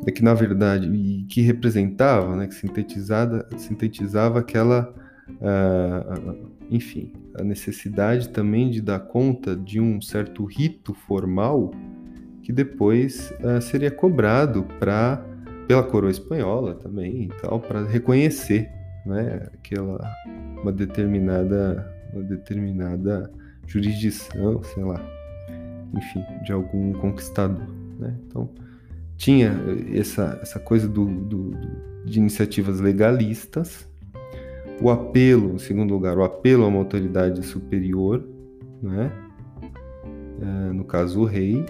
É 0.06 0.10
que 0.10 0.22
na 0.22 0.34
verdade, 0.34 0.88
e 0.88 1.24
que 1.24 1.40
representava, 1.40 2.36
né, 2.36 2.46
que 2.46 2.54
sintetizada, 2.54 3.48
sintetizava 3.56 4.40
aquela, 4.40 4.94
uh, 5.28 6.52
enfim, 6.70 7.12
a 7.38 7.42
necessidade 7.42 8.28
também 8.28 8.70
de 8.70 8.80
dar 8.80 9.00
conta 9.00 9.56
de 9.56 9.80
um 9.80 10.00
certo 10.00 10.44
rito 10.44 10.94
formal 10.94 11.72
que 12.42 12.52
depois 12.52 13.32
uh, 13.40 13.60
seria 13.60 13.90
cobrado 13.90 14.64
para 14.78 15.24
pela 15.66 15.82
coroa 15.82 16.12
espanhola 16.12 16.74
também 16.74 17.24
e 17.24 17.28
tal 17.42 17.58
para 17.58 17.84
reconhecer 17.84 18.70
né 19.06 19.48
aquela 19.54 19.98
uma 20.62 20.72
determinada 20.72 21.94
uma 22.12 22.22
determinada 22.22 23.30
jurisdição, 23.66 24.62
sei 24.62 24.84
lá, 24.84 25.00
enfim, 25.94 26.24
de 26.44 26.52
algum 26.52 26.92
conquistador. 26.92 27.66
Né? 27.98 28.14
Então, 28.26 28.48
tinha 29.16 29.52
essa, 29.92 30.38
essa 30.42 30.58
coisa 30.58 30.88
do, 30.88 31.04
do, 31.04 31.50
de 32.04 32.18
iniciativas 32.18 32.80
legalistas, 32.80 33.88
o 34.80 34.90
apelo, 34.90 35.54
em 35.54 35.58
segundo 35.58 35.92
lugar, 35.92 36.18
o 36.18 36.22
apelo 36.22 36.64
a 36.64 36.68
uma 36.68 36.78
autoridade 36.78 37.42
superior, 37.44 38.26
né? 38.82 39.10
É, 40.38 40.72
no 40.72 40.84
caso 40.84 41.22
o 41.22 41.24
rei, 41.24 41.64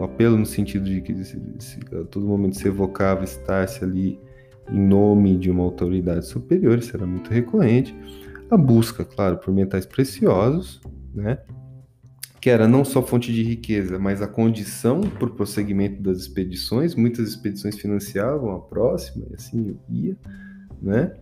o 0.00 0.02
apelo 0.02 0.36
no 0.36 0.44
sentido 0.44 0.84
de 0.84 1.00
que 1.00 1.12
a 1.94 2.04
todo 2.06 2.26
momento 2.26 2.56
se 2.56 2.66
evocava 2.66 3.22
estar-se 3.22 3.84
ali 3.84 4.18
em 4.72 4.80
nome 4.80 5.36
de 5.36 5.50
uma 5.50 5.64
autoridade 5.64 6.26
superior, 6.26 6.78
isso 6.78 6.96
era 6.96 7.06
muito 7.06 7.30
recorrente 7.30 7.94
a 8.50 8.56
busca, 8.56 9.04
claro, 9.04 9.38
por 9.38 9.54
metais 9.54 9.86
preciosos, 9.86 10.80
né? 11.14 11.38
que 12.40 12.48
era 12.48 12.66
não 12.66 12.84
só 12.84 13.02
fonte 13.02 13.32
de 13.32 13.42
riqueza, 13.42 13.98
mas 13.98 14.22
a 14.22 14.26
condição 14.26 15.02
para 15.02 15.26
o 15.26 15.30
prosseguimento 15.30 16.02
das 16.02 16.18
expedições. 16.20 16.94
Muitas 16.94 17.28
expedições 17.28 17.76
financiavam 17.76 18.50
a 18.52 18.60
próxima 18.60 19.26
e 19.30 19.34
assim 19.34 19.76
ia, 19.88 20.16
né? 20.80 21.12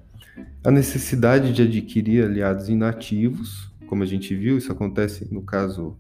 A 0.63 0.71
necessidade 0.71 1.53
de 1.53 1.63
adquirir 1.63 2.25
aliados 2.25 2.69
inativos, 2.69 3.73
como 3.89 4.05
a 4.05 4.07
gente 4.07 4.35
viu, 4.37 4.57
isso 4.57 4.71
acontece 4.71 5.27
no 5.33 5.43
caso 5.43 5.97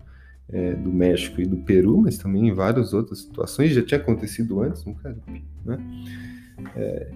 é, 0.48 0.74
do 0.74 0.92
México 0.92 1.40
e 1.40 1.46
do 1.46 1.56
Peru, 1.58 2.00
mas 2.00 2.16
também 2.16 2.46
em 2.46 2.54
várias 2.54 2.94
outras 2.94 3.18
situações, 3.22 3.72
já 3.72 3.82
tinha 3.82 3.98
acontecido 3.98 4.62
antes 4.62 4.84
Caribe, 5.02 5.44
né? 5.64 5.78
É, 6.76 7.10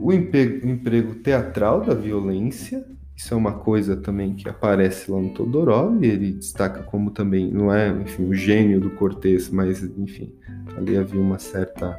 o 0.00 0.12
emprego, 0.12 0.66
emprego 0.66 1.14
teatral 1.16 1.80
da 1.80 1.94
violência, 1.94 2.84
isso 3.16 3.32
é 3.32 3.36
uma 3.36 3.52
coisa 3.52 3.96
também 3.96 4.34
que 4.34 4.46
aparece 4.48 5.10
lá 5.10 5.18
no 5.18 5.30
Todorov, 5.30 6.04
e 6.04 6.06
ele 6.06 6.32
destaca 6.32 6.82
como 6.82 7.10
também, 7.10 7.50
não 7.50 7.72
é, 7.72 7.88
enfim, 7.88 8.28
o 8.28 8.34
gênio 8.34 8.78
do 8.78 8.90
Cortês, 8.90 9.48
mas, 9.48 9.82
enfim, 9.82 10.34
ali 10.76 10.98
havia 10.98 11.20
uma 11.20 11.38
certa, 11.38 11.98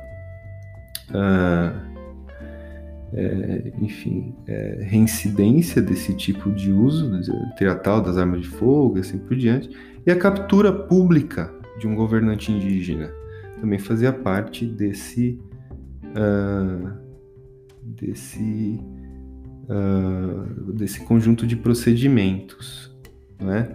uh, 1.09 1.97
é, 3.13 3.73
enfim, 3.81 4.35
é, 4.47 4.79
reincidência 4.81 5.81
desse 5.81 6.13
tipo 6.13 6.51
de 6.51 6.71
uso 6.71 7.09
teatral 7.57 8.01
das 8.01 8.17
armas 8.17 8.41
de 8.41 8.47
fogo, 8.49 8.99
assim 8.99 9.17
por 9.17 9.35
diante, 9.35 9.75
e 10.05 10.11
a 10.11 10.15
captura 10.15 10.71
pública 10.71 11.51
de 11.79 11.87
um 11.87 11.95
governante 11.95 12.51
indígena. 12.51 13.11
Também 13.59 13.79
fazia 13.79 14.13
parte 14.13 14.67
desse, 14.67 15.39
uh, 16.15 17.06
desse 17.95 18.79
uh, 19.69 20.73
desse 20.73 21.01
conjunto 21.01 21.45
de 21.45 21.55
procedimentos, 21.55 22.95
né? 23.39 23.69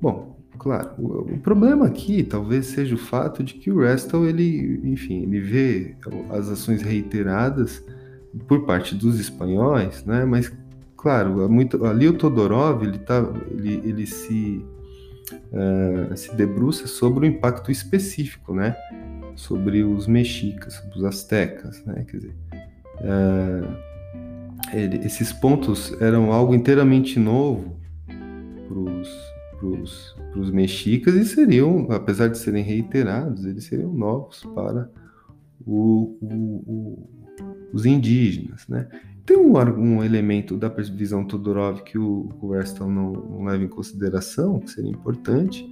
Bom, 0.00 0.38
claro, 0.58 0.90
o, 0.98 1.34
o, 1.34 1.38
problema 1.38 1.86
aqui 1.86 2.22
talvez 2.22 2.66
seja 2.66 2.94
o 2.94 2.98
fato 2.98 3.42
de 3.42 3.54
que 3.54 3.70
o 3.70 3.80
Restal, 3.80 4.26
ele, 4.26 4.80
enfim, 4.84 5.22
ele 5.22 5.40
vê 5.40 5.96
as 6.30 6.48
ações 6.48 6.82
reiteradas 6.82 7.84
por 8.46 8.64
parte 8.64 8.94
dos 8.94 9.18
espanhóis, 9.18 10.04
né? 10.04 10.24
Mas, 10.24 10.52
claro, 10.96 11.48
muito, 11.48 11.84
ali 11.84 12.06
o 12.08 12.12
Todorov, 12.12 12.84
ele, 12.84 12.98
tá, 12.98 13.24
ele, 13.50 13.82
ele 13.84 14.06
se 14.06 14.64
uh, 15.52 16.16
se 16.16 16.34
debruça 16.34 16.86
sobre 16.86 17.26
o 17.26 17.28
impacto 17.28 17.70
específico, 17.70 18.54
né? 18.54 18.76
Sobre 19.34 19.84
os 19.84 20.06
mexicas, 20.06 20.74
sobre 20.74 20.98
os 20.98 21.04
astecas, 21.04 21.84
né? 21.84 22.04
Quer 22.08 22.16
dizer, 22.18 22.34
ele, 24.72 24.98
esses 25.04 25.32
pontos 25.32 25.92
eram 26.00 26.32
algo 26.32 26.54
inteiramente 26.54 27.18
novo 27.18 27.76
para 29.58 30.40
os 30.40 30.50
mexicas 30.50 31.14
e 31.14 31.24
seriam, 31.24 31.88
apesar 31.90 32.28
de 32.28 32.38
serem 32.38 32.62
reiterados, 32.62 33.44
eles 33.44 33.64
seriam 33.64 33.92
novos 33.92 34.42
para 34.54 34.90
o, 35.66 36.16
o, 36.20 36.64
o, 36.66 37.08
os 37.72 37.84
indígenas, 37.84 38.66
né? 38.68 38.88
Tem 39.26 39.36
um, 39.36 39.58
um, 39.58 40.02
elemento 40.02 40.56
da 40.56 40.68
visão 40.68 41.22
Todorov 41.22 41.82
que 41.82 41.98
o, 41.98 42.30
o 42.40 42.54
não, 42.80 43.12
não, 43.12 43.44
leva 43.44 43.62
em 43.62 43.68
consideração, 43.68 44.58
que 44.58 44.70
seria 44.70 44.90
importante, 44.90 45.70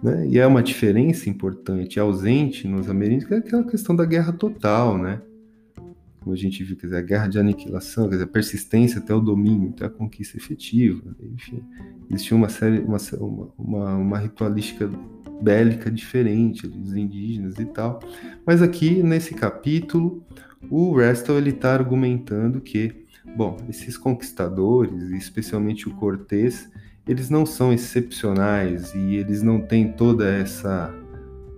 né? 0.00 0.26
E 0.28 0.38
é 0.38 0.46
uma 0.46 0.62
diferença 0.62 1.28
importante, 1.28 1.98
ausente 1.98 2.68
nos 2.68 2.88
ameríndios, 2.88 3.26
que 3.26 3.34
é 3.34 3.38
aquela 3.38 3.64
questão 3.64 3.96
da 3.96 4.04
guerra 4.04 4.32
total, 4.32 4.98
né? 4.98 5.20
Como 6.22 6.34
a 6.34 6.38
gente 6.38 6.62
viu, 6.62 6.76
quer 6.76 6.86
dizer, 6.86 6.98
a 6.98 7.02
guerra 7.02 7.26
de 7.26 7.38
aniquilação, 7.38 8.04
quer 8.04 8.12
dizer, 8.12 8.24
a 8.24 8.28
persistência 8.28 8.98
até 8.98 9.14
o 9.14 9.20
domínio, 9.20 9.70
até 9.70 9.86
a 9.86 9.90
conquista 9.90 10.36
efetiva, 10.36 11.14
enfim, 11.34 11.62
existia 12.08 12.36
uma 12.36 12.48
série, 12.48 12.78
uma, 12.78 12.98
uma, 13.58 13.94
uma 13.96 14.18
ritualística 14.18 14.88
bélica 15.42 15.90
diferente 15.90 16.66
dos 16.66 16.94
indígenas 16.94 17.58
e 17.58 17.64
tal. 17.64 18.00
Mas 18.46 18.62
aqui 18.62 19.02
nesse 19.02 19.34
capítulo, 19.34 20.24
o 20.70 20.94
Restel 20.96 21.38
ele 21.38 21.50
está 21.50 21.74
argumentando 21.74 22.60
que, 22.60 23.04
bom, 23.36 23.56
esses 23.68 23.98
conquistadores, 23.98 25.10
especialmente 25.10 25.88
o 25.88 25.94
Cortés, 25.94 26.70
eles 27.06 27.28
não 27.28 27.44
são 27.44 27.72
excepcionais 27.72 28.94
e 28.94 29.16
eles 29.16 29.42
não 29.42 29.60
têm 29.60 29.90
toda 29.92 30.28
essa 30.28 30.94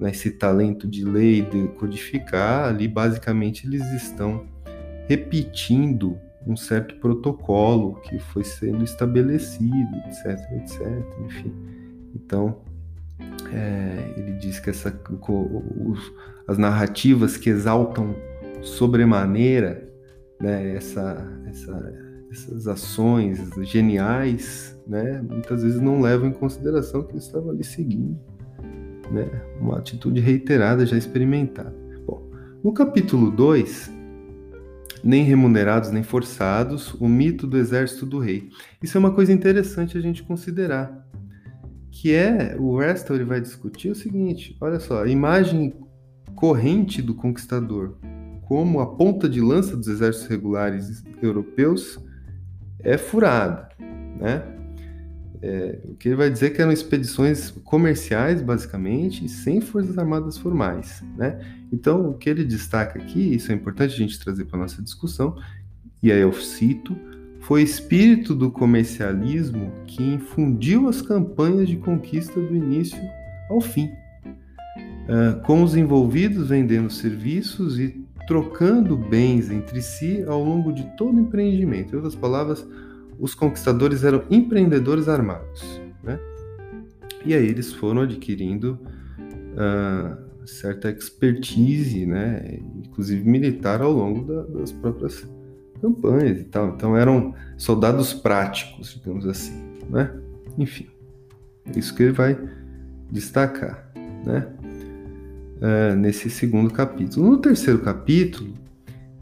né, 0.01 0.11
esse 0.11 0.31
talento 0.31 0.89
de 0.89 1.05
lei 1.05 1.43
de 1.43 1.69
codificar 1.79 2.69
ali 2.69 2.89
basicamente 2.89 3.67
eles 3.67 3.85
estão 3.93 4.47
repetindo 5.09 6.19
um 6.47 6.57
certo 6.57 6.97
protocolo 6.97 8.01
que 8.03 8.19
foi 8.19 8.45
sendo 8.45 8.85
estabelecido, 8.85 9.97
etc, 10.07 10.39
etc, 10.53 11.05
enfim. 11.25 11.55
Então, 12.15 12.59
é, 13.53 14.15
ele 14.17 14.33
diz 14.33 14.61
que 14.61 14.71
essa, 14.71 14.95
os, 15.21 16.13
as 16.47 16.59
narrativas 16.59 17.37
que 17.37 17.49
exaltam 17.49 18.15
sobremaneira 18.63 19.89
né, 20.41 20.77
essa, 20.77 21.27
essa, 21.47 21.95
essas 22.31 22.69
ações 22.69 23.41
geniais, 23.63 24.79
né, 24.87 25.23
muitas 25.23 25.63
vezes 25.63 25.81
não 25.81 26.01
levam 26.01 26.29
em 26.29 26.33
consideração 26.33 27.03
que 27.03 27.13
ele 27.13 27.19
estava 27.19 27.51
ali 27.51 27.65
seguindo 27.65 28.19
né, 29.11 29.29
uma 29.61 29.79
atitude 29.79 30.21
reiterada 30.21 30.85
já 30.87 30.97
experimentada. 30.97 31.75
Bom, 32.07 32.31
no 32.63 32.73
capítulo 32.73 33.31
2, 33.31 33.91
nem 35.05 35.23
remunerados 35.23 35.91
nem 35.91 36.03
forçados, 36.03 36.95
o 36.95 37.07
mito 37.07 37.47
do 37.47 37.59
exército 37.59 38.07
do 38.07 38.19
rei. 38.19 38.49
Isso 38.83 38.97
é 38.97 39.01
uma 39.01 39.13
coisa 39.13 39.33
interessante 39.33 39.99
a 39.99 40.01
gente 40.01 40.23
considerar, 40.23 41.07
que 41.91 42.13
é 42.13 42.57
o 42.59 42.79
Restel 42.79 43.17
ele 43.17 43.25
vai 43.25 43.41
discutir 43.41 43.91
o 43.91 43.95
seguinte: 43.95 44.57
olha 44.61 44.81
só, 44.81 45.05
a 45.05 45.09
imagem 45.09 45.75
corrente 46.35 47.03
do 47.03 47.15
conquistador 47.15 47.97
como 48.47 48.81
a 48.81 48.95
ponta 48.95 49.29
de 49.29 49.41
lança 49.41 49.77
dos 49.77 49.89
exércitos 49.89 50.29
regulares 50.29 51.03
europeus 51.23 51.99
é 52.81 52.99
furada, 52.99 53.69
né? 54.21 54.54
É, 55.43 55.78
o 55.85 55.95
que 55.95 56.09
ele 56.09 56.16
vai 56.16 56.30
dizer 56.30 56.47
é 56.47 56.51
que 56.51 56.62
eram 56.62 56.72
expedições 56.72 57.51
comerciais, 57.51 58.41
basicamente, 58.41 59.28
sem 59.28 59.61
forças 59.61 59.99
armadas 59.99 60.39
formais. 60.39 61.03
Né? 61.16 61.39
Então, 61.72 62.11
o 62.11 62.14
que 62.14 62.30
ele 62.30 62.45
destaca 62.45 62.99
aqui, 62.99 63.35
isso 63.35 63.53
é 63.53 63.55
importante 63.55 63.95
a 63.95 63.97
gente 63.97 64.18
trazer 64.18 64.45
para 64.45 64.59
a 64.59 64.62
nossa 64.62 64.82
discussão, 64.82 65.37
e 66.03 66.12
aí 66.12 66.20
eu 66.20 66.32
cito, 66.32 66.97
foi 67.41 67.62
espírito 67.62 68.35
do 68.35 68.51
comercialismo 68.51 69.70
que 69.87 70.03
infundiu 70.03 70.89
as 70.89 71.03
campanhas 71.03 71.68
de 71.68 71.76
conquista 71.76 72.41
do 72.41 72.57
início 72.57 72.99
ao 73.51 73.61
fim, 73.61 73.91
uh, 74.24 75.41
com 75.45 75.62
os 75.62 75.76
envolvidos 75.76 76.49
vendendo 76.49 76.91
serviços 76.91 77.78
e 77.78 78.03
trocando 78.26 78.97
bens 78.97 79.51
entre 79.51 79.82
si 79.82 80.24
ao 80.26 80.43
longo 80.43 80.72
de 80.72 80.85
todo 80.97 81.16
o 81.16 81.20
empreendimento. 81.20 81.93
Em 81.93 81.97
outras 81.97 82.14
palavras, 82.14 82.66
os 83.19 83.35
conquistadores 83.35 84.05
eram 84.05 84.25
empreendedores 84.31 85.09
armados, 85.09 85.81
né? 86.03 86.19
E 87.25 87.35
aí 87.35 87.47
eles 87.47 87.73
foram 87.73 88.03
adquirindo 88.03 88.79
uh, 89.55 90.47
certa 90.47 90.91
expertise, 90.91 92.05
né? 92.07 92.59
Inclusive 92.85 93.29
militar 93.29 93.81
ao 93.81 93.93
longo 93.93 94.25
da, 94.25 94.43
das 94.59 94.73
próprias 94.73 95.27
campanhas 95.81 96.41
e 96.41 96.45
tal. 96.45 96.69
Então 96.69 96.97
eram 96.97 97.35
soldados 97.57 98.12
práticos, 98.12 98.95
digamos 98.95 99.27
assim, 99.27 99.55
né? 99.89 100.11
Enfim, 100.59 100.87
é 101.67 101.79
isso 101.79 101.95
que 101.95 102.03
ele 102.03 102.12
vai 102.12 102.39
destacar, 103.11 103.91
né? 104.25 104.47
Uh, 105.57 105.97
nesse 105.97 106.29
segundo 106.29 106.71
capítulo. 106.71 107.31
No 107.31 107.39
terceiro 107.39 107.79
capítulo, 107.79 108.53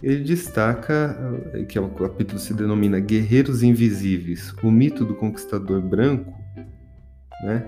ele 0.02 0.24
destaca 0.24 1.16
eh, 1.54 1.64
que 1.64 1.78
é 1.78 1.80
o 1.80 1.88
capítulo 1.90 2.38
se 2.38 2.52
denomina 2.52 2.98
Guerreiros 2.98 3.62
Invisíveis, 3.62 4.52
o 4.62 4.70
mito 4.70 5.04
do 5.04 5.14
conquistador 5.14 5.80
branco, 5.80 6.32
né? 7.44 7.64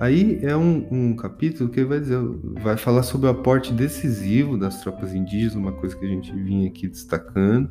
Aí 0.00 0.40
é 0.42 0.56
um, 0.56 0.86
um, 0.90 1.16
capítulo 1.16 1.70
que 1.70 1.84
vai 1.84 2.00
dizer, 2.00 2.18
vai 2.62 2.76
falar 2.76 3.04
sobre 3.04 3.28
o 3.28 3.30
aporte 3.30 3.72
decisivo 3.72 4.58
das 4.58 4.80
tropas 4.82 5.14
indígenas, 5.14 5.54
uma 5.54 5.72
coisa 5.72 5.96
que 5.96 6.04
a 6.04 6.08
gente 6.08 6.32
vinha 6.32 6.68
aqui 6.68 6.88
destacando, 6.88 7.70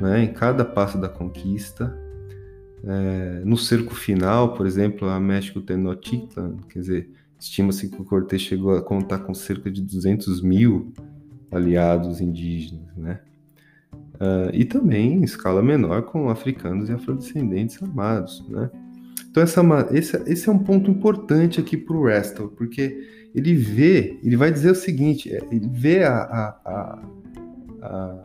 né? 0.00 0.22
Em 0.22 0.32
cada 0.32 0.64
passo 0.64 0.98
da 0.98 1.08
conquista, 1.08 1.96
é, 2.84 3.42
no 3.44 3.56
cerco 3.56 3.94
final, 3.94 4.54
por 4.54 4.66
exemplo, 4.66 5.08
a 5.08 5.20
México 5.20 5.60
Tenochtitlan, 5.60 6.56
quer 6.68 6.78
dizer, 6.78 7.10
estima-se 7.38 7.88
que 7.88 8.00
o 8.00 8.04
Cortés 8.04 8.40
chegou 8.40 8.76
a 8.76 8.82
contar 8.82 9.18
com 9.18 9.34
cerca 9.34 9.70
de 9.70 9.82
200 9.82 10.40
mil 10.42 10.92
aliados 11.52 12.20
indígenas, 12.20 12.96
né? 12.96 13.20
Uh, 14.14 14.50
e 14.52 14.64
também 14.64 15.14
em 15.14 15.24
escala 15.24 15.62
menor 15.62 16.02
com 16.02 16.30
africanos 16.30 16.88
e 16.88 16.92
afrodescendentes 16.92 17.82
armados, 17.82 18.44
né? 18.48 18.70
Então 19.30 19.42
essa, 19.42 19.60
é 19.60 19.98
esse, 19.98 20.16
esse 20.26 20.48
é 20.48 20.52
um 20.52 20.58
ponto 20.58 20.90
importante 20.90 21.58
aqui 21.58 21.76
para 21.76 21.96
o 21.96 22.04
Restel, 22.06 22.48
porque 22.48 23.08
ele 23.34 23.54
vê, 23.54 24.18
ele 24.22 24.36
vai 24.36 24.52
dizer 24.52 24.70
o 24.70 24.74
seguinte, 24.74 25.34
é, 25.34 25.42
ele 25.50 25.68
vê 25.72 26.04
a, 26.04 26.14
a, 26.14 27.02
a, 27.82 28.24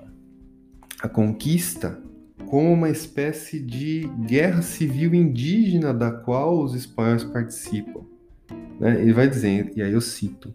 a 1.03 1.09
conquista 1.09 1.97
como 2.47 2.71
uma 2.71 2.89
espécie 2.89 3.59
de 3.59 4.09
guerra 4.25 4.61
civil 4.61 5.13
indígena 5.13 5.93
da 5.93 6.11
qual 6.11 6.61
os 6.61 6.75
espanhóis 6.75 7.23
participam. 7.23 8.01
Né? 8.79 9.01
Ele 9.01 9.13
vai 9.13 9.29
dizer, 9.29 9.71
e 9.75 9.81
aí 9.81 9.91
eu 9.91 10.01
cito, 10.01 10.53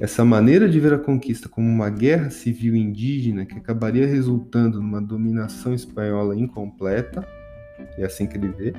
essa 0.00 0.24
maneira 0.24 0.68
de 0.68 0.80
ver 0.80 0.94
a 0.94 0.98
conquista 0.98 1.48
como 1.48 1.68
uma 1.68 1.88
guerra 1.88 2.30
civil 2.30 2.74
indígena 2.74 3.46
que 3.46 3.56
acabaria 3.56 4.06
resultando 4.06 4.80
numa 4.80 5.00
dominação 5.00 5.74
espanhola 5.74 6.36
incompleta, 6.36 7.26
é 7.96 8.04
assim 8.04 8.26
que 8.26 8.36
ele 8.36 8.48
vê, 8.48 8.74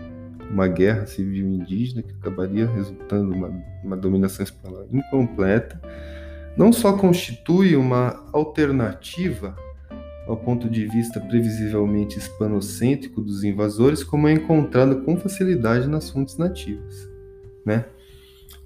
uma 0.49 0.67
guerra 0.67 1.05
civil 1.05 1.47
indígena 1.47 2.03
que 2.03 2.13
acabaria 2.13 2.67
resultando 2.67 3.29
numa 3.29 3.51
uma 3.83 3.97
dominação 3.97 4.43
espanhola 4.43 4.87
incompleta, 4.91 5.79
não 6.55 6.71
só 6.71 6.93
constitui 6.97 7.75
uma 7.75 8.23
alternativa 8.31 9.55
ao 10.27 10.37
ponto 10.37 10.69
de 10.69 10.85
vista 10.85 11.19
previsivelmente 11.19 12.17
hispanocêntrico 12.17 13.21
dos 13.21 13.43
invasores, 13.43 14.03
como 14.03 14.27
é 14.27 14.33
encontrada 14.33 14.95
com 14.95 15.17
facilidade 15.17 15.87
nas 15.87 16.09
fontes 16.09 16.37
nativas, 16.37 17.09
né? 17.65 17.85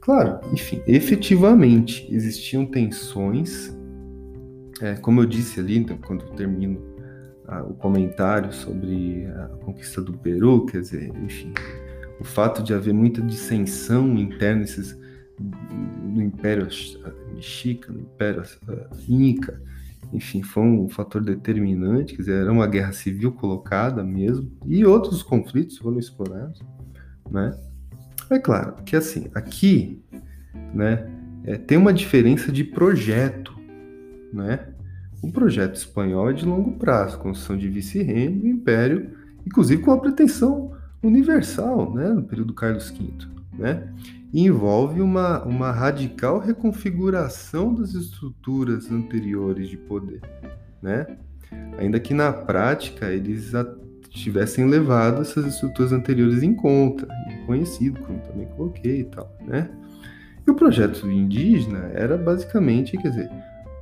Claro, 0.08 0.40
enfim, 0.54 0.82
efetivamente 0.88 2.08
existiam 2.10 2.66
tensões, 2.66 3.78
é, 4.82 4.96
como 4.96 5.20
eu 5.20 5.26
disse 5.26 5.60
ali, 5.60 5.78
então, 5.78 5.98
quando 5.98 6.24
eu 6.24 6.30
termino 6.30 6.82
ah, 7.46 7.62
o 7.64 7.74
comentário 7.74 8.54
sobre 8.54 9.26
a 9.26 9.48
conquista 9.66 10.02
do 10.02 10.14
Peru, 10.14 10.66
quer 10.66 10.80
dizer, 10.80 11.12
enfim, 11.26 11.52
o 12.22 12.24
fato 12.24 12.64
de 12.64 12.74
haver 12.74 12.94
muita 12.94 13.22
dissensão 13.22 14.18
interna 14.18 14.64
esses, 14.64 14.98
no 16.02 16.22
Império 16.22 16.70
Mexica, 17.36 17.92
no 17.92 18.00
Império 18.00 18.44
uh, 18.44 18.88
Inca, 19.10 19.62
enfim, 20.14 20.42
foi 20.42 20.64
um 20.64 20.88
fator 20.88 21.22
determinante, 21.22 22.16
quer 22.16 22.22
dizer, 22.22 22.44
era 22.44 22.52
uma 22.54 22.66
guerra 22.66 22.94
civil 22.94 23.34
colocada 23.34 24.06
mesmo, 24.06 24.50
e 24.66 24.86
outros 24.86 25.22
conflitos 25.22 25.78
foram 25.78 26.00
explorados, 26.00 26.62
né? 27.30 27.54
É 28.30 28.40
claro 28.40 28.84
que 28.84 28.96
assim, 28.96 29.28
aqui, 29.34 30.04
né, 30.74 31.10
é, 31.44 31.58
tem 31.58 31.78
uma 31.78 31.94
diferença 31.94 32.52
de 32.52 32.64
projeto, 32.64 33.58
né? 34.34 34.68
O 35.22 35.32
projeto 35.32 35.76
espanhol 35.76 36.30
é 36.30 36.34
de 36.34 36.46
longo 36.46 36.74
prazo, 36.74 37.18
construção 37.18 37.58
de 37.58 37.70
vice-reino, 37.70 38.46
império, 38.46 39.12
inclusive 39.46 39.82
com 39.82 39.92
a 39.92 39.98
pretensão 39.98 40.74
universal, 41.02 41.94
né, 41.94 42.10
no 42.10 42.24
período 42.24 42.54
Carlos 42.54 42.92
V, 42.92 43.10
né? 43.58 43.92
E 44.34 44.46
envolve 44.46 45.02
uma, 45.02 45.44
uma 45.46 45.72
radical 45.72 46.40
reconfiguração 46.40 47.74
das 47.74 47.94
estruturas 47.94 48.92
anteriores 48.92 49.70
de 49.70 49.78
poder, 49.78 50.22
né? 50.82 51.08
Ainda 51.80 52.00
que 52.00 52.14
na 52.14 52.34
prática 52.34 53.10
eles 53.10 53.56
tivessem 54.24 54.66
levado 54.68 55.22
essas 55.22 55.46
estruturas 55.46 55.92
anteriores 55.92 56.44
em 56.44 56.54
conta, 56.54 57.08
reconhecido, 57.28 58.00
como 58.02 58.20
também 58.20 58.48
coloquei 58.48 59.02
e 59.02 59.06
tal, 59.06 59.36
né? 59.46 59.70
E 60.46 60.52
o 60.52 60.56
projeto 60.56 61.10
indígena 61.10 61.92
era 61.94 62.18
basicamente, 62.18 62.98
quer 62.98 63.10
dizer, 63.10 63.30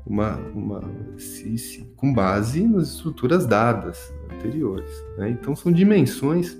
uma, 0.05 0.35
uma 0.53 0.83
se, 1.17 1.57
se, 1.57 1.81
com 1.95 2.13
base 2.13 2.65
nas 2.67 2.89
estruturas 2.89 3.45
dadas 3.45 4.13
anteriores. 4.33 4.89
Né? 5.17 5.29
Então 5.29 5.55
são 5.55 5.71
dimensões 5.71 6.57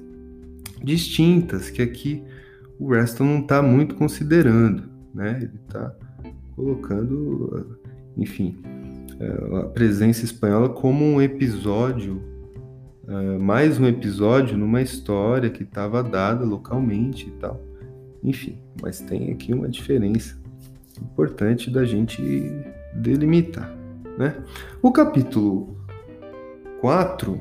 distintas 0.83 1.69
que 1.69 1.81
aqui 1.81 2.23
o 2.79 2.89
Reston 2.91 3.23
não 3.23 3.39
está 3.39 3.61
muito 3.61 3.95
considerando. 3.95 4.83
Né? 5.13 5.39
Ele 5.41 5.59
está 5.65 5.95
colocando, 6.55 7.77
enfim, 8.17 8.57
eh, 9.19 9.59
a 9.59 9.63
presença 9.65 10.25
espanhola 10.25 10.69
como 10.69 11.05
um 11.05 11.21
episódio, 11.21 12.21
eh, 13.07 13.37
mais 13.37 13.79
um 13.79 13.85
episódio 13.85 14.57
numa 14.57 14.81
história 14.81 15.49
que 15.49 15.63
estava 15.63 16.01
dada 16.01 16.43
localmente 16.43 17.27
e 17.27 17.31
tal. 17.33 17.61
Enfim, 18.23 18.57
mas 18.81 18.99
tem 18.99 19.31
aqui 19.31 19.53
uma 19.53 19.69
diferença 19.69 20.35
importante 20.99 21.69
da 21.69 21.85
gente 21.85 22.21
delimitar. 22.95 23.71
Né? 24.17 24.35
O 24.81 24.91
capítulo 24.91 25.77
4, 26.81 27.39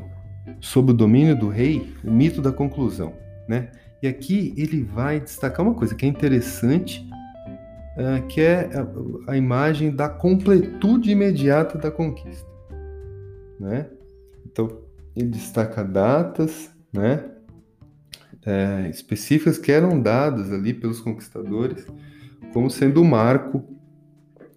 sobre 0.60 0.92
o 0.92 0.94
domínio 0.94 1.38
do 1.38 1.48
rei, 1.48 1.94
o 2.04 2.10
mito 2.10 2.42
da 2.42 2.52
conclusão. 2.52 3.14
Né? 3.48 3.70
E 4.02 4.06
aqui 4.06 4.52
ele 4.58 4.82
vai 4.82 5.18
destacar 5.18 5.64
uma 5.64 5.74
coisa 5.74 5.94
que 5.94 6.04
é 6.04 6.08
interessante, 6.08 7.08
uh, 7.96 8.26
que 8.26 8.42
é 8.42 8.68
a, 8.74 9.32
a, 9.32 9.36
imagem 9.36 9.94
da 9.94 10.10
completude 10.10 11.10
imediata 11.10 11.78
da 11.78 11.90
conquista. 11.90 12.46
Né? 13.58 13.86
Então, 14.44 14.83
ele 15.16 15.28
destaca 15.28 15.84
datas 15.84 16.74
né? 16.92 17.24
É, 18.46 18.88
específicas 18.90 19.58
que 19.58 19.72
eram 19.72 20.00
dadas 20.00 20.52
ali 20.52 20.72
pelos 20.72 21.00
conquistadores 21.00 21.86
como 22.52 22.70
sendo 22.70 23.02
o 23.02 23.04
marco 23.04 23.64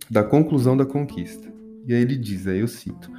da 0.10 0.24
conclusão 0.24 0.78
da 0.78 0.86
conquista. 0.86 1.52
E 1.86 1.94
aí 1.94 2.02
ele 2.02 2.16
diz, 2.16 2.48
aí 2.48 2.60
eu 2.60 2.68
cito: 2.68 3.12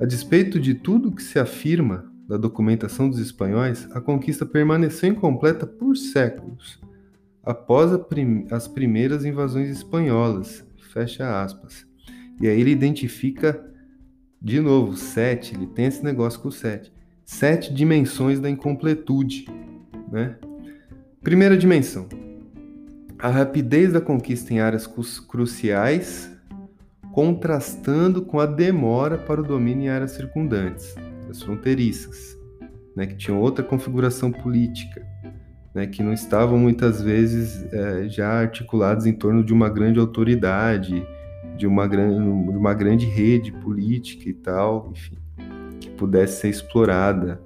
A 0.00 0.04
despeito 0.04 0.60
de 0.60 0.74
tudo 0.74 1.12
que 1.12 1.22
se 1.22 1.38
afirma 1.38 2.12
da 2.28 2.36
documentação 2.36 3.08
dos 3.08 3.18
espanhóis, 3.18 3.88
a 3.92 4.00
conquista 4.00 4.44
permaneceu 4.44 5.08
incompleta 5.08 5.66
por 5.66 5.96
séculos, 5.96 6.80
após 7.42 7.96
prim 8.08 8.46
as 8.50 8.68
primeiras 8.68 9.24
invasões 9.24 9.70
espanholas. 9.70 10.66
Fecha 10.92 11.42
aspas. 11.42 11.86
E 12.40 12.46
aí 12.46 12.60
ele 12.60 12.70
identifica 12.70 13.64
de 14.46 14.60
novo 14.60 14.96
sete, 14.96 15.56
ele 15.56 15.66
tem 15.66 15.86
esse 15.86 16.04
negócio 16.04 16.38
com 16.38 16.46
o 16.46 16.52
sete. 16.52 16.92
Sete 17.24 17.74
dimensões 17.74 18.38
da 18.38 18.48
incompletude, 18.48 19.44
né? 20.08 20.36
Primeira 21.20 21.58
dimensão, 21.58 22.08
a 23.18 23.28
rapidez 23.28 23.92
da 23.92 24.00
conquista 24.00 24.54
em 24.54 24.60
áreas 24.60 24.86
cruciais 24.86 26.30
contrastando 27.10 28.22
com 28.22 28.38
a 28.38 28.46
demora 28.46 29.18
para 29.18 29.40
o 29.40 29.44
domínio 29.44 29.86
em 29.86 29.88
áreas 29.88 30.12
circundantes, 30.12 30.94
as 31.28 31.42
fronteiriças, 31.42 32.38
né, 32.94 33.04
que 33.04 33.16
tinham 33.16 33.40
outra 33.40 33.64
configuração 33.64 34.30
política, 34.30 35.04
né, 35.74 35.88
que 35.88 36.04
não 36.04 36.12
estavam 36.12 36.56
muitas 36.56 37.02
vezes 37.02 37.66
é, 37.72 38.08
já 38.08 38.28
articulados 38.28 39.06
em 39.06 39.12
torno 39.12 39.42
de 39.42 39.52
uma 39.52 39.68
grande 39.68 39.98
autoridade, 39.98 41.04
de 41.56 41.66
uma, 41.66 41.86
grande, 41.86 42.16
de 42.16 42.56
uma 42.56 42.74
grande 42.74 43.06
rede 43.06 43.52
política 43.52 44.28
e 44.28 44.34
tal, 44.34 44.90
enfim, 44.92 45.16
que 45.80 45.90
pudesse 45.90 46.40
ser 46.40 46.48
explorada 46.48 47.40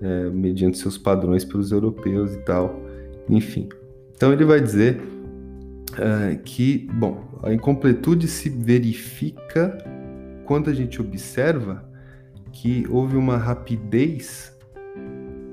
é, 0.00 0.30
mediante 0.30 0.78
seus 0.78 0.98
padrões 0.98 1.44
pelos 1.44 1.70
europeus 1.70 2.32
e 2.32 2.38
tal, 2.38 2.80
enfim. 3.28 3.68
Então 4.16 4.32
ele 4.32 4.44
vai 4.44 4.60
dizer 4.60 5.00
uh, 5.92 6.38
que, 6.44 6.88
bom, 6.92 7.24
a 7.42 7.52
incompletude 7.52 8.28
se 8.28 8.48
verifica 8.48 9.76
quando 10.44 10.70
a 10.70 10.74
gente 10.74 11.00
observa 11.00 11.88
que 12.52 12.86
houve 12.88 13.16
uma 13.16 13.36
rapidez 13.36 14.54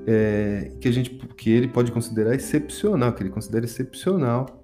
é, 0.06 0.70
que 0.80 0.88
a 0.88 0.92
gente 0.92 1.10
que 1.36 1.50
ele 1.50 1.68
pode 1.68 1.92
considerar 1.92 2.34
excepcional, 2.34 3.12
que 3.12 3.22
ele 3.22 3.30
considera 3.30 3.64
excepcional. 3.64 4.61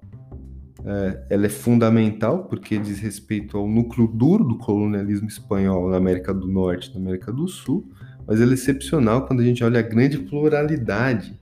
É, 0.85 1.25
ela 1.29 1.45
é 1.45 1.49
fundamental 1.49 2.45
porque 2.45 2.77
diz 2.77 2.99
respeito 2.99 3.57
ao 3.57 3.67
núcleo 3.67 4.07
duro 4.07 4.43
do 4.43 4.57
colonialismo 4.57 5.27
espanhol 5.27 5.89
na 5.89 5.97
América 5.97 6.33
do 6.33 6.47
Norte, 6.47 6.93
na 6.93 6.99
América 6.99 7.31
do 7.31 7.47
Sul, 7.47 7.91
mas 8.25 8.39
ela 8.39 8.51
é 8.51 8.53
excepcional 8.53 9.25
quando 9.25 9.41
a 9.41 9.43
gente 9.43 9.63
olha 9.63 9.79
a 9.79 9.83
grande 9.83 10.17
pluralidade, 10.19 11.37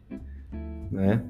né? 0.91 1.21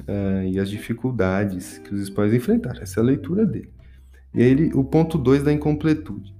uh, 0.00 0.46
e 0.46 0.58
as 0.58 0.68
dificuldades 0.70 1.78
que 1.78 1.94
os 1.94 2.00
espanhóis 2.00 2.34
enfrentaram. 2.34 2.80
Essa 2.80 3.00
é 3.00 3.02
a 3.02 3.06
leitura 3.06 3.44
dele. 3.44 3.70
E 4.34 4.42
aí 4.42 4.50
ele, 4.50 4.70
o 4.74 4.84
ponto 4.84 5.18
2 5.18 5.42
da 5.42 5.52
incompletude. 5.52 6.34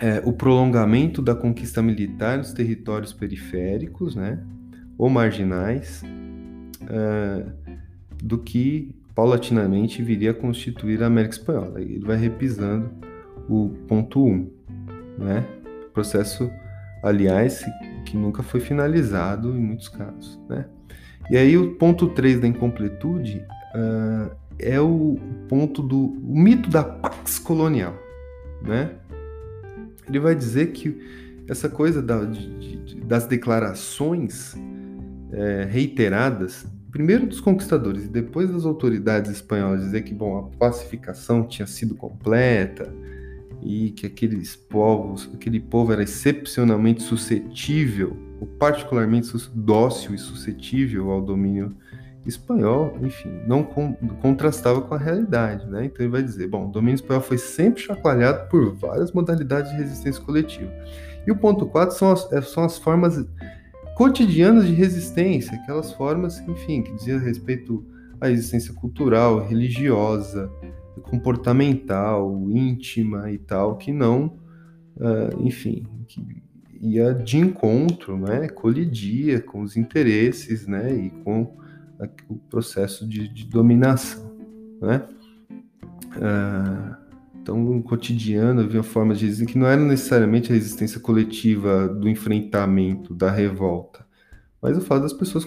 É, 0.00 0.20
o 0.24 0.32
prolongamento 0.32 1.22
da 1.22 1.32
conquista 1.32 1.80
militar 1.80 2.36
nos 2.36 2.52
territórios 2.52 3.12
periféricos, 3.12 4.16
né, 4.16 4.42
ou 4.98 5.08
marginais, 5.08 6.02
uh, 6.82 7.52
do 8.20 8.36
que 8.38 8.96
paulatinamente 9.14 10.02
viria 10.02 10.30
a 10.30 10.34
constituir 10.34 11.02
a 11.02 11.06
América 11.06 11.34
Espanhola. 11.34 11.80
Ele 11.80 12.04
vai 12.04 12.16
repisando 12.16 12.90
o 13.48 13.70
ponto 13.86 14.24
1, 14.24 14.28
um, 14.28 14.50
né? 15.18 15.44
Processo, 15.92 16.50
aliás, 17.02 17.64
que 18.06 18.16
nunca 18.16 18.42
foi 18.42 18.60
finalizado 18.60 19.50
em 19.50 19.60
muitos 19.60 19.88
casos, 19.88 20.40
né? 20.48 20.66
E 21.30 21.36
aí 21.36 21.56
o 21.56 21.74
ponto 21.74 22.08
3 22.08 22.40
da 22.40 22.46
incompletude 22.46 23.44
uh, 23.74 24.34
é 24.58 24.80
o 24.80 25.18
ponto 25.48 25.82
do 25.82 25.98
o 25.98 26.38
mito 26.38 26.70
da 26.70 26.82
pax 26.82 27.38
colonial, 27.38 27.94
né? 28.62 28.92
Ele 30.08 30.18
vai 30.18 30.34
dizer 30.34 30.72
que 30.72 30.98
essa 31.48 31.68
coisa 31.68 32.02
da, 32.02 32.24
de, 32.24 32.76
de, 32.84 33.00
das 33.00 33.26
declarações 33.26 34.54
é, 35.32 35.64
reiteradas, 35.64 36.66
primeiro 36.92 37.26
dos 37.26 37.40
conquistadores 37.40 38.04
e 38.04 38.08
depois 38.08 38.48
das 38.50 38.64
autoridades 38.64 39.30
espanholas, 39.30 39.80
dizer 39.80 40.02
que 40.02 40.14
bom, 40.14 40.38
a 40.38 40.56
pacificação 40.56 41.42
tinha 41.42 41.66
sido 41.66 41.96
completa 41.96 42.94
e 43.60 43.90
que 43.90 44.06
aqueles 44.06 44.54
povos, 44.54 45.28
aquele 45.34 45.58
povo 45.58 45.92
era 45.92 46.02
excepcionalmente 46.02 47.02
suscetível 47.02 48.16
particularmente 48.58 49.32
dócil 49.54 50.14
e 50.14 50.18
suscetível 50.18 51.10
ao 51.10 51.20
domínio 51.20 51.74
espanhol, 52.24 52.96
enfim, 53.02 53.40
não 53.46 53.64
con 53.64 53.94
contrastava 54.20 54.80
com 54.80 54.94
a 54.94 54.98
realidade, 54.98 55.66
né? 55.66 55.86
Então 55.86 56.04
ele 56.04 56.12
vai 56.12 56.22
dizer, 56.22 56.46
bom, 56.46 56.68
o 56.68 56.70
domínio 56.70 56.94
espanhol 56.94 57.22
foi 57.22 57.38
sempre 57.38 57.82
chacoalhado 57.82 58.48
por 58.48 58.74
várias 58.74 59.12
modalidades 59.12 59.70
de 59.72 59.76
resistência 59.76 60.22
coletiva. 60.22 60.70
E 61.26 61.30
o 61.30 61.36
ponto 61.36 61.66
4 61.66 61.96
são 61.96 62.12
as, 62.12 62.32
é, 62.32 62.40
são 62.40 62.64
as 62.64 62.78
formas 62.78 63.24
cotidianas 63.96 64.66
de 64.66 64.74
resistência, 64.74 65.56
aquelas 65.56 65.92
formas, 65.92 66.38
enfim, 66.48 66.82
que 66.82 66.94
diziam 66.94 67.18
respeito 67.18 67.84
à 68.20 68.28
resistência 68.28 68.72
cultural, 68.74 69.46
religiosa, 69.46 70.50
comportamental, 71.02 72.48
íntima 72.50 73.30
e 73.30 73.38
tal, 73.38 73.76
que 73.76 73.92
não, 73.92 74.38
uh, 74.96 75.42
enfim, 75.46 75.86
que 76.06 76.42
ia 76.80 77.14
de 77.14 77.38
encontro, 77.38 78.16
né, 78.18 78.48
colidia 78.48 79.40
com 79.40 79.62
os 79.62 79.76
interesses, 79.76 80.66
né, 80.66 80.92
e 80.92 81.10
com 81.10 81.56
o 82.28 82.36
processo 82.50 83.06
de, 83.06 83.28
de 83.28 83.46
dominação, 83.46 84.32
né. 84.80 85.06
Ah, 86.20 87.01
no 87.48 87.82
cotidiano 87.82 88.60
havia 88.60 88.82
formas 88.82 89.18
de 89.18 89.26
resistência 89.26 89.52
que 89.52 89.58
não 89.58 89.66
era 89.66 89.80
necessariamente 89.80 90.52
a 90.52 90.54
resistência 90.54 91.00
coletiva 91.00 91.88
do 91.88 92.08
enfrentamento, 92.08 93.14
da 93.14 93.30
revolta, 93.30 94.06
mas 94.60 94.78
o 94.78 94.80
fato 94.80 95.02
das 95.02 95.12
pessoas 95.12 95.44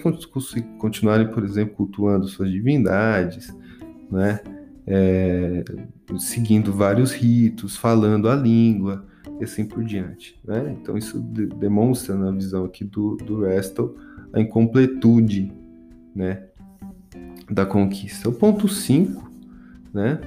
continuarem, 0.78 1.28
por 1.28 1.42
exemplo, 1.42 1.74
cultuando 1.74 2.28
suas 2.28 2.50
divindades, 2.50 3.54
né, 4.10 4.40
é, 4.86 5.64
seguindo 6.18 6.72
vários 6.72 7.12
ritos, 7.12 7.76
falando 7.76 8.28
a 8.28 8.36
língua, 8.36 9.06
e 9.40 9.44
assim 9.44 9.64
por 9.64 9.84
diante. 9.84 10.38
Né? 10.44 10.76
Então 10.80 10.96
isso 10.96 11.20
de 11.20 11.46
demonstra 11.46 12.14
na 12.14 12.30
visão 12.30 12.64
aqui 12.64 12.84
do, 12.84 13.16
do 13.16 13.42
Restel 13.42 13.94
a 14.32 14.40
incompletude 14.40 15.52
né, 16.14 16.44
da 17.50 17.64
conquista. 17.66 18.28
O 18.28 18.32
ponto 18.32 18.68
5 18.68 19.30
né, 19.92 20.20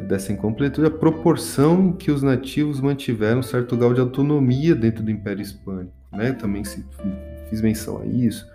dessa 0.00 0.32
incompletude 0.32 0.86
é 0.86 0.88
a 0.88 0.90
proporção 0.90 1.88
em 1.88 1.92
que 1.92 2.10
os 2.10 2.22
nativos 2.22 2.80
mantiveram 2.80 3.42
certo 3.42 3.76
grau 3.76 3.92
de 3.92 4.00
autonomia 4.00 4.74
dentro 4.74 5.02
do 5.02 5.10
Império 5.10 5.42
Hispânico. 5.42 5.92
Né? 6.12 6.32
Também 6.32 6.64
se, 6.64 6.84
fiz 7.50 7.60
menção 7.60 8.00
a 8.00 8.06
isso. 8.06 8.46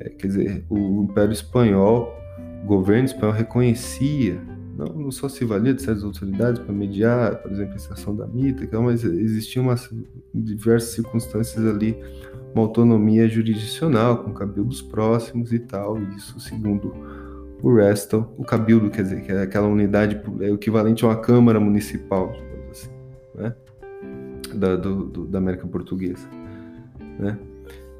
É, 0.00 0.08
quer 0.08 0.26
dizer, 0.26 0.64
o 0.70 1.02
Império 1.02 1.32
Espanhol 1.32 2.22
governo 2.64 3.04
espanhol 3.04 3.34
reconhecia, 3.34 4.40
não, 4.76 4.86
não 4.86 5.10
só 5.10 5.28
se 5.28 5.44
valia 5.44 5.74
de 5.74 5.82
certas 5.82 6.04
autoridades 6.04 6.60
para 6.60 6.72
mediar, 6.72 7.36
por 7.36 7.50
exemplo, 7.50 7.74
a 7.74 7.76
estação 7.76 8.14
da 8.14 8.26
mita, 8.26 8.80
mas 8.80 9.04
existiam 9.04 9.66
diversas 10.32 10.94
circunstâncias 10.94 11.64
ali, 11.66 11.96
uma 12.54 12.62
autonomia 12.64 13.28
jurisdicional 13.28 14.22
com 14.22 14.32
cabildos 14.32 14.82
próximos 14.82 15.52
e 15.52 15.58
tal, 15.58 16.00
isso 16.16 16.38
segundo 16.38 16.94
o 17.62 17.74
Restal, 17.74 18.34
o 18.36 18.44
cabildo, 18.44 18.90
quer 18.90 19.02
dizer, 19.02 19.22
que 19.22 19.30
é 19.30 19.42
aquela 19.42 19.68
unidade, 19.68 20.20
é 20.40 20.50
o 20.50 20.54
equivalente 20.54 21.04
a 21.04 21.08
uma 21.08 21.20
Câmara 21.20 21.60
Municipal, 21.60 22.32
digamos 22.32 22.70
assim, 22.70 22.90
né? 23.36 23.54
da, 24.52 24.76
do, 24.76 25.04
do, 25.04 25.26
da 25.26 25.38
América 25.38 25.66
Portuguesa. 25.66 26.28
Né? 27.18 27.38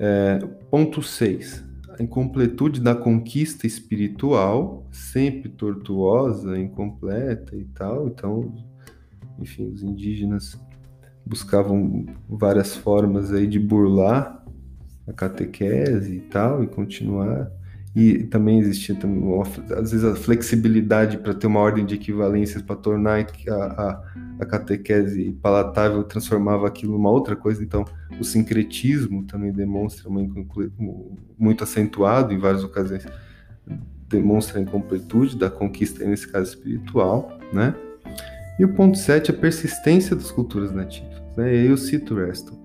É, 0.01 0.39
ponto 0.69 1.01
6. 1.01 1.65
A 1.97 2.03
incompletude 2.03 2.81
da 2.81 2.95
conquista 2.95 3.67
espiritual, 3.67 4.87
sempre 4.91 5.49
tortuosa, 5.49 6.59
incompleta 6.59 7.55
e 7.55 7.65
tal. 7.67 8.09
Então, 8.09 8.53
enfim, 9.39 9.71
os 9.71 9.83
indígenas 9.83 10.59
buscavam 11.25 12.07
várias 12.29 12.75
formas 12.75 13.33
aí 13.33 13.47
de 13.47 13.61
burlar 13.61 14.45
a 15.07 15.13
catequese 15.13 16.17
e 16.17 16.21
tal, 16.21 16.65
e 16.65 16.67
continuar 16.67 17.51
e 17.95 18.25
também 18.25 18.59
existia 18.59 18.95
também, 18.95 19.23
às 19.71 19.91
vezes 19.91 20.05
a 20.05 20.15
flexibilidade 20.15 21.19
para 21.19 21.35
ter 21.35 21.47
uma 21.47 21.61
ordem 21.61 21.85
de 21.85 21.95
equivalências 21.95 22.63
para 22.63 22.75
tornar 22.75 23.21
a, 23.21 23.53
a, 23.53 24.03
a, 24.41 24.47
catequese 24.47 25.33
palatável 25.43 26.03
transformava 26.03 26.67
aquilo 26.67 26.93
numa 26.93 27.11
outra 27.11 27.37
coisa. 27.37 27.63
Então 27.63 27.85
o 28.19 28.25
sincretismo 28.25 29.25
também 29.25 29.53
demonstra 29.53 30.09
muito 31.39 31.65
acentuado 31.65 32.33
em 32.33 32.39
várias 32.39 32.65
ocasiões. 32.65 33.07
Demonstra 34.09 34.59
a 34.59 34.63
incompletude 34.63 35.37
da 35.37 35.51
conquista 35.51 36.03
nesse 36.05 36.27
caso 36.29 36.49
espiritual 36.49 37.39
né? 37.53 37.75
E 38.59 38.65
o 38.65 38.75
ponto 38.75 38.97
7 38.97 39.31
a 39.31 39.35
persistência 39.35 40.17
das 40.17 40.31
culturas 40.31 40.73
nativas 40.73 41.23
né? 41.37 41.55
eu 41.55 41.77
cito 41.77 42.15
Reston 42.15 42.62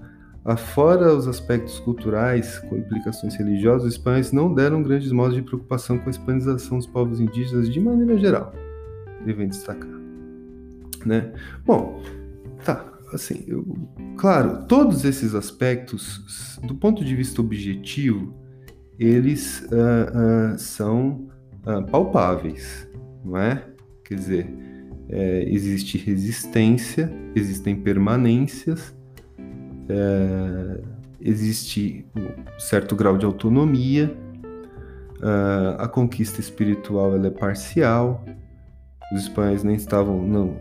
Afora 0.48 1.14
os 1.14 1.28
aspectos 1.28 1.78
culturais 1.78 2.58
com 2.60 2.78
implicações 2.78 3.36
religiosas, 3.36 3.84
os 3.84 3.94
espanhóis 3.96 4.32
não 4.32 4.54
deram 4.54 4.82
grandes 4.82 5.12
modos 5.12 5.36
de 5.36 5.42
preocupação 5.42 5.98
com 6.00 6.08
a 6.08 6.10
hispanização 6.10 6.78
dos 6.78 6.88
povos 6.88 7.20
indígenas 7.20 7.70
de 7.70 7.82
maneira 7.82 8.18
geral. 8.18 8.54
Devem 9.26 9.50
destacar. 9.50 9.92
Né? 11.06 11.34
Bom, 11.66 12.02
tá, 12.64 12.98
assim, 13.12 13.44
eu, 13.46 13.68
claro, 14.16 14.66
todos 14.70 15.04
esses 15.04 15.36
aspectos, 15.36 16.58
do 16.64 16.76
ponto 16.76 17.04
de 17.04 17.14
vista 17.14 17.42
objetivo, 17.42 18.34
eles 18.98 19.60
uh, 19.64 20.54
uh, 20.56 20.58
são 20.58 21.28
uh, 21.66 21.86
palpáveis, 21.92 22.88
não 23.22 23.38
é? 23.38 23.66
Quer 24.06 24.16
dizer, 24.16 24.48
é, 25.10 25.44
existe 25.50 25.98
resistência, 25.98 27.12
existem 27.36 27.76
permanências, 27.76 28.96
é, 29.90 30.82
existe 31.22 32.06
um 32.16 32.60
certo 32.60 32.96
grau 32.96 33.18
de 33.18 33.26
autonomia, 33.26 34.16
uh, 35.18 35.82
a 35.82 35.88
conquista 35.88 36.40
espiritual 36.40 37.16
ela 37.16 37.28
é 37.28 37.32
parcial, 37.32 38.24
os 39.14 39.22
espanhóis 39.22 39.64
nem 39.64 39.76
estavam, 39.76 40.22
não, 40.22 40.58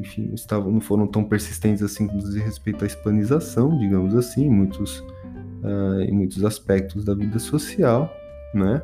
enfim, 0.00 0.30
estavam, 0.34 0.72
não 0.72 0.80
foram 0.80 1.06
tão 1.06 1.24
persistentes 1.24 1.82
assim 1.82 2.06
com 2.06 2.18
respeito 2.18 2.84
à 2.84 2.86
hispanização, 2.86 3.78
digamos 3.78 4.14
assim, 4.14 4.46
em 4.46 4.50
muitos, 4.50 4.98
uh, 5.00 6.00
em 6.00 6.12
muitos 6.12 6.44
aspectos 6.44 7.04
da 7.04 7.14
vida 7.14 7.38
social, 7.38 8.12
né? 8.52 8.82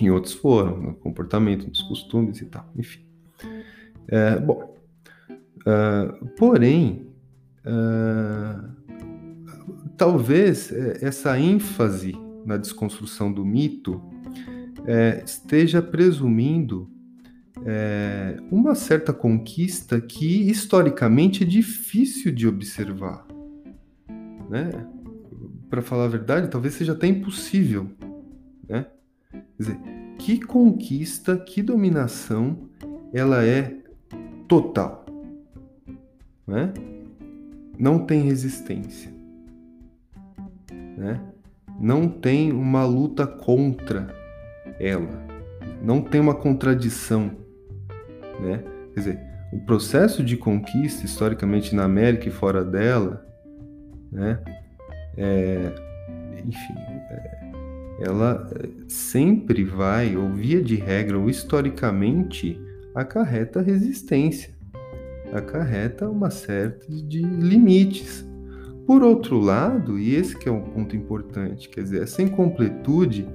Em 0.00 0.10
outros 0.10 0.34
foram, 0.34 0.76
no 0.76 0.94
comportamento, 0.94 1.68
nos 1.68 1.82
costumes 1.82 2.40
e 2.40 2.46
tal, 2.46 2.68
enfim. 2.76 3.04
É, 4.08 4.38
bom, 4.38 4.74
uh, 5.60 6.26
porém, 6.36 7.13
Uh, 7.64 8.74
talvez 9.96 10.70
é, 10.72 10.98
essa 11.02 11.38
ênfase 11.38 12.14
na 12.44 12.56
desconstrução 12.56 13.32
do 13.32 13.44
mito 13.44 14.02
é, 14.86 15.22
esteja 15.24 15.80
presumindo 15.80 16.90
é, 17.64 18.36
uma 18.50 18.74
certa 18.74 19.12
conquista 19.12 20.00
que 20.00 20.50
historicamente 20.50 21.44
é 21.44 21.46
difícil 21.46 22.32
de 22.32 22.46
observar. 22.46 23.26
Né? 24.50 24.70
Para 25.70 25.80
falar 25.80 26.04
a 26.04 26.08
verdade, 26.08 26.50
talvez 26.50 26.74
seja 26.74 26.92
até 26.92 27.06
impossível. 27.06 27.90
Né? 28.68 28.86
Quer 29.30 29.42
dizer, 29.58 29.78
que 30.18 30.40
conquista, 30.40 31.36
que 31.36 31.62
dominação 31.62 32.68
ela 33.12 33.44
é 33.44 33.78
total. 34.46 35.06
Né? 36.46 36.72
Não 37.78 37.98
tem 37.98 38.22
resistência, 38.22 39.12
né? 40.96 41.20
não 41.78 42.08
tem 42.08 42.52
uma 42.52 42.84
luta 42.84 43.26
contra 43.26 44.08
ela, 44.78 45.26
não 45.82 46.00
tem 46.00 46.20
uma 46.20 46.34
contradição. 46.34 47.30
Né? 48.40 48.62
Quer 48.92 49.00
dizer, 49.00 49.20
o 49.52 49.60
processo 49.60 50.22
de 50.22 50.36
conquista, 50.36 51.04
historicamente 51.04 51.74
na 51.74 51.84
América 51.84 52.28
e 52.28 52.32
fora 52.32 52.64
dela, 52.64 53.24
né? 54.10 54.40
É, 55.16 55.72
enfim, 56.44 56.74
é, 57.10 57.40
ela 58.00 58.48
é, 58.56 58.68
sempre 58.88 59.62
vai, 59.62 60.16
ou 60.16 60.32
via 60.32 60.60
de 60.60 60.74
regra, 60.74 61.18
ou 61.18 61.30
historicamente, 61.30 62.60
acarreta 62.94 63.62
resistência 63.62 64.53
acarreta 65.32 66.08
uma 66.08 66.30
série 66.30 67.02
de 67.02 67.22
limites. 67.22 68.26
Por 68.86 69.02
outro 69.02 69.38
lado, 69.38 69.98
e 69.98 70.14
esse 70.14 70.36
que 70.36 70.48
é 70.48 70.52
um 70.52 70.60
ponto 70.60 70.94
importante, 70.94 71.68
quer 71.68 71.82
dizer, 71.82 72.02
essa 72.02 72.22
incompletude, 72.22 73.26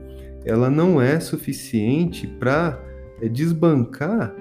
ela 0.45 0.69
não 0.69 1.01
é 1.01 1.19
suficiente 1.19 2.27
para 2.27 2.79
é, 3.21 3.27
desbancar 3.27 4.35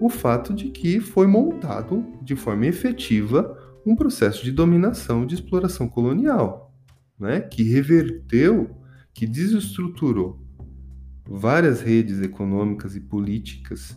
o 0.00 0.08
fato 0.08 0.52
de 0.52 0.70
que 0.70 1.00
foi 1.00 1.26
montado 1.26 2.04
de 2.22 2.34
forma 2.34 2.66
efetiva 2.66 3.56
um 3.84 3.94
processo 3.94 4.44
de 4.44 4.52
dominação, 4.52 5.24
de 5.24 5.34
exploração 5.34 5.88
colonial, 5.88 6.74
né, 7.18 7.40
que 7.40 7.62
reverteu, 7.62 8.70
que 9.14 9.26
desestruturou 9.26 10.40
várias 11.28 11.80
redes 11.80 12.20
econômicas 12.20 12.96
e 12.96 13.00
políticas 13.00 13.96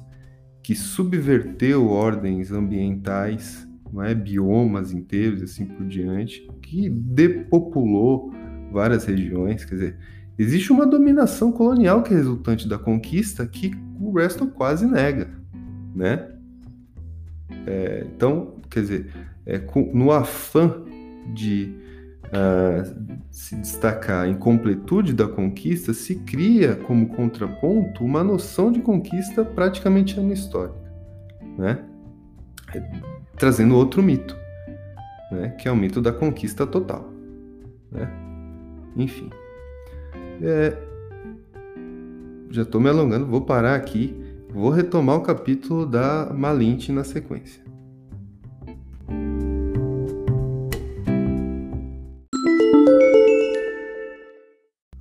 que 0.64 0.74
subverteu 0.76 1.90
ordens 1.90 2.52
ambientais, 2.52 3.68
é? 4.02 4.16
biomas 4.16 4.94
inteiros 4.94 5.42
e 5.42 5.44
assim 5.44 5.66
por 5.66 5.86
diante, 5.86 6.50
que 6.62 6.90
depopulou 6.90 8.32
várias 8.72 9.06
regiões. 9.06 9.66
Quer 9.66 9.76
dizer, 9.76 9.98
existe 10.40 10.72
uma 10.72 10.88
dominação 10.88 11.52
colonial 11.52 12.02
que 12.02 12.14
é 12.14 12.18
resultante 12.18 12.68
da 12.68 12.80
conquista 12.80 13.46
que 13.46 13.72
o 14.00 14.14
resto 14.14 14.48
quase 14.48 14.88
nega, 14.88 15.30
né? 15.94 16.30
É, 17.68 18.08
então, 18.16 18.56
quer 18.70 18.82
dizer, 18.82 19.12
é, 19.46 19.60
com, 19.60 19.92
no 19.94 20.12
afã 20.12 20.82
de 21.34 21.83
uh, 22.34 23.20
se 23.30 23.56
destacar 23.56 24.26
a 24.26 24.28
incompletude 24.28 25.14
da 25.14 25.28
conquista, 25.28 25.94
se 25.94 26.16
cria 26.16 26.76
como 26.76 27.08
contraponto 27.10 28.04
uma 28.04 28.24
noção 28.24 28.72
de 28.72 28.82
conquista 28.82 29.46
praticamente 29.46 30.20
anistórica, 30.20 30.78
né? 31.58 31.84
trazendo 33.38 33.76
outro 33.76 34.02
mito, 34.02 34.36
né? 35.32 35.50
que 35.60 35.68
é 35.68 35.72
o 35.72 35.76
mito 35.76 36.02
da 36.02 36.12
conquista 36.12 36.66
total. 36.66 37.12
Né? 37.92 38.10
Enfim, 38.96 39.30
é... 40.42 40.76
já 42.50 42.64
estou 42.64 42.82
me 42.82 42.90
alongando, 42.90 43.26
vou 43.26 43.42
parar 43.42 43.76
aqui, 43.76 44.16
vou 44.50 44.70
retomar 44.70 45.18
o 45.18 45.22
capítulo 45.22 45.86
da 45.86 46.32
Malinte 46.34 46.92
na 46.92 47.04
sequência. 47.04 47.63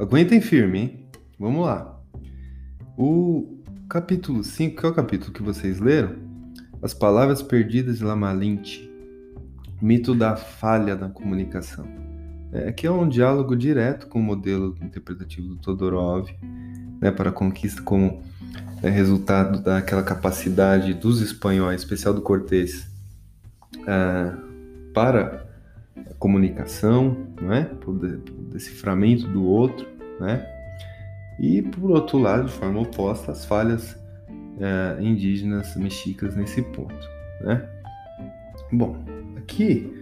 Aguentem 0.03 0.40
firme, 0.40 0.78
hein? 0.80 1.07
Vamos 1.38 1.64
lá. 1.64 1.96
O 2.98 3.62
capítulo 3.88 4.42
5, 4.42 4.80
que 4.80 4.84
é 4.84 4.88
o 4.88 4.92
capítulo 4.92 5.32
que 5.32 5.44
vocês 5.44 5.78
leram, 5.78 6.16
As 6.82 6.92
Palavras 6.92 7.40
Perdidas 7.40 7.98
de 7.98 8.05
Lamalinte, 8.05 8.90
Mito 9.80 10.12
da 10.12 10.34
Falha 10.34 10.96
na 10.96 11.09
Comunicação. 11.09 11.86
É, 12.53 12.68
aqui 12.68 12.84
é 12.84 12.90
um 12.90 13.09
diálogo 13.09 13.55
direto 13.55 14.09
com 14.09 14.18
o 14.18 14.22
modelo 14.24 14.76
interpretativo 14.82 15.46
do 15.46 15.57
Todorov, 15.59 16.28
né, 17.00 17.12
para 17.12 17.30
a 17.30 17.32
conquista 17.32 17.80
como 17.80 18.24
é, 18.82 18.90
resultado 18.90 19.62
daquela 19.62 20.03
capacidade 20.03 20.94
dos 20.94 21.20
espanhóis, 21.20 21.80
especial 21.80 22.12
do 22.12 22.22
Cortés, 22.22 22.90
é, 23.86 24.32
para 24.92 25.46
comunicação, 26.18 27.16
não 27.40 27.53
é? 27.53 27.70
Deciframento 28.53 29.26
do 29.26 29.44
outro, 29.44 29.91
né? 30.23 30.47
e, 31.39 31.61
por 31.61 31.91
outro 31.91 32.18
lado, 32.18 32.47
de 32.47 32.53
forma 32.53 32.81
oposta, 32.81 33.33
as 33.33 33.45
falhas 33.45 33.99
é, 34.61 35.03
indígenas 35.03 35.77
mexicas 35.77 36.37
nesse 36.37 36.62
ponto. 36.62 37.09
Né? 37.41 37.68
Bom, 38.70 38.97
aqui 39.37 39.93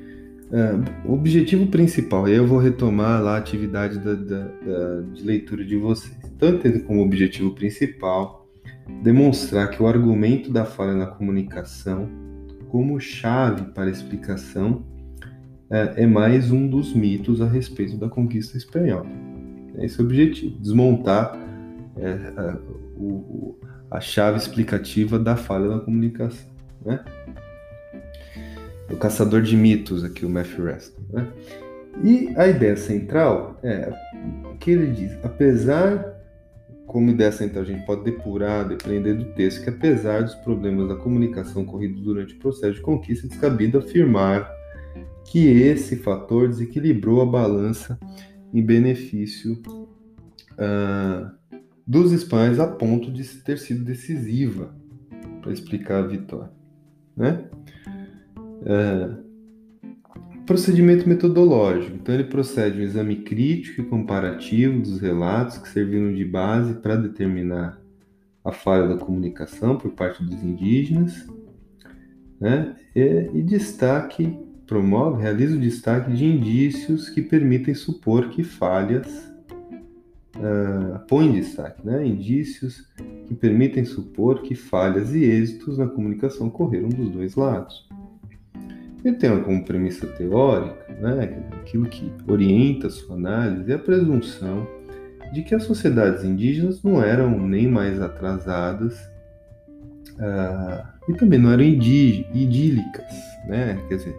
é, 0.53 1.09
o 1.09 1.15
objetivo 1.15 1.67
principal, 1.67 2.29
e 2.29 2.35
eu 2.35 2.47
vou 2.47 2.59
retomar 2.59 3.23
lá 3.23 3.37
a 3.37 3.39
atividade 3.39 3.99
da, 3.99 4.15
da, 4.15 4.45
da, 4.45 5.01
de 5.15 5.25
leitura 5.25 5.65
de 5.65 5.77
vocês. 5.77 6.17
Então, 6.37 6.49
eu 6.49 6.57
entendo 6.57 6.85
como 6.85 7.03
objetivo 7.03 7.55
principal 7.55 8.47
demonstrar 9.03 9.71
que 9.71 9.83
o 9.83 9.87
argumento 9.87 10.53
da 10.53 10.65
falha 10.65 10.95
na 10.95 11.07
comunicação, 11.07 12.09
como 12.69 13.01
chave 13.01 13.73
para 13.73 13.85
a 13.85 13.91
explicação, 13.91 14.85
é, 15.71 16.03
é 16.03 16.07
mais 16.07 16.51
um 16.51 16.69
dos 16.69 16.93
mitos 16.93 17.41
a 17.41 17.47
respeito 17.47 17.97
da 17.97 18.09
conquista 18.09 18.59
espanhola. 18.59 19.30
Esse 19.79 20.01
é 20.01 20.03
o 20.03 20.07
objetivo, 20.07 20.59
desmontar 20.59 21.37
é, 21.97 22.13
a, 22.37 22.57
o, 22.97 23.59
a 23.91 24.01
chave 24.01 24.39
explicativa 24.39 25.19
da 25.19 25.37
falha 25.37 25.69
na 25.69 25.81
comunicação. 25.81 26.51
Né? 26.85 27.05
O 28.91 28.97
caçador 28.97 29.43
de 29.43 29.57
mitos 29.57 30.05
aqui, 30.05 30.25
o 30.25 30.31
Matthew 30.31 30.65
Reston. 30.65 31.03
Né? 31.13 31.29
E 32.03 32.33
a 32.37 32.49
ideia 32.49 32.77
central 32.77 33.59
é 33.63 33.93
o 34.45 34.57
que 34.57 34.71
ele 34.71 34.93
diz, 34.93 35.13
apesar, 35.23 36.21
como 36.87 37.11
ideia 37.11 37.31
central 37.31 37.63
a 37.63 37.67
gente 37.67 37.85
pode 37.85 38.05
depurar, 38.05 38.67
depender 38.67 39.15
do 39.15 39.27
texto, 39.33 39.63
que 39.63 39.71
apesar 39.71 40.23
dos 40.23 40.35
problemas 40.37 40.89
da 40.89 40.97
comunicação 40.97 41.63
ocorridos 41.63 42.03
durante 42.03 42.35
o 42.35 42.39
processo 42.39 42.75
de 42.75 42.81
conquista, 42.81 43.27
é 43.27 43.29
descabido 43.29 43.79
afirmar 43.79 44.51
que 45.25 45.47
esse 45.47 45.97
fator 45.97 46.49
desequilibrou 46.49 47.21
a 47.23 47.27
balança 47.27 47.99
em 48.53 48.63
benefício 48.63 49.63
uh, 50.53 51.31
dos 51.87 52.13
espanhóis 52.13 52.59
a 52.61 52.67
ponto 52.67 53.11
de 53.11 53.25
ter 53.41 53.59
sido 53.59 53.85
decisiva 53.85 54.75
para 55.41 55.53
explicar 55.53 56.05
a 56.05 56.07
vitória. 56.07 56.51
Né? 57.17 57.45
Uh, 58.37 59.31
procedimento 60.47 61.09
metodológico. 61.09 61.95
Então, 61.95 62.15
ele 62.15 62.25
procede 62.25 62.81
um 62.81 62.83
exame 62.83 63.17
crítico 63.17 63.83
e 63.83 63.85
comparativo 63.85 64.81
dos 64.81 65.01
relatos 65.01 65.59
que 65.59 65.69
serviram 65.69 66.13
de 66.13 66.25
base 66.25 66.75
para 66.75 66.97
determinar 66.97 67.81
a 68.45 68.51
falha 68.51 68.89
da 68.89 68.97
comunicação 68.97 69.77
por 69.77 69.93
parte 69.93 70.25
dos 70.25 70.43
indígenas, 70.43 71.27
né? 72.41 72.75
e, 72.97 73.31
e 73.33 73.43
destaque 73.43 74.37
promove, 74.71 75.21
realiza 75.21 75.57
o 75.57 75.61
destaque 75.61 76.13
de 76.13 76.25
indícios 76.25 77.11
que 77.11 77.21
permitem 77.21 77.75
supor 77.75 78.29
que 78.29 78.45
falhas, 78.45 79.29
uh, 80.37 80.97
põe 81.09 81.27
em 81.27 81.33
destaque, 81.33 81.85
né? 81.85 82.07
indícios 82.07 82.89
que 83.27 83.35
permitem 83.35 83.85
supor 83.85 84.43
que 84.43 84.55
falhas 84.55 85.13
e 85.13 85.25
êxitos 85.25 85.77
na 85.77 85.89
comunicação 85.89 86.47
ocorreram 86.47 86.89
dos 86.89 87.11
dois 87.11 87.35
lados. 87.35 87.89
Ele 89.05 89.17
tem 89.17 89.43
como 89.43 89.65
premissa 89.65 90.07
teórica, 90.07 90.87
né, 91.01 91.43
aquilo 91.61 91.87
que 91.87 92.13
orienta 92.29 92.87
a 92.87 92.91
sua 92.91 93.17
análise, 93.17 93.73
é 93.73 93.75
a 93.75 93.79
presunção 93.79 94.69
de 95.33 95.43
que 95.43 95.55
as 95.55 95.65
sociedades 95.65 96.23
indígenas 96.23 96.81
não 96.83 97.03
eram 97.03 97.37
nem 97.41 97.67
mais 97.67 98.01
atrasadas 98.01 98.95
uh, 100.15 100.87
e 101.09 101.15
também 101.15 101.41
não 101.41 101.51
eram 101.51 101.65
idílicas, 101.65 103.13
né? 103.49 103.83
quer 103.89 103.97
dizer, 103.97 104.15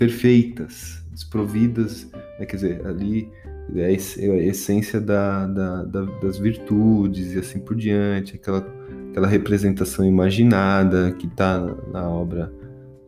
perfeitas, 0.00 1.04
desprovidas, 1.12 2.10
né? 2.38 2.46
quer 2.46 2.56
dizer, 2.56 2.86
ali 2.86 3.30
é 3.76 3.84
a 3.84 4.36
essência 4.38 4.98
da, 4.98 5.46
da, 5.46 5.84
da, 5.84 6.02
das 6.22 6.38
virtudes 6.38 7.34
e 7.34 7.38
assim 7.38 7.60
por 7.60 7.76
diante, 7.76 8.36
aquela, 8.36 8.66
aquela 9.10 9.26
representação 9.26 10.02
imaginada 10.06 11.12
que 11.12 11.26
está 11.26 11.60
na 11.92 12.08
obra, 12.08 12.50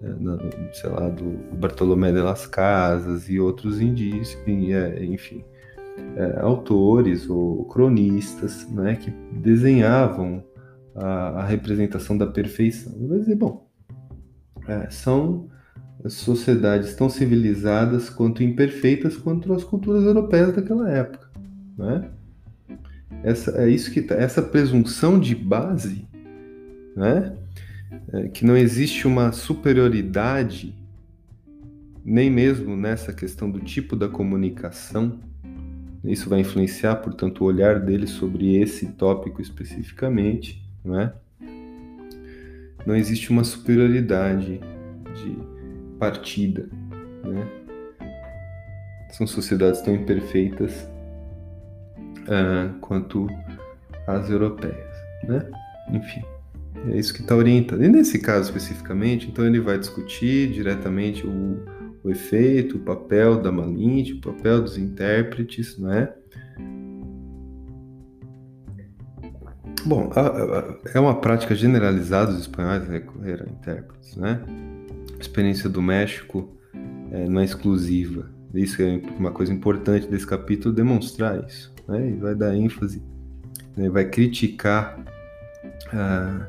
é, 0.03 0.09
na, 0.21 0.39
sei 0.75 0.91
lá, 0.91 1.09
do 1.09 1.57
Bartolomé 1.57 2.13
de 2.13 2.21
las 2.21 2.47
Casas 2.47 3.27
e 3.31 3.41
outros 3.41 3.81
indícios, 3.81 4.37
é, 4.47 5.03
enfim, 5.03 5.43
é, 6.15 6.41
autores 6.41 7.27
ou 7.31 7.65
cronistas 7.65 8.71
né, 8.71 8.97
que 8.97 9.11
desenhavam 9.33 10.45
a, 10.95 11.41
a 11.41 11.47
representação 11.47 12.19
da 12.19 12.27
perfeição. 12.27 12.93
Vai 13.09 13.19
dizer, 13.21 13.37
bom, 13.37 13.67
é, 14.69 14.91
são 14.91 15.49
sociedades 16.09 16.95
tão 16.95 17.09
civilizadas 17.09 18.11
quanto 18.11 18.43
imperfeitas 18.43 19.17
quanto 19.17 19.53
as 19.53 19.63
culturas 19.63 20.05
europeias 20.05 20.55
daquela 20.55 20.91
época, 20.91 21.31
né? 21.79 22.11
Essa 23.23 23.53
é 23.63 23.69
isso 23.69 23.93
que 23.93 24.03
tá, 24.03 24.17
essa 24.17 24.43
presunção 24.43 25.19
de 25.19 25.35
base, 25.35 26.07
né? 26.97 27.37
É, 28.13 28.29
que 28.29 28.45
não 28.45 28.57
existe 28.57 29.07
uma 29.07 29.33
superioridade 29.33 30.75
nem 32.05 32.31
mesmo 32.31 32.77
nessa 32.77 33.13
questão 33.13 33.51
do 33.51 33.61
tipo 33.61 33.95
da 33.95 34.09
comunicação. 34.09 35.21
Isso 36.05 36.29
vai 36.29 36.41
influenciar, 36.41 36.97
portanto, 36.97 37.43
o 37.43 37.45
olhar 37.45 37.79
dele 37.79 38.09
sobre 38.09 38.57
esse 38.57 38.87
tópico 38.87 39.41
especificamente, 39.41 40.61
não 40.85 40.99
é? 40.99 41.15
Não 42.85 42.97
existe 42.97 43.31
uma 43.31 43.45
superioridade 43.45 44.59
de 44.59 44.72
partida. 46.03 46.69
Né? 47.23 47.47
São 49.13 49.25
sociedades 49.25 49.81
tão 49.83 49.95
imperfeitas 49.95 50.91
uh, 52.23 52.77
quanto 52.81 53.29
as 54.09 54.29
europeias. 54.29 54.97
Né? 55.23 55.49
Enfim, 55.93 56.25
é 56.91 56.99
isso 56.99 57.15
que 57.15 57.21
está 57.21 57.37
orientando. 57.37 57.85
E 57.85 57.89
nesse 57.89 58.19
caso 58.19 58.51
especificamente, 58.51 59.29
então 59.29 59.47
ele 59.47 59.61
vai 59.61 59.79
discutir 59.79 60.51
diretamente 60.51 61.25
o, 61.25 61.65
o 62.03 62.11
efeito, 62.11 62.79
o 62.79 62.81
papel 62.81 63.41
da 63.41 63.53
Malinte, 63.53 64.15
o 64.15 64.21
papel 64.21 64.61
dos 64.61 64.77
intérpretes, 64.77 65.79
não 65.79 65.93
é? 65.93 66.13
Bom, 69.85 70.11
a, 70.17 70.21
a, 70.21 70.77
é 70.95 70.99
uma 70.99 71.21
prática 71.21 71.55
generalizada 71.55 72.33
dos 72.33 72.41
espanhóis 72.41 72.89
recorrer 72.89 73.43
a 73.43 73.51
intérpretes, 73.51 74.17
né? 74.17 74.41
Experiência 75.23 75.69
do 75.69 75.81
México 75.81 76.51
é, 77.11 77.29
não 77.29 77.41
é 77.41 77.45
exclusiva. 77.45 78.31
Isso 78.55 78.83
é 78.83 79.01
uma 79.19 79.31
coisa 79.31 79.53
importante 79.53 80.07
desse 80.07 80.27
capítulo, 80.27 80.75
demonstrar 80.75 81.43
isso. 81.47 81.73
Né? 81.89 82.11
E 82.11 82.13
vai 82.17 82.35
dar 82.35 82.55
ênfase, 82.55 83.03
né? 83.77 83.89
vai 83.89 84.05
criticar 84.05 84.99
ah, 85.93 86.47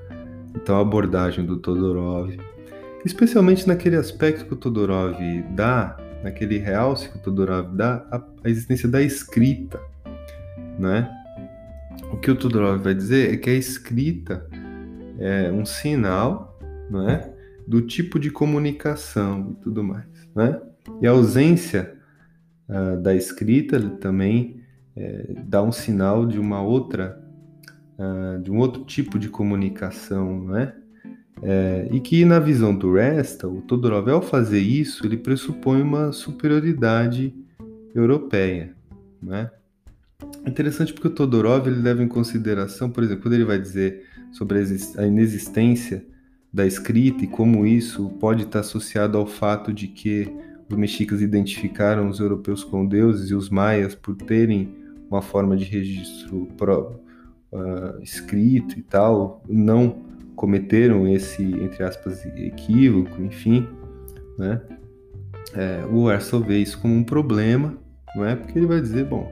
então, 0.56 0.78
a 0.78 0.82
abordagem 0.82 1.46
do 1.46 1.58
Todorov, 1.58 2.38
especialmente 3.06 3.68
naquele 3.68 3.96
aspecto 3.96 4.46
que 4.46 4.54
o 4.54 4.58
Todorov 4.58 5.18
dá, 5.56 5.98
naquele 6.24 6.58
realce 6.58 7.10
que 7.10 7.18
o 7.18 7.22
Todorov 7.22 7.76
dá, 7.76 8.06
a, 8.12 8.22
a 8.44 8.50
existência 8.50 8.88
da 8.88 9.02
escrita. 9.02 9.80
Né? 10.78 11.10
O 12.12 12.18
que 12.18 12.30
o 12.30 12.36
Todorov 12.36 12.82
vai 12.84 12.94
dizer 12.94 13.34
é 13.34 13.38
que 13.38 13.50
a 13.50 13.54
escrita 13.54 14.46
é 15.20 15.52
um 15.52 15.66
sinal, 15.66 16.58
não 16.90 17.10
é? 17.10 17.33
Do 17.68 17.82
tipo 17.82 18.20
de 18.20 18.30
comunicação 18.30 19.52
e 19.52 19.64
tudo 19.64 19.84
mais, 19.84 20.06
né? 20.36 20.62
E 21.02 21.08
a 21.08 21.12
ausência 21.12 21.96
uh, 22.68 23.02
da 23.02 23.16
escrita 23.16 23.80
também 23.80 24.62
é, 24.96 25.34
dá 25.46 25.62
um 25.64 25.72
sinal 25.72 26.26
de 26.26 26.40
uma 26.40 26.62
outra, 26.62 27.22
uh, 27.98 28.42
de 28.42 28.52
um 28.52 28.58
outro 28.58 28.84
tipo 28.84 29.18
de 29.18 29.30
comunicação, 29.30 30.46
né? 30.46 30.74
É, 31.46 31.90
e 31.92 32.00
que 32.00 32.24
na 32.24 32.40
visão 32.40 32.74
do 32.74 32.94
Resta, 32.94 33.50
o 33.50 33.62
Todorov, 33.62 34.10
ao 34.10 34.22
fazer 34.22 34.60
isso, 34.60 35.06
ele 35.06 35.18
pressupõe 35.18 35.82
uma 35.82 36.14
superioridade 36.14 37.36
europeia, 37.94 38.74
né? 39.22 39.52
Interessante 40.48 40.94
porque 40.94 41.10
o 41.10 41.12
Todorov 41.12 41.68
ele 41.68 41.82
leva 41.82 42.02
em 42.02 42.08
consideração, 42.08 42.90
por 42.90 43.04
exemplo, 43.04 43.24
quando 43.24 43.34
ele 43.34 43.44
vai 43.44 43.60
dizer 43.60 44.06
sobre 44.32 44.60
a 44.98 45.06
inexistência 45.06 46.06
da 46.54 46.66
escrita 46.66 47.24
e 47.24 47.28
como 47.28 47.66
isso 47.66 48.10
pode 48.20 48.44
estar 48.44 48.60
associado 48.60 49.18
ao 49.18 49.26
fato 49.26 49.74
de 49.74 49.88
que 49.88 50.32
os 50.70 50.78
mexicas 50.78 51.22
identificaram 51.22 52.08
os 52.08 52.20
europeus 52.20 52.64
com 52.64 52.86
deuses 52.86 53.32
e 53.32 53.36
os 53.36 53.50
maias 53.50 53.96
por 53.96 54.16
terem 54.16 54.76
uma 55.10 55.22
forma 55.22 55.58
de 55.58 55.66
registro 55.66 56.48
pro, 56.58 57.00
uh, 57.52 58.02
escrito 58.02 58.78
e 58.78 58.82
tal, 58.82 59.44
não 59.48 60.04
cometeram 60.36 61.08
esse, 61.08 61.44
entre 61.44 61.84
aspas, 61.84 62.26
equívoco, 62.26 63.22
enfim, 63.22 63.68
né? 64.38 64.62
É, 65.56 65.86
o 65.92 66.10
Ersel 66.10 66.42
vê 66.42 66.58
isso 66.58 66.80
como 66.80 66.96
um 66.96 67.04
problema, 67.04 67.78
não 68.16 68.26
é? 68.26 68.36
Porque 68.36 68.58
ele 68.58 68.66
vai 68.66 68.82
dizer, 68.82 69.06
bom, 69.06 69.32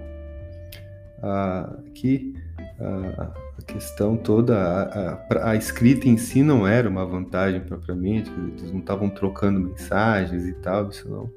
uh, 1.17 1.81
que 1.93 2.35
uh, 2.79 3.21
a 3.21 3.33
questão 3.71 4.17
toda, 4.17 4.57
a, 4.57 5.13
a, 5.13 5.51
a, 5.51 5.55
escrita 5.55 6.07
em 6.07 6.17
si 6.17 6.43
não 6.43 6.67
era 6.67 6.89
uma 6.89 7.05
vantagem 7.05 7.61
propriamente, 7.61 8.31
eles 8.59 8.71
não 8.71 8.79
estavam 8.79 9.09
trocando 9.09 9.59
mensagens 9.59 10.45
e 10.45 10.53
tal, 10.53 10.89
isso 10.89 11.09
não. 11.09 11.29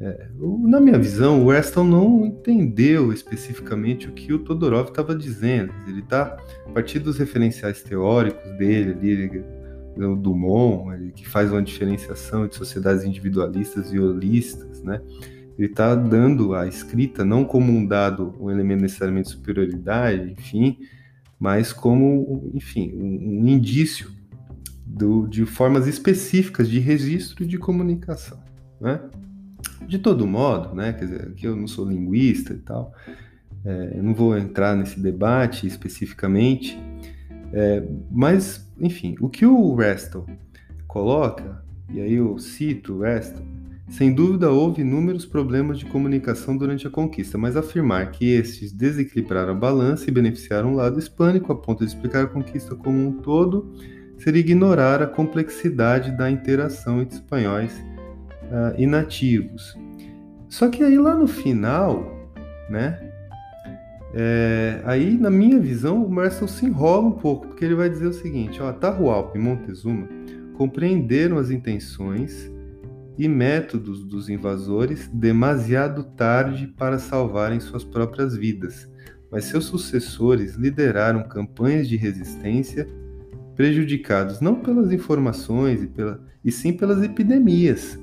É, 0.00 0.26
na 0.64 0.80
minha 0.80 0.98
visão, 0.98 1.42
o 1.42 1.46
Weston 1.46 1.84
não 1.84 2.26
entendeu 2.26 3.12
especificamente 3.12 4.08
o 4.08 4.12
que 4.12 4.32
o 4.32 4.38
Todorov 4.40 4.88
estava 4.88 5.14
dizendo. 5.14 5.72
Ele 5.86 6.00
está, 6.00 6.36
a 6.66 6.70
partir 6.70 6.98
dos 6.98 7.18
referenciais 7.18 7.82
teóricos 7.82 8.50
dele, 8.58 8.90
ali, 8.90 9.44
o 10.04 10.16
Dumont, 10.16 11.12
que 11.12 11.28
faz 11.28 11.52
uma 11.52 11.62
diferenciação 11.62 12.48
de 12.48 12.56
sociedades 12.56 13.04
individualistas 13.04 13.92
e 13.92 13.98
holistas, 13.98 14.82
né? 14.82 15.00
Ele 15.56 15.68
está 15.68 15.94
dando 15.94 16.54
a 16.54 16.66
escrita 16.66 17.24
não 17.24 17.44
como 17.44 17.70
um 17.70 17.86
dado, 17.86 18.34
um 18.40 18.50
elemento 18.50 18.80
necessariamente 18.80 19.28
de 19.28 19.36
superioridade, 19.36 20.32
enfim, 20.32 20.78
mas 21.42 21.72
como, 21.72 22.52
enfim, 22.54 22.92
um, 22.94 23.42
um 23.42 23.48
indício 23.48 24.12
do, 24.86 25.26
de 25.26 25.44
formas 25.44 25.88
específicas 25.88 26.70
de 26.70 26.78
registro 26.78 27.44
de 27.44 27.58
comunicação, 27.58 28.38
né? 28.80 29.00
De 29.88 29.98
todo 29.98 30.24
modo, 30.24 30.72
né? 30.72 30.92
Quer 30.92 31.04
dizer, 31.04 31.22
aqui 31.22 31.44
eu 31.44 31.56
não 31.56 31.66
sou 31.66 31.84
linguista 31.84 32.52
e 32.52 32.58
tal, 32.58 32.94
é, 33.64 33.94
eu 33.96 34.04
não 34.04 34.14
vou 34.14 34.38
entrar 34.38 34.76
nesse 34.76 35.00
debate 35.00 35.66
especificamente, 35.66 36.78
é, 37.52 37.88
mas, 38.08 38.70
enfim, 38.78 39.16
o 39.20 39.28
que 39.28 39.44
o 39.44 39.74
Restel 39.74 40.24
coloca, 40.86 41.60
e 41.92 42.00
aí 42.00 42.14
eu 42.14 42.38
cito 42.38 42.94
o 42.94 43.00
Restel, 43.00 43.44
sem 43.92 44.10
dúvida 44.10 44.50
houve 44.50 44.80
inúmeros 44.80 45.26
problemas 45.26 45.78
de 45.78 45.84
comunicação 45.84 46.56
durante 46.56 46.86
a 46.86 46.90
conquista, 46.90 47.36
mas 47.36 47.58
afirmar 47.58 48.10
que 48.10 48.32
estes 48.32 48.72
desequilibraram 48.72 49.52
a 49.52 49.54
balança 49.54 50.08
e 50.08 50.10
beneficiaram 50.10 50.72
o 50.72 50.76
lado 50.76 50.98
hispânico 50.98 51.52
a 51.52 51.54
ponto 51.54 51.80
de 51.80 51.90
explicar 51.92 52.24
a 52.24 52.26
conquista 52.26 52.74
como 52.74 52.98
um 52.98 53.12
todo 53.12 53.70
seria 54.16 54.40
ignorar 54.40 55.02
a 55.02 55.06
complexidade 55.06 56.10
da 56.16 56.30
interação 56.30 57.02
entre 57.02 57.16
espanhóis 57.16 57.70
uh, 58.44 58.74
e 58.78 58.86
nativos. 58.86 59.76
Só 60.48 60.70
que 60.70 60.82
aí 60.82 60.96
lá 60.96 61.14
no 61.14 61.26
final, 61.26 62.30
né? 62.70 62.98
É, 64.14 64.80
aí, 64.84 65.18
na 65.18 65.30
minha 65.30 65.58
visão, 65.58 66.02
o 66.04 66.10
Marcel 66.10 66.48
se 66.48 66.64
enrola 66.64 67.08
um 67.08 67.12
pouco, 67.12 67.48
porque 67.48 67.64
ele 67.64 67.74
vai 67.74 67.88
dizer 67.88 68.06
o 68.06 68.12
seguinte: 68.12 68.60
ó, 68.62 68.68
Atahualpa 68.68 69.36
e 69.36 69.40
Montezuma 69.40 70.06
compreenderam 70.56 71.38
as 71.38 71.50
intenções 71.50 72.50
e 73.18 73.28
métodos 73.28 74.04
dos 74.04 74.28
invasores 74.28 75.08
demasiado 75.12 76.04
tarde 76.04 76.66
para 76.66 76.98
salvarem 76.98 77.60
suas 77.60 77.84
próprias 77.84 78.36
vidas, 78.36 78.88
mas 79.30 79.44
seus 79.44 79.64
sucessores 79.66 80.54
lideraram 80.54 81.22
campanhas 81.24 81.88
de 81.88 81.96
resistência 81.96 82.86
prejudicados 83.54 84.40
não 84.40 84.56
pelas 84.56 84.92
informações 84.92 85.82
e, 85.82 85.86
pela, 85.86 86.20
e 86.44 86.50
sim 86.50 86.72
pelas 86.72 87.02
epidemias, 87.02 87.98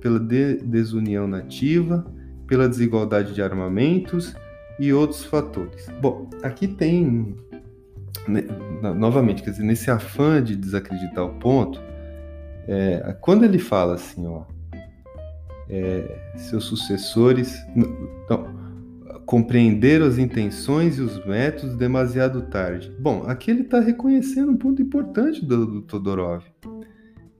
pela 0.00 0.18
de, 0.18 0.56
desunião 0.58 1.26
nativa, 1.26 2.06
pela 2.46 2.68
desigualdade 2.68 3.34
de 3.34 3.42
armamentos 3.42 4.34
e 4.78 4.92
outros 4.92 5.24
fatores. 5.24 5.88
Bom, 6.00 6.28
aqui 6.42 6.68
tem, 6.68 7.36
né, 8.28 8.42
novamente, 8.96 9.42
quer 9.42 9.50
dizer, 9.50 9.64
nesse 9.64 9.90
afã 9.90 10.42
de 10.42 10.56
desacreditar 10.56 11.24
o 11.24 11.34
ponto, 11.38 11.80
é, 12.66 13.16
quando 13.20 13.44
ele 13.44 13.58
fala 13.58 13.94
assim, 13.94 14.26
ó, 14.26 14.44
é, 15.72 16.32
seus 16.36 16.64
sucessores 16.64 17.56
não, 17.74 18.62
compreenderam 19.24 20.04
as 20.04 20.18
intenções 20.18 20.98
e 20.98 21.00
os 21.00 21.24
métodos 21.24 21.74
demasiado 21.76 22.42
tarde. 22.42 22.94
Bom, 23.00 23.24
aqui 23.26 23.50
ele 23.50 23.62
está 23.62 23.80
reconhecendo 23.80 24.52
um 24.52 24.56
ponto 24.56 24.82
importante 24.82 25.42
do, 25.44 25.64
do 25.64 25.82
Todorov, 25.82 26.44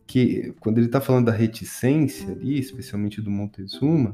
que 0.07 0.55
quando 0.61 0.79
ele 0.79 0.87
está 0.87 0.99
falando 0.99 1.27
da 1.27 1.33
reticência 1.33 2.33
ali, 2.33 2.59
especialmente 2.59 3.21
do 3.21 3.31
Montezuma, 3.31 4.13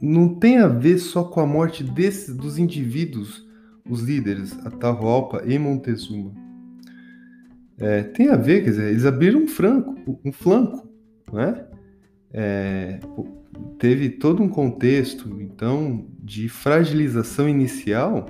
não 0.00 0.34
tem 0.34 0.58
a 0.58 0.68
ver 0.68 0.98
só 0.98 1.24
com 1.24 1.40
a 1.40 1.46
morte 1.46 1.82
desses 1.82 2.36
dos 2.36 2.58
indivíduos, 2.58 3.46
os 3.88 4.02
líderes, 4.02 4.52
Atahualpa 4.66 5.42
e 5.46 5.58
Montezuma. 5.58 6.34
É, 7.78 8.02
tem 8.02 8.28
a 8.28 8.36
ver, 8.36 8.64
quer 8.64 8.70
dizer, 8.70 8.90
eles 8.90 9.06
abriram 9.06 9.40
um 9.40 9.48
flanco, 9.48 10.20
um 10.22 10.32
flanco, 10.32 10.86
né? 11.32 11.66
É, 12.38 13.00
teve 13.78 14.10
todo 14.10 14.42
um 14.42 14.48
contexto, 14.48 15.40
então, 15.40 16.06
de 16.22 16.50
fragilização 16.50 17.48
inicial 17.48 18.26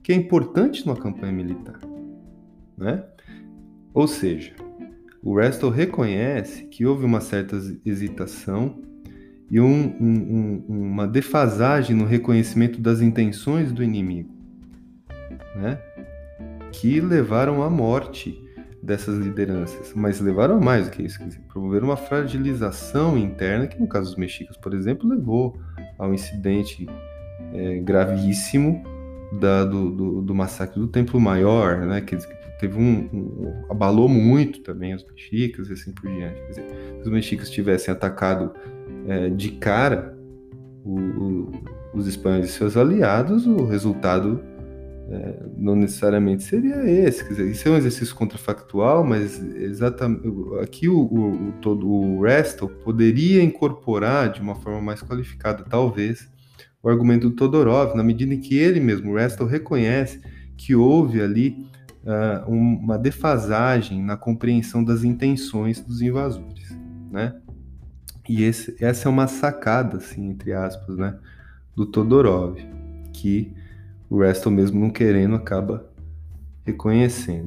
que 0.00 0.12
é 0.12 0.14
importante 0.14 0.86
numa 0.86 0.96
campanha 0.96 1.32
militar, 1.32 1.80
né? 2.78 3.04
Ou 3.92 4.06
seja, 4.06 4.52
o 5.20 5.36
Restel 5.36 5.70
reconhece 5.70 6.66
que 6.66 6.86
houve 6.86 7.04
uma 7.04 7.20
certa 7.20 7.56
hesitação 7.84 8.80
e 9.50 9.60
um, 9.60 9.96
um, 10.00 10.64
um, 10.68 10.90
uma 10.90 11.06
defasagem 11.06 11.96
no 11.96 12.04
reconhecimento 12.04 12.80
das 12.80 13.00
intenções 13.00 13.72
do 13.72 13.82
inimigo, 13.82 14.34
né? 15.56 15.78
que 16.72 17.00
levaram 17.00 17.62
à 17.62 17.68
morte 17.68 18.40
dessas 18.82 19.16
lideranças, 19.16 19.92
mas 19.94 20.20
levaram 20.20 20.56
a 20.56 20.60
mais 20.60 20.86
do 20.86 20.90
que 20.90 21.02
isso, 21.02 21.22
dizer, 21.24 21.40
promoveram 21.52 21.86
uma 21.86 21.96
fragilização 21.96 23.16
interna 23.16 23.66
que, 23.68 23.80
no 23.80 23.86
caso 23.86 24.10
dos 24.10 24.16
mexicas, 24.16 24.56
por 24.56 24.74
exemplo, 24.74 25.08
levou 25.08 25.56
ao 25.96 26.12
incidente 26.12 26.88
é, 27.54 27.78
gravíssimo 27.78 28.82
da, 29.38 29.64
do, 29.64 29.90
do, 29.90 30.22
do, 30.22 30.34
massacre 30.34 30.80
do 30.80 30.88
Templo 30.88 31.20
Maior, 31.20 31.78
né? 31.86 32.00
Que 32.00 32.18
teve 32.58 32.76
um, 32.76 33.08
um, 33.12 33.64
abalou 33.70 34.08
muito 34.08 34.62
também 34.62 34.94
os 34.94 35.04
mexicas 35.04 35.68
e 35.68 35.72
assim 35.72 35.92
por 35.92 36.10
diante. 36.10 36.40
Quer 36.40 36.48
dizer, 36.48 36.64
se 36.96 37.02
os 37.02 37.08
mexicas 37.08 37.50
tivessem 37.50 37.92
atacado 37.92 38.52
é, 39.06 39.28
de 39.30 39.52
cara 39.52 40.16
o, 40.84 40.98
o, 40.98 41.52
os 41.94 42.06
espanhóis 42.06 42.46
e 42.46 42.52
seus 42.52 42.76
aliados, 42.76 43.46
o 43.46 43.64
resultado 43.64 44.42
é, 45.10 45.42
não 45.56 45.74
necessariamente 45.76 46.42
seria 46.42 46.88
esse. 46.88 47.22
Quer 47.22 47.30
dizer, 47.30 47.50
isso 47.50 47.68
é 47.68 47.70
um 47.70 47.76
exercício 47.76 48.14
contrafactual, 48.14 49.04
mas 49.04 49.42
exatamente 49.56 50.22
aqui 50.60 50.88
o, 50.88 50.98
o, 50.98 51.48
o 51.48 51.52
todo 51.60 51.88
o 51.88 52.22
Restel 52.22 52.68
poderia 52.68 53.42
incorporar 53.42 54.32
de 54.32 54.40
uma 54.40 54.54
forma 54.54 54.80
mais 54.80 55.02
qualificada, 55.02 55.64
talvez, 55.68 56.30
o 56.82 56.88
argumento 56.88 57.28
do 57.28 57.36
Todorov, 57.36 57.94
na 57.96 58.02
medida 58.02 58.34
em 58.34 58.40
que 58.40 58.56
ele 58.56 58.80
mesmo, 58.80 59.14
Restel, 59.14 59.46
reconhece 59.46 60.20
que 60.56 60.74
houve 60.74 61.20
ali 61.20 61.66
uh, 62.04 62.50
uma 62.50 62.98
defasagem 62.98 64.02
na 64.02 64.16
compreensão 64.16 64.82
das 64.82 65.04
intenções 65.04 65.80
dos 65.80 66.00
invasores, 66.00 66.76
né? 67.10 67.34
E 68.28 68.44
esse, 68.44 68.76
essa 68.80 69.08
é 69.08 69.10
uma 69.10 69.26
sacada, 69.26 69.96
assim, 69.96 70.28
entre 70.28 70.52
aspas, 70.52 70.96
né, 70.96 71.18
do 71.74 71.84
Todorov, 71.84 72.56
que 73.12 73.52
o 74.12 74.18
Reston, 74.18 74.50
mesmo 74.50 74.78
não 74.78 74.90
querendo, 74.90 75.34
acaba 75.34 75.90
reconhecendo. 76.66 77.44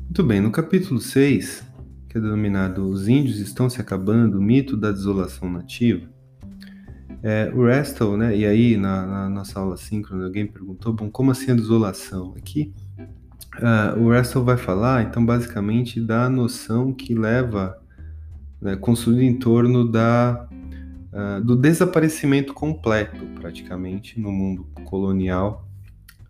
Muito 0.00 0.24
bem, 0.24 0.40
no 0.40 0.50
capítulo 0.50 0.98
6, 0.98 1.62
que 2.08 2.16
é 2.16 2.20
denominado 2.22 2.88
Os 2.88 3.06
Índios 3.06 3.38
Estão 3.38 3.68
Se 3.68 3.82
Acabando, 3.82 4.38
o 4.38 4.42
Mito 4.42 4.78
da 4.78 4.90
Desolação 4.90 5.50
Nativa, 5.50 6.08
é, 7.22 7.52
o 7.54 7.66
Restel, 7.66 8.16
né, 8.16 8.34
e 8.34 8.46
aí 8.46 8.78
na, 8.78 9.04
na, 9.04 9.28
nossa 9.28 9.60
aula 9.60 9.76
síncrona 9.76 10.24
alguém 10.24 10.46
perguntou, 10.46 10.94
bom, 10.94 11.10
como 11.10 11.32
assim 11.32 11.50
a 11.50 11.54
desolação? 11.54 12.32
Aqui 12.38 12.72
uh, 13.58 14.00
o 14.00 14.10
Restel 14.10 14.42
vai 14.42 14.56
falar, 14.56 15.02
então, 15.02 15.24
basicamente 15.24 16.00
da 16.00 16.30
noção 16.30 16.94
que 16.94 17.14
leva, 17.14 17.78
né, 18.64 18.76
construída 18.76 19.22
em 19.22 19.38
torno 19.38 19.86
da, 19.86 20.48
uh, 21.12 21.44
do 21.44 21.54
desaparecimento 21.54 22.54
completo, 22.54 23.24
praticamente, 23.38 24.18
no 24.18 24.32
mundo 24.32 24.66
colonial 24.86 25.68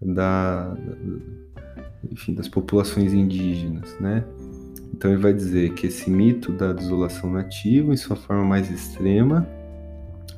da, 0.03 0.77
enfim, 2.11 2.35
das 2.35 2.49
populações 2.49 3.15
indígenas, 3.15 3.97
né? 4.01 4.25
Então 4.93 5.13
ele 5.13 5.21
vai 5.21 5.33
dizer 5.33 5.75
que 5.75 5.87
esse 5.87 6.11
mito 6.11 6.53
da 6.53 6.73
desolação 6.73 7.33
nativa, 7.33 7.93
em 7.93 7.97
sua 7.97 8.17
forma 8.17 8.45
mais 8.45 8.71
extrema, 8.71 9.47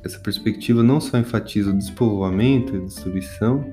essa 0.05 0.19
perspectiva 0.19 0.83
não 0.83 1.01
só 1.01 1.19
enfatiza 1.19 1.71
o 1.71 1.77
despovoamento 1.77 2.75
e 2.75 2.79
a 2.79 2.85
destruição, 2.85 3.73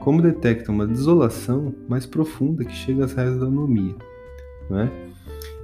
como 0.00 0.22
detecta 0.22 0.70
uma 0.70 0.86
desolação 0.86 1.74
mais 1.88 2.06
profunda 2.06 2.64
que 2.64 2.74
chega 2.74 3.04
às 3.04 3.12
raias 3.12 3.38
da 3.38 3.46
anomia. 3.46 3.94
Né? 4.68 4.90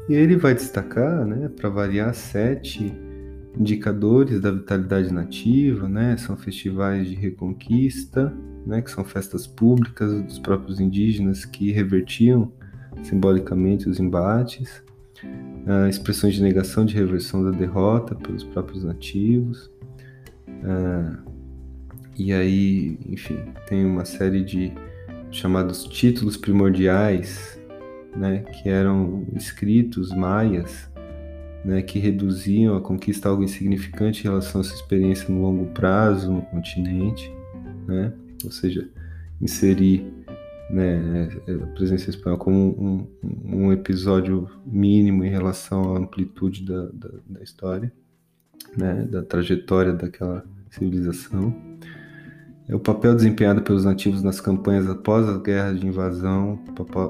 E 0.09 0.15
ele 0.15 0.37
vai 0.37 0.55
destacar, 0.55 1.25
né, 1.25 1.49
para 1.49 1.69
variar, 1.69 2.15
sete 2.15 2.95
indicadores 3.59 4.41
da 4.41 4.51
vitalidade 4.51 5.13
nativa, 5.13 5.89
né? 5.89 6.17
são 6.19 6.37
festivais 6.37 7.09
de 7.09 7.15
reconquista, 7.15 8.33
né, 8.67 8.83
que 8.83 8.91
são 8.91 9.03
festas 9.03 9.47
públicas 9.47 10.13
dos 10.23 10.39
próprios 10.39 10.79
indígenas 10.79 11.45
que 11.45 11.73
revertiam 11.73 12.53
simbolicamente 13.03 13.89
os 13.89 13.99
embates, 13.99 14.83
uh, 15.25 15.89
expressões 15.89 16.35
de 16.35 16.43
negação 16.43 16.85
de 16.85 16.95
reversão 16.95 17.43
da 17.43 17.51
derrota 17.51 18.15
pelos 18.15 18.45
próprios 18.45 18.85
nativos, 18.85 19.71
Uh, 20.67 21.17
e 22.17 22.33
aí, 22.33 22.99
enfim, 23.07 23.39
tem 23.69 23.85
uma 23.85 24.05
série 24.05 24.43
de 24.43 24.73
chamados 25.31 25.85
títulos 25.85 26.37
primordiais 26.37 27.56
né, 28.17 28.41
que 28.41 28.69
eram 28.69 29.27
escritos 29.35 30.11
maias, 30.13 30.91
né, 31.65 31.83
que 31.83 31.99
reduziam 31.99 32.77
a 32.77 32.81
conquista 32.81 33.29
a 33.29 33.31
algo 33.31 33.43
insignificante 33.43 34.21
em 34.21 34.31
relação 34.31 34.61
à 34.61 34.65
sua 34.65 34.77
experiência 34.77 35.33
no 35.33 35.43
longo 35.43 35.67
prazo 35.67 36.33
no 36.33 36.43
continente, 36.43 37.31
né, 37.87 38.13
ou 38.45 38.51
seja, 38.51 38.89
inserir 39.41 40.07
né, 40.71 41.29
a 41.49 41.67
presença 41.69 42.11
espanhola 42.11 42.39
como 42.39 42.59
um, 42.59 43.07
um, 43.45 43.73
episódio 43.73 44.49
mínimo 44.65 45.25
em 45.25 45.31
relação 45.31 45.95
à 45.95 45.99
amplitude 45.99 46.65
da, 46.65 46.87
da, 46.87 47.11
da 47.29 47.43
história, 47.43 47.93
né, 48.77 49.07
da 49.11 49.23
trajetória 49.23 49.93
daquela 49.93 50.45
civilização. 50.71 51.55
É 52.69 52.75
o 52.75 52.81
papel 52.81 53.15
desempenhado 53.15 53.63
pelos 53.63 53.85
nativos 53.85 54.23
nas 54.23 54.41
campanhas 54.41 54.89
após 54.91 55.29
as 55.29 55.41
guerras 55.41 55.79
de 55.79 55.87
invasão, 55.87 56.59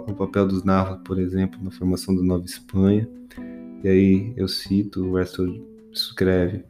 o 0.06 0.14
papel 0.14 0.46
dos 0.46 0.62
narros, 0.64 1.00
por 1.02 1.18
exemplo, 1.18 1.58
na 1.62 1.70
formação 1.70 2.14
da 2.14 2.22
Nova 2.22 2.44
Espanha. 2.44 3.08
E 3.82 3.88
aí 3.88 4.34
eu 4.36 4.48
cito, 4.48 5.02
o 5.02 5.12
Weston 5.12 5.62
escreve, 5.90 6.62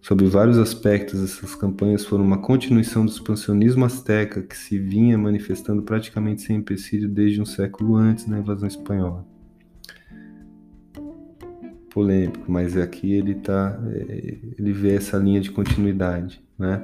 sobre 0.00 0.26
vários 0.26 0.56
aspectos, 0.56 1.22
essas 1.22 1.54
campanhas 1.56 2.04
foram 2.04 2.24
uma 2.24 2.38
continuação 2.38 3.04
do 3.04 3.10
expansionismo 3.10 3.84
azteca 3.84 4.40
que 4.40 4.56
se 4.56 4.78
vinha 4.78 5.18
manifestando 5.18 5.82
praticamente 5.82 6.42
sem 6.42 6.56
empecilho 6.56 7.08
desde 7.08 7.42
um 7.42 7.44
século 7.44 7.96
antes 7.96 8.24
da 8.24 8.38
invasão 8.38 8.68
espanhola. 8.68 9.26
Polêmico, 11.90 12.44
mas 12.50 12.76
aqui 12.76 13.12
ele 13.12 13.34
tá, 13.34 13.78
é, 13.92 14.38
ele 14.56 14.72
vê 14.72 14.94
essa 14.94 15.18
linha 15.18 15.40
de 15.40 15.50
continuidade, 15.50 16.40
né? 16.56 16.80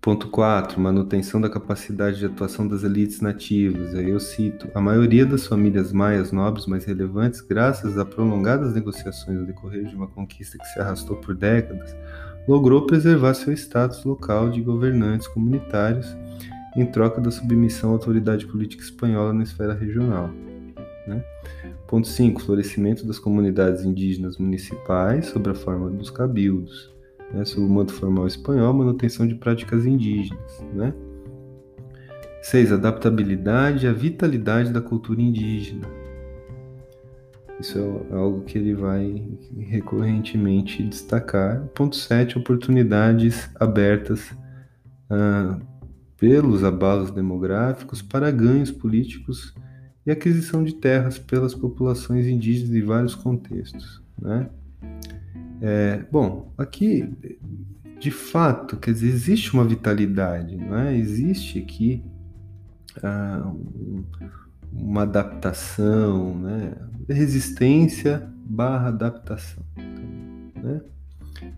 Ponto 0.00 0.28
4. 0.28 0.80
Manutenção 0.80 1.38
da 1.38 1.50
capacidade 1.50 2.18
de 2.18 2.24
atuação 2.24 2.66
das 2.66 2.82
elites 2.84 3.20
nativas. 3.20 3.94
Aí 3.94 4.08
eu 4.08 4.18
cito: 4.18 4.66
a 4.74 4.80
maioria 4.80 5.26
das 5.26 5.46
famílias 5.46 5.92
maias 5.92 6.32
nobres 6.32 6.64
mais 6.64 6.86
relevantes, 6.86 7.42
graças 7.42 7.98
a 7.98 8.04
prolongadas 8.04 8.72
negociações 8.72 9.38
no 9.38 9.46
decorrer 9.46 9.84
de 9.84 9.94
uma 9.94 10.06
conquista 10.06 10.56
que 10.56 10.64
se 10.68 10.80
arrastou 10.80 11.18
por 11.18 11.34
décadas, 11.34 11.94
logrou 12.48 12.86
preservar 12.86 13.34
seu 13.34 13.52
status 13.52 14.02
local 14.02 14.48
de 14.48 14.62
governantes 14.62 15.28
comunitários 15.28 16.16
em 16.74 16.86
troca 16.86 17.20
da 17.20 17.30
submissão 17.30 17.90
à 17.90 17.92
autoridade 17.92 18.46
política 18.46 18.82
espanhola 18.82 19.34
na 19.34 19.42
esfera 19.42 19.74
regional. 19.74 20.30
Né? 21.06 21.22
Ponto 21.86 22.08
5. 22.08 22.40
Florescimento 22.40 23.06
das 23.06 23.18
comunidades 23.18 23.84
indígenas 23.84 24.38
municipais 24.38 25.26
sob 25.26 25.50
a 25.50 25.54
forma 25.54 25.90
dos 25.90 26.08
cabildos 26.08 26.90
né, 27.32 27.44
sob 27.44 27.66
o 27.66 27.68
manto 27.68 27.92
formal 27.92 28.26
espanhol, 28.26 28.72
manutenção 28.72 29.26
de 29.26 29.34
práticas 29.34 29.86
indígenas. 29.86 30.64
Né? 30.74 30.92
6. 32.42 32.72
Adaptabilidade 32.72 33.86
à 33.86 33.92
vitalidade 33.92 34.72
da 34.72 34.80
cultura 34.80 35.20
indígena. 35.20 35.86
Isso 37.60 37.78
é 38.10 38.14
algo 38.14 38.42
que 38.42 38.56
ele 38.56 38.74
vai 38.74 39.22
recorrentemente 39.58 40.82
destacar. 40.82 41.60
Ponto 41.74 41.94
7. 41.94 42.38
Oportunidades 42.38 43.50
abertas 43.56 44.34
ah, 45.10 45.58
pelos 46.16 46.64
abalos 46.64 47.10
demográficos 47.10 48.00
para 48.00 48.30
ganhos 48.30 48.70
políticos 48.70 49.54
e 50.06 50.10
aquisição 50.10 50.64
de 50.64 50.74
terras 50.74 51.18
pelas 51.18 51.54
populações 51.54 52.26
indígenas 52.26 52.74
em 52.74 52.82
vários 52.82 53.14
contextos. 53.14 54.02
Né? 54.18 54.48
É, 55.60 56.04
bom, 56.10 56.52
aqui, 56.56 57.08
de 57.98 58.10
fato, 58.10 58.76
quer 58.76 58.92
dizer, 58.92 59.08
existe 59.08 59.52
uma 59.52 59.64
vitalidade, 59.64 60.56
não 60.56 60.78
é? 60.78 60.96
Existe 60.96 61.58
aqui 61.58 62.02
ah, 63.02 63.42
um, 63.46 64.04
uma 64.72 65.02
adaptação, 65.02 66.34
né? 66.38 66.74
Resistência 67.08 68.28
barra 68.44 68.88
adaptação, 68.88 69.62
né? 69.76 70.80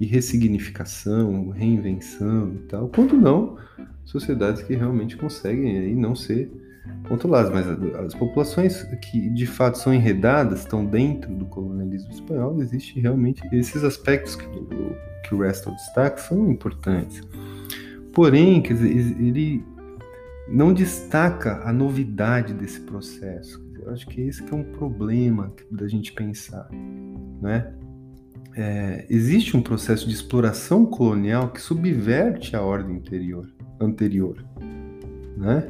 E 0.01 0.07
ressignificação, 0.07 1.51
reinvenção 1.51 2.55
e 2.55 2.59
tal. 2.69 2.89
Quando 2.89 3.17
não, 3.17 3.57
sociedades 4.05 4.63
que 4.63 4.75
realmente 4.75 5.17
conseguem 5.17 5.79
aí 5.79 5.95
não 5.95 6.15
ser 6.15 6.62
controladas, 7.09 7.51
mas 7.53 7.67
as 8.07 8.15
populações 8.15 8.83
que 9.01 9.29
de 9.31 9.47
fato 9.47 9.79
são 9.79 9.93
enredadas, 9.93 10.61
estão 10.61 10.85
dentro 10.85 11.33
do 11.35 11.47
colonialismo 11.47 12.11
espanhol, 12.11 12.61
existe 12.61 12.99
realmente 13.01 13.43
esses 13.53 13.85
aspectos 13.85 14.37
que, 14.37 14.47
que 15.25 15.35
o 15.35 15.39
Reston 15.39 15.73
destaca 15.73 16.19
são 16.19 16.51
importantes. 16.51 17.23
Porém, 18.13 18.61
quer 18.61 18.75
dizer, 18.75 18.91
ele 18.91 19.65
não 20.49 20.73
destaca 20.73 21.63
a 21.65 21.73
novidade 21.73 22.53
desse 22.53 22.81
processo. 22.81 23.63
Eu 23.81 23.91
acho 23.91 24.07
que 24.07 24.21
esse 24.21 24.43
que 24.43 24.53
é 24.53 24.57
um 24.57 24.65
problema 24.65 25.53
da 25.71 25.89
gente 25.89 26.13
pensar, 26.13 26.69
né? 27.41 27.75
É, 28.55 29.07
existe 29.09 29.57
um 29.57 29.63
processo 29.63 30.07
de 30.07 30.15
exploração 30.15 30.85
colonial 30.85 31.49
que 31.51 31.61
subverte 31.61 32.55
a 32.55 32.61
ordem 32.61 32.97
anterior, 32.97 33.51
anterior 33.81 34.45
né? 35.37 35.69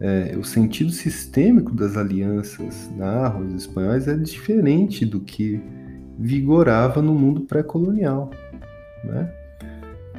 É, 0.00 0.36
o 0.36 0.44
sentido 0.44 0.90
sistêmico 0.90 1.72
das 1.72 1.96
alianças 1.96 2.90
narros 2.96 3.54
espanhóis 3.54 4.08
é 4.08 4.16
diferente 4.16 5.06
do 5.06 5.20
que 5.20 5.60
vigorava 6.18 7.00
no 7.00 7.14
mundo 7.14 7.42
pré-colonial. 7.42 8.30
Né? 9.04 9.32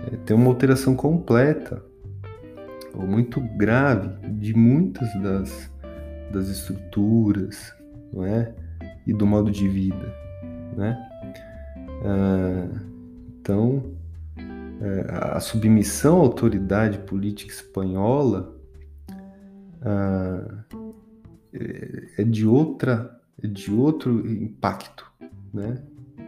É, 0.07 0.17
tem 0.25 0.35
uma 0.35 0.47
alteração 0.47 0.95
completa 0.95 1.83
ou 2.93 3.05
muito 3.05 3.41
grave 3.41 4.09
de 4.29 4.53
muitas 4.53 5.13
das, 5.21 5.71
das 6.31 6.47
estruturas 6.47 7.73
não 8.13 8.25
é? 8.25 8.53
e 9.05 9.13
do 9.13 9.25
modo 9.25 9.51
de 9.51 9.67
vida. 9.67 10.13
Né? 10.77 10.97
Ah, 12.03 12.67
então, 13.41 13.83
é, 14.81 15.05
a 15.09 15.39
submissão 15.39 16.17
à 16.17 16.21
autoridade 16.21 16.99
política 16.99 17.51
espanhola 17.51 18.54
ah, 19.85 20.65
é 22.17 22.23
de 22.23 22.45
outra, 22.45 23.21
é 23.41 23.47
de 23.47 23.71
outro 23.71 24.27
impacto, 24.29 25.05
né, 25.53 25.81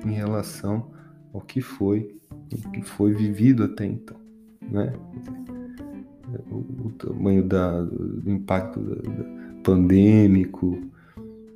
em 0.06 0.12
relação 0.12 0.92
ao 1.34 1.42
que 1.42 1.60
foi, 1.60 2.16
o 2.52 2.72
que 2.72 2.82
foi 2.82 3.14
vivido 3.14 3.64
até 3.64 3.86
então, 3.86 4.18
né? 4.62 4.94
O, 6.52 6.88
o 6.88 6.92
tamanho 6.98 7.44
da, 7.44 7.82
do 7.82 8.30
impacto 8.30 8.80
da, 8.80 8.96
da 8.96 9.24
pandêmico, 9.64 10.78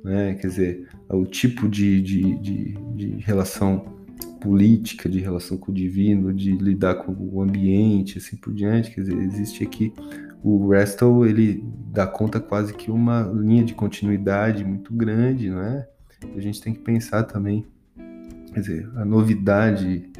né? 0.02 0.34
Quer 0.34 0.46
dizer, 0.46 0.88
o 1.08 1.24
tipo 1.24 1.68
de, 1.68 2.00
de, 2.00 2.36
de, 2.38 2.74
de 2.96 3.06
relação 3.18 3.84
política, 4.40 5.08
de 5.08 5.20
relação 5.20 5.56
com 5.56 5.70
o 5.70 5.74
divino, 5.74 6.32
de 6.32 6.52
lidar 6.52 6.96
com 6.96 7.12
o 7.12 7.40
ambiente, 7.40 8.18
assim 8.18 8.36
por 8.36 8.52
diante. 8.52 8.90
Quer 8.90 9.02
dizer, 9.02 9.18
existe 9.18 9.62
aqui 9.62 9.92
o 10.42 10.68
Restel 10.70 11.24
ele 11.26 11.64
dá 11.92 12.06
conta 12.06 12.40
quase 12.40 12.74
que 12.74 12.90
uma 12.90 13.22
linha 13.22 13.64
de 13.64 13.74
continuidade 13.74 14.64
muito 14.64 14.92
grande, 14.92 15.50
não 15.50 15.60
é? 15.60 15.88
A 16.36 16.40
gente 16.40 16.60
tem 16.60 16.72
que 16.72 16.80
pensar 16.80 17.24
também, 17.24 17.66
quer 18.52 18.60
dizer, 18.60 18.90
a 18.96 19.04
novidade 19.04 20.10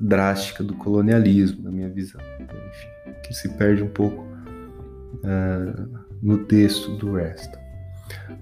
drástica 0.00 0.62
do 0.62 0.74
colonialismo, 0.74 1.62
na 1.62 1.70
minha 1.70 1.88
visão, 1.88 2.20
enfim, 2.40 3.20
que 3.22 3.34
se 3.34 3.48
perde 3.50 3.82
um 3.82 3.88
pouco 3.88 4.22
uh, 4.22 6.06
no 6.22 6.38
texto 6.44 6.96
do 6.96 7.14
Restel. 7.14 7.60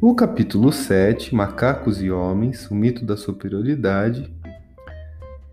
O 0.01 0.15
capítulo 0.15 0.71
7, 0.71 1.35
Macacos 1.35 2.03
e 2.03 2.11
Homens, 2.11 2.71
o 2.71 2.75
mito 2.75 3.05
da 3.05 3.17
superioridade, 3.17 4.34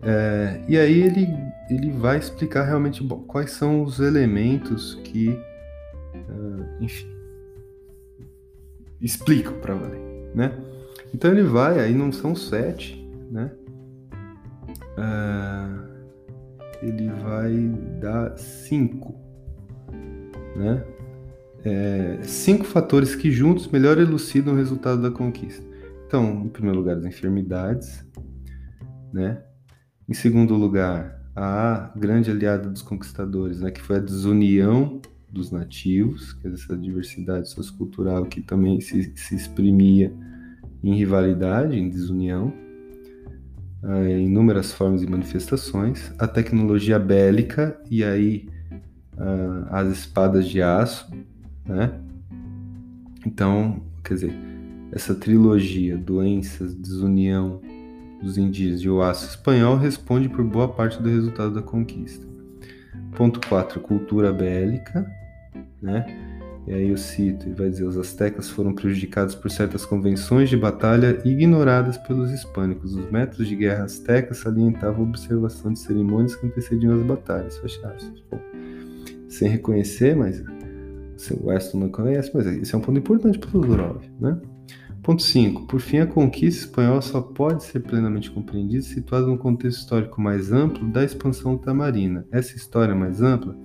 é, 0.02 0.60
e 0.68 0.76
aí 0.76 1.00
ele, 1.00 1.28
ele 1.70 1.92
vai 1.92 2.18
explicar 2.18 2.64
realmente 2.64 3.06
quais 3.28 3.52
são 3.52 3.84
os 3.84 4.00
elementos 4.00 4.96
que, 5.04 5.28
uh, 5.28 6.64
enfim, 6.80 7.06
explicam 9.00 9.54
para 9.60 9.74
valer, 9.74 10.00
né? 10.34 10.52
Então 11.14 11.30
ele 11.30 11.44
vai, 11.44 11.78
aí 11.78 11.94
não 11.94 12.10
são 12.10 12.34
sete, 12.34 13.08
né? 13.30 13.52
Uh, 14.98 15.82
ele 16.82 17.08
vai 17.08 17.54
dar 18.00 18.36
cinco, 18.36 19.14
né? 20.56 20.84
É, 21.64 22.18
cinco 22.22 22.64
fatores 22.64 23.14
que 23.14 23.30
juntos 23.30 23.68
melhor 23.68 23.96
elucidam 23.98 24.52
o 24.54 24.56
resultado 24.56 25.00
da 25.00 25.12
conquista. 25.12 25.64
Então, 26.08 26.44
em 26.44 26.48
primeiro 26.48 26.76
lugar, 26.76 26.96
as 26.96 27.04
enfermidades, 27.04 28.04
né? 29.12 29.40
Em 30.08 30.14
segundo 30.14 30.54
lugar, 30.54 31.22
a 31.34 31.92
grande 31.96 32.30
aliada 32.30 32.68
dos 32.68 32.82
conquistadores, 32.82 33.60
né, 33.60 33.70
que 33.70 33.80
foi 33.80 33.96
a 33.96 34.00
desunião 34.00 35.00
dos 35.30 35.50
nativos, 35.50 36.34
que 36.34 36.46
é 36.46 36.52
essa 36.52 36.76
diversidade 36.76 37.48
sociocultural 37.48 38.26
que 38.26 38.42
também 38.42 38.80
se, 38.80 39.12
se 39.16 39.34
exprimia 39.34 40.12
em 40.84 40.94
rivalidade, 40.94 41.78
em 41.78 41.88
desunião, 41.88 42.52
uh, 43.82 44.04
em 44.06 44.26
inúmeras 44.26 44.72
formas 44.72 45.02
e 45.02 45.06
manifestações, 45.06 46.12
a 46.18 46.28
tecnologia 46.28 46.98
bélica 46.98 47.80
e 47.90 48.04
aí 48.04 48.48
uh, 49.14 49.66
as 49.70 49.88
espadas 49.88 50.46
de 50.46 50.60
aço, 50.60 51.10
né? 51.64 51.98
Então, 53.24 53.80
quer 54.04 54.14
dizer, 54.14 54.34
essa 54.90 55.14
trilogia, 55.14 55.96
doenças, 55.96 56.74
desunião 56.74 57.61
dos 58.22 58.38
indígenas 58.38 58.80
e 58.80 58.88
o 58.88 59.02
aço 59.02 59.28
espanhol, 59.28 59.76
responde 59.76 60.28
por 60.28 60.44
boa 60.44 60.68
parte 60.68 61.02
do 61.02 61.08
resultado 61.08 61.54
da 61.54 61.62
conquista. 61.62 62.26
Ponto 63.16 63.46
4, 63.48 63.80
cultura 63.80 64.32
bélica, 64.32 65.06
né? 65.80 66.06
E 66.66 66.72
aí 66.72 66.90
eu 66.90 66.96
cito, 66.96 67.48
e 67.48 67.52
vai 67.52 67.68
dizer, 67.68 67.84
os 67.84 67.98
astecas 67.98 68.48
foram 68.48 68.72
prejudicados 68.72 69.34
por 69.34 69.50
certas 69.50 69.84
convenções 69.84 70.48
de 70.48 70.56
batalha 70.56 71.20
ignoradas 71.24 71.98
pelos 71.98 72.30
hispânicos. 72.30 72.94
Os 72.94 73.10
métodos 73.10 73.48
de 73.48 73.56
guerra 73.56 73.84
astecas 73.84 74.38
salientavam 74.38 75.04
a 75.04 75.08
observação 75.08 75.72
de 75.72 75.80
cerimônias 75.80 76.36
que 76.36 76.46
antecediam 76.46 76.94
as 76.94 77.02
batalhas. 77.02 77.58
Fecha 77.58 77.84
aspas. 77.88 78.22
Bom, 78.30 78.40
sem 79.28 79.48
reconhecer, 79.48 80.14
mas 80.14 80.40
o 81.32 81.48
Weston 81.48 81.78
não 81.78 81.88
conhece, 81.88 82.30
mas 82.32 82.46
esse 82.46 82.74
é 82.74 82.78
um 82.78 82.80
ponto 82.80 82.98
importante 82.98 83.38
para 83.40 83.58
o 83.58 83.60
Durov, 83.60 84.00
né? 84.20 84.40
Ponto 85.02 85.20
5. 85.20 85.66
Por 85.66 85.80
fim, 85.80 85.98
a 85.98 86.06
conquista 86.06 86.66
espanhola 86.66 87.02
só 87.02 87.20
pode 87.20 87.64
ser 87.64 87.80
plenamente 87.80 88.30
compreendida 88.30 88.84
situada 88.84 89.26
num 89.26 89.36
contexto 89.36 89.80
histórico 89.80 90.20
mais 90.20 90.52
amplo 90.52 90.88
da 90.92 91.02
expansão 91.02 91.58
tamarina. 91.58 92.24
Essa 92.30 92.54
história 92.54 92.94
mais 92.94 93.20
ampla 93.20 93.56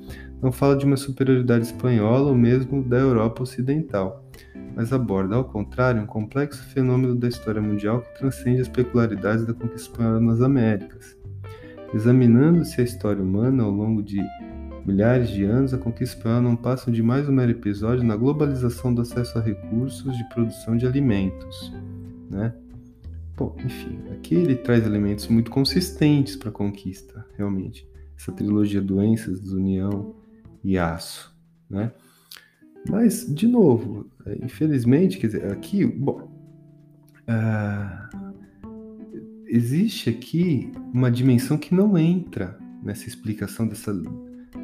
não 0.41 0.51
fala 0.51 0.75
de 0.75 0.83
uma 0.83 0.97
superioridade 0.97 1.65
espanhola 1.65 2.29
ou 2.29 2.35
mesmo 2.35 2.83
da 2.83 2.97
Europa 2.97 3.43
Ocidental, 3.43 4.27
mas 4.75 4.91
aborda, 4.91 5.35
ao 5.35 5.45
contrário, 5.45 6.01
um 6.01 6.07
complexo 6.07 6.63
fenômeno 6.69 7.13
da 7.13 7.27
história 7.27 7.61
mundial 7.61 8.01
que 8.01 8.17
transcende 8.17 8.61
as 8.61 8.67
peculiaridades 8.67 9.45
da 9.45 9.53
conquista 9.53 9.91
espanhola 9.91 10.19
nas 10.19 10.41
Américas. 10.41 11.15
Examinando-se 11.93 12.81
a 12.81 12.83
história 12.83 13.21
humana 13.21 13.61
ao 13.61 13.69
longo 13.69 14.01
de 14.01 14.19
milhares 14.87 15.29
de 15.29 15.43
anos, 15.43 15.73
a 15.73 15.77
conquista 15.77 16.15
espanhola 16.15 16.41
não 16.41 16.55
passa 16.55 16.89
de 16.89 17.03
mais 17.03 17.27
um 17.27 17.33
mero 17.33 17.51
episódio 17.51 18.05
na 18.05 18.15
globalização 18.15 18.93
do 18.93 19.01
acesso 19.01 19.37
a 19.37 19.41
recursos 19.41 20.17
de 20.17 20.23
produção 20.29 20.77
de 20.77 20.87
alimentos. 20.87 21.73
Né? 22.29 22.53
Bom, 23.35 23.55
enfim, 23.63 23.99
aqui 24.13 24.35
ele 24.35 24.55
traz 24.55 24.85
elementos 24.85 25.27
muito 25.27 25.51
consistentes 25.51 26.37
para 26.37 26.49
a 26.49 26.53
conquista, 26.53 27.25
realmente. 27.37 27.87
Essa 28.17 28.31
trilogia 28.31 28.81
doenças, 28.81 29.41
desunião, 29.41 30.15
e 30.63 30.77
aço, 30.77 31.33
né? 31.69 31.91
Mas, 32.89 33.25
de 33.33 33.47
novo, 33.47 34.09
é, 34.25 34.37
infelizmente, 34.43 35.17
quer 35.17 35.27
dizer, 35.27 35.51
aqui, 35.51 35.85
bom, 35.85 36.29
uh, 37.27 38.33
existe 39.47 40.09
aqui 40.09 40.71
uma 40.93 41.11
dimensão 41.11 41.57
que 41.57 41.75
não 41.75 41.97
entra 41.97 42.57
nessa 42.81 43.07
explicação 43.07 43.67
dessa, 43.67 43.93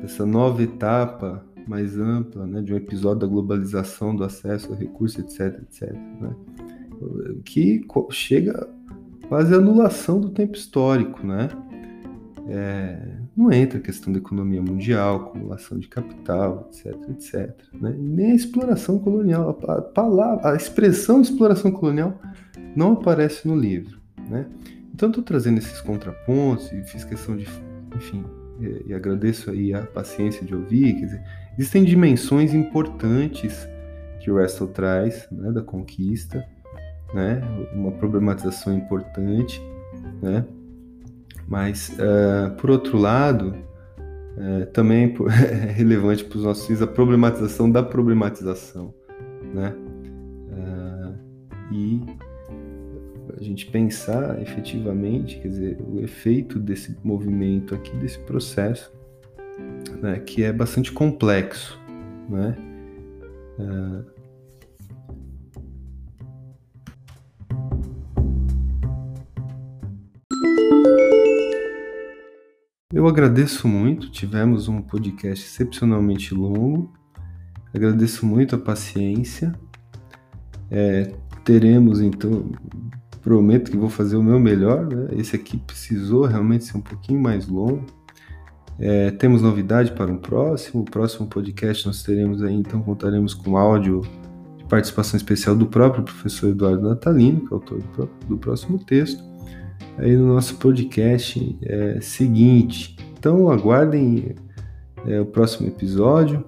dessa 0.04 0.26
nova 0.26 0.62
etapa 0.62 1.44
mais 1.66 1.98
ampla, 1.98 2.46
né, 2.46 2.62
de 2.62 2.74
um 2.74 2.76
episódio 2.76 3.20
da 3.20 3.28
globalização, 3.28 4.14
do 4.14 4.26
acesso 4.26 4.74
a 4.74 4.76
recursos, 4.76 5.18
etc, 5.18 5.62
etc, 5.62 5.94
né? 5.94 6.36
que 7.46 7.82
chega 8.10 8.70
quase 9.30 9.54
à 9.54 9.58
anulação 9.58 10.20
do 10.20 10.30
tempo 10.30 10.56
histórico, 10.56 11.26
né? 11.26 11.50
É, 12.50 13.00
não 13.36 13.50
entra 13.50 13.80
a 13.80 13.82
questão 13.82 14.12
da 14.12 14.20
economia 14.20 14.62
mundial, 14.62 15.16
acumulação 15.16 15.80
de 15.80 15.88
capital, 15.88 16.70
etc, 16.70 16.94
etc. 17.10 17.56
Né? 17.74 17.96
nem 17.98 18.32
a 18.32 18.36
exploração 18.36 19.00
colonial, 19.00 19.50
a, 19.50 19.82
palavra, 19.82 20.52
a 20.52 20.56
expressão 20.56 21.22
exploração 21.22 21.72
colonial 21.72 22.20
não 22.76 22.94
aparece 22.94 23.48
no 23.48 23.56
livro. 23.56 23.98
Né? 24.30 24.46
Então 24.94 25.08
estou 25.08 25.24
trazendo 25.24 25.60
esses 25.60 25.80
contrapontos 25.80 26.70
e 26.74 26.84
fiz 26.84 27.06
questão 27.06 27.38
de, 27.38 27.48
enfim, 27.96 28.26
e, 28.60 28.94
agradeço 28.94 29.50
aí 29.52 29.74
a 29.74 29.82
paciência 29.82 30.46
de 30.46 30.56
ouvir. 30.56 30.94
Quer 30.94 31.06
dizer, 31.06 31.24
existem 31.58 31.84
dimensões 31.84 32.54
importantes 32.54 33.68
que 34.20 34.32
o 34.32 34.42
Russell 34.42 34.68
traz 34.68 35.28
né, 35.32 35.52
da 35.52 35.62
conquista, 35.62 36.44
né, 37.14 37.42
uma 37.74 37.92
problematização 37.92 38.74
importante, 38.74 39.62
né, 40.22 40.46
mas, 41.48 41.90
uh, 41.90 42.56
por 42.56 42.70
outro 42.72 42.98
lado, 42.98 43.56
uh, 44.38 44.66
também 44.72 45.14
é 45.30 45.72
relevante 45.72 46.24
para 46.24 46.38
os 46.38 46.44
nossos 46.44 46.66
filhos 46.66 46.82
a 46.82 46.88
problematização 46.88 47.70
da 47.70 47.84
problematização, 47.84 48.94
né? 49.54 49.74
Uh, 50.50 51.14
e 51.72 52.02
gente 53.44 53.66
pensar 53.66 54.42
efetivamente, 54.42 55.40
quer 55.40 55.48
dizer, 55.48 55.78
o 55.82 56.00
efeito 56.00 56.60
desse 56.60 56.96
movimento 57.04 57.76
aqui, 57.76 57.96
desse 57.98 58.20
processo, 58.20 58.92
né, 60.02 60.20
que 60.20 60.44
é 60.44 60.52
bastante 60.52 60.92
complexo, 60.92 61.80
né? 62.30 62.56
Uh, 63.60 64.14
Eu 72.96 73.08
agradeço 73.08 73.68
muito, 73.68 74.12
tivemos 74.12 74.68
um 74.68 74.80
podcast 74.80 75.44
excepcionalmente 75.44 76.32
longo. 76.32 76.94
Agradeço 77.74 78.24
muito 78.24 78.56
a 78.56 78.60
paciência. 78.60 79.52
É, 80.70 81.12
teremos 81.44 82.00
então, 82.00 82.52
prometo 83.24 83.72
que 83.72 83.78
vou 83.78 83.90
fazer 83.90 84.16
o 84.16 84.24
meu 84.24 84.40
melhor. 84.40 84.86
Né? 84.86 85.08
Esse 85.18 85.36
aqui 85.36 85.58
precisou 85.58 86.26
realmente 86.26 86.66
ser 86.66 86.78
um 86.78 86.82
pouquinho 86.82 87.22
mais 87.22 87.48
longo. 87.48 87.86
É, 88.80 89.12
temos 89.12 89.42
novidade 89.42 89.92
para 89.92 90.12
um 90.12 90.18
próximo. 90.18 90.82
O 90.82 90.86
próximo 90.86 91.28
podcast 91.28 91.86
nós 91.86 92.04
teremos 92.04 92.44
aí, 92.44 92.54
então 92.54 92.82
contaremos 92.82 93.34
com 93.34 93.58
áudio 93.58 94.02
de 94.58 94.66
participação 94.66 95.18
especial 95.18 95.56
do 95.56 95.68
próprio 95.68 96.04
professor 96.04 96.50
Eduardo 96.50 96.88
Natalino, 96.88 97.42
que 97.42 97.54
é 97.54 97.54
autor 97.54 97.80
do, 97.96 98.10
do 98.28 98.38
próximo 98.38 98.78
texto 98.78 99.24
aí 99.98 100.16
no 100.16 100.34
nosso 100.34 100.56
podcast 100.56 101.58
é, 101.64 102.00
seguinte. 102.02 102.96
Então 103.18 103.50
aguardem 103.52 104.36
é, 105.06 105.20
o 105.20 105.26
próximo 105.26 105.68
episódio. 105.68 106.46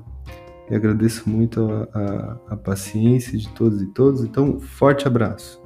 E 0.69 0.73
agradeço 0.73 1.29
muito 1.29 1.61
a, 1.71 1.87
a, 1.93 2.37
a 2.53 2.57
paciência 2.57 3.37
de 3.37 3.47
todos 3.49 3.83
e 3.83 3.85
todas. 3.85 4.21
Então, 4.21 4.59
forte 4.59 5.07
abraço. 5.07 5.61